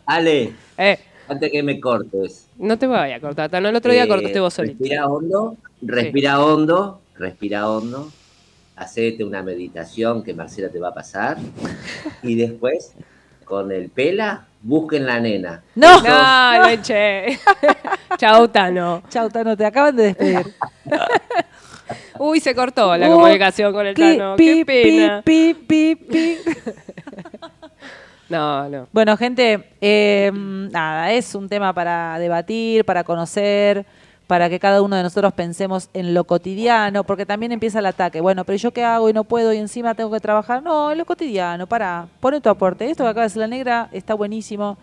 [0.05, 2.47] Ale, Eh, antes que me cortes.
[2.57, 3.49] no te voy a cortar.
[3.49, 4.77] Tano, el otro día eh, cortaste vos solito.
[4.79, 8.09] Respira hondo, respira hondo, respira hondo.
[8.75, 11.37] Hacete una meditación que Marcela te va a pasar.
[12.23, 12.93] y después,
[13.45, 15.61] con el pela, busquen la nena.
[15.75, 16.01] No.
[16.01, 17.39] No, leche.
[18.17, 19.03] Chau, Tano.
[19.09, 20.45] Chau, Tano, te acaban de despedir.
[22.19, 24.35] Uy, se cortó la Uh, comunicación con el pi, Tano.
[24.35, 25.21] pi, Qué pena.
[25.23, 26.37] pi, pi, pi, pi.
[28.33, 28.87] No, no.
[28.91, 33.85] Bueno, gente, eh, nada, es un tema para debatir, para conocer,
[34.25, 38.21] para que cada uno de nosotros pensemos en lo cotidiano, porque también empieza el ataque.
[38.21, 40.63] Bueno, pero ¿yo qué hago y no puedo y encima tengo que trabajar?
[40.63, 42.89] No, en lo cotidiano, para, pone tu aporte.
[42.89, 44.79] Esto que acaba de decir la negra está buenísimo.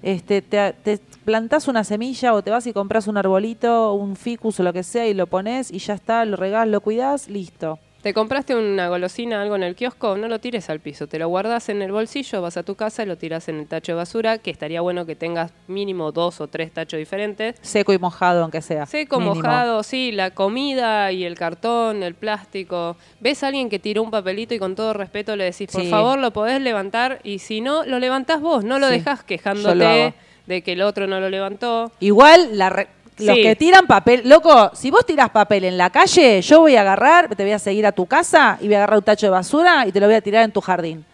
[0.00, 4.60] Este, te, te plantás una semilla o te vas y compras un arbolito, un ficus
[4.60, 7.80] o lo que sea y lo pones y ya está, lo regás, lo cuidás, listo.
[8.06, 10.16] ¿Te compraste una golosina, algo en el kiosco?
[10.16, 11.08] No lo tires al piso.
[11.08, 13.66] Te lo guardas en el bolsillo, vas a tu casa y lo tiras en el
[13.66, 17.56] tacho de basura, que estaría bueno que tengas mínimo dos o tres tachos diferentes.
[17.62, 18.86] Seco y mojado, aunque sea.
[18.86, 19.34] Seco, mínimo.
[19.34, 22.96] mojado, sí, la comida y el cartón, el plástico.
[23.18, 25.90] ¿Ves a alguien que tiró un papelito y con todo respeto le decís, por Sí.
[25.90, 27.18] favor, lo podés levantar?
[27.24, 30.14] Y si no, lo levantás vos, no lo Sí, dejás quejándote
[30.46, 31.90] de que el otro no lo levantó.
[31.98, 32.86] Igual la re-
[33.18, 33.42] los Sí.
[33.42, 37.34] que tiran papel, loco, si vos tirás papel en la calle, yo voy a agarrar,
[37.34, 39.86] te voy a seguir a tu casa y voy a agarrar un tacho de basura
[39.86, 41.04] y te lo voy a tirar en tu jardín.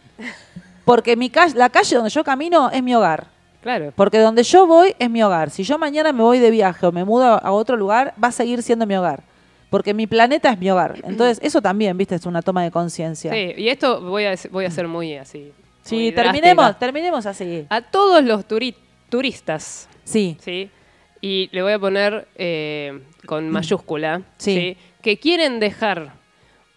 [0.85, 3.27] Porque mi ca- la calle donde yo camino es mi hogar.
[3.62, 3.93] Claro.
[3.95, 5.51] Porque donde yo voy es mi hogar.
[5.51, 8.33] Si yo mañana me voy de viaje o me mudo a otro lugar, va a
[8.33, 9.23] seguir siendo mi hogar.
[9.70, 10.97] Porque mi planeta es mi hogar.
[11.05, 13.31] Entonces, eso también, viste, es una toma de conciencia.
[13.33, 15.53] Sí, y esto voy a, voy a ser muy así.
[15.85, 16.79] Sí, muy terminemos, drástica.
[16.81, 17.66] terminemos así.
[17.69, 18.74] A todos los turi-
[19.09, 20.69] turistas, Sí, ¿sí?
[21.23, 24.55] Y le voy a poner eh, con mayúscula, Sí.
[24.55, 24.77] sí.
[25.01, 26.12] Que quieren dejar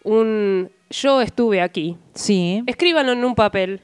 [0.03, 2.63] un yo estuve aquí, Sí.
[2.67, 3.81] escríbanlo en un papel.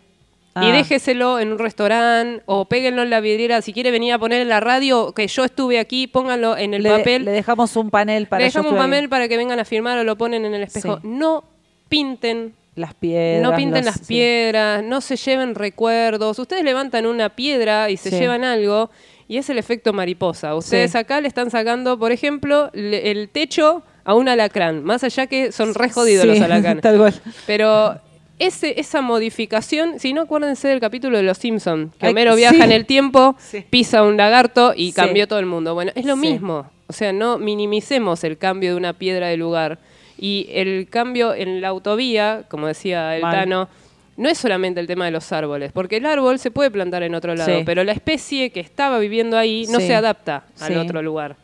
[0.54, 0.68] Ah.
[0.68, 3.62] Y déjeselo en un restaurante o péguenlo en la vidriera.
[3.62, 6.84] Si quiere venir a poner en la radio que yo estuve aquí, pónganlo en el
[6.84, 7.24] le, papel.
[7.26, 8.84] le dejamos un panel para Le dejamos un ahí.
[8.84, 10.98] papel para que vengan a firmar o lo ponen en el espejo.
[11.02, 11.08] Sí.
[11.08, 11.46] No
[11.88, 13.42] pinten, Las piedras.
[13.50, 14.14] no pinten los- las sí.
[14.14, 16.38] piedras, no se lleven recuerdos.
[16.38, 18.20] Ustedes levantan una piedra y se Sí.
[18.20, 18.90] llevan algo
[19.32, 20.54] y es el efecto mariposa.
[20.56, 20.98] Ustedes Sí.
[20.98, 24.84] acá le están sacando, por ejemplo, le- el techo a un alacrán.
[24.84, 26.82] Más allá que son re jodidos Sí, los alacranes.
[26.84, 27.14] tal cual.
[27.48, 28.00] Pero
[28.40, 32.62] ese, esa modificación, si no acuérdense del capítulo de Los Simpson, que Homero viaja sí.
[32.62, 33.38] en el tiempo,
[33.70, 35.74] pisa un lagarto y cambió todo el mundo.
[35.76, 36.70] Bueno, es lo mismo.
[36.88, 39.80] O sea, no minimicemos el cambio de una piedra de lugar.
[40.18, 43.34] Y el cambio en la autovía, como decía el Mal.
[43.34, 43.70] Tano,
[44.18, 47.16] no es solamente el tema de los árboles, porque el árbol se puede plantar en
[47.16, 47.64] otro lado, Sí.
[47.66, 49.88] pero la especie que estaba viviendo ahí no Sí.
[49.88, 50.76] se adapta al Sí.
[50.76, 51.36] otro lugar.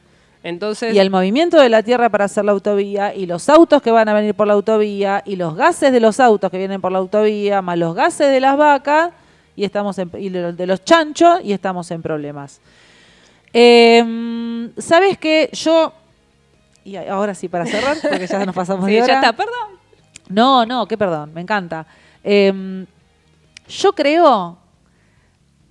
[0.43, 3.91] Entonces, Y el movimiento de la tierra para hacer la autovía, y los autos que
[3.91, 6.91] van a venir por la autovía, y los gases de los autos que vienen por
[6.91, 9.11] la autovía, más los gases de las vacas,
[9.55, 12.61] y estamos en- y de los chanchos, y estamos en problemas.
[13.53, 15.49] Eh, ¿Sabes qué?
[15.53, 15.93] Yo,
[16.85, 19.07] y ahora sí para cerrar, porque ya nos pasamos de hora.
[19.07, 19.77] ya está, perdón.
[20.29, 21.85] No, no, qué perdón, me encanta.
[22.29, 22.85] Eh,
[23.69, 24.57] yo creo,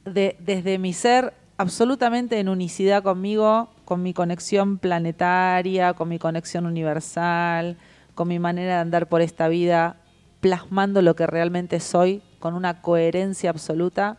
[0.07, 6.65] de- desde mi ser absolutamente en unicidad conmigo, con mi conexión planetaria, con mi conexión
[6.65, 7.77] universal,
[8.15, 9.97] con mi manera de andar por esta vida,
[10.41, 14.17] plasmando lo que realmente soy, con una coherencia absoluta,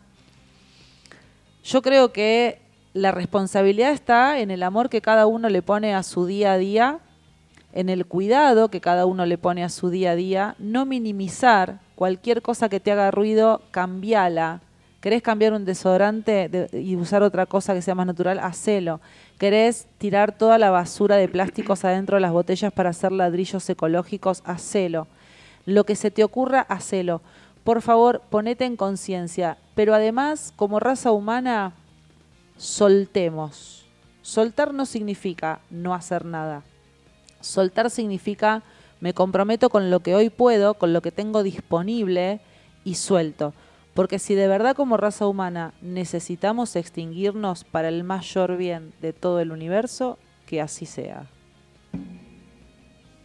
[1.63, 2.61] yo creo que
[2.93, 6.57] la responsabilidad está en el amor que cada uno le pone a su día a
[6.59, 6.99] día,
[7.73, 11.79] en el cuidado que cada uno le pone a su día a día, no minimizar
[11.97, 14.61] cualquier cosa que te haga ruido, cambiala.
[15.01, 18.37] ¿Querés cambiar un desodorante de- y usar otra cosa que sea más natural?
[18.39, 19.01] Hacelo.
[19.39, 24.43] ¿Querés tirar toda la basura de plásticos adentro de las botellas para hacer ladrillos ecológicos?
[24.45, 25.07] Hacelo.
[25.65, 27.21] Lo que se te ocurra, hacelo.
[27.63, 29.57] Por favor, ponete en conciencia.
[29.73, 31.73] Pero además, como raza humana,
[32.57, 33.85] soltemos.
[34.21, 36.61] Soltar no significa no hacer nada.
[37.41, 38.61] Soltar significa
[38.99, 42.39] me comprometo con lo que hoy puedo, con lo que tengo disponible
[42.83, 43.53] y suelto.
[43.93, 49.39] Porque si de verdad como raza humana necesitamos extinguirnos para el mayor bien de todo
[49.39, 51.27] el universo, que así sea.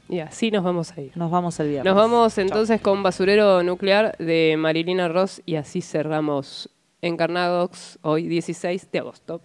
[0.09, 1.13] Y así nos vamos a ir.
[1.15, 1.87] Nos vamos el viernes.
[1.87, 6.69] Nos vamos entonces con Basurero Nuclear de Marilina Ross y así cerramos
[7.01, 9.41] Encarnadox hoy 16 de agosto.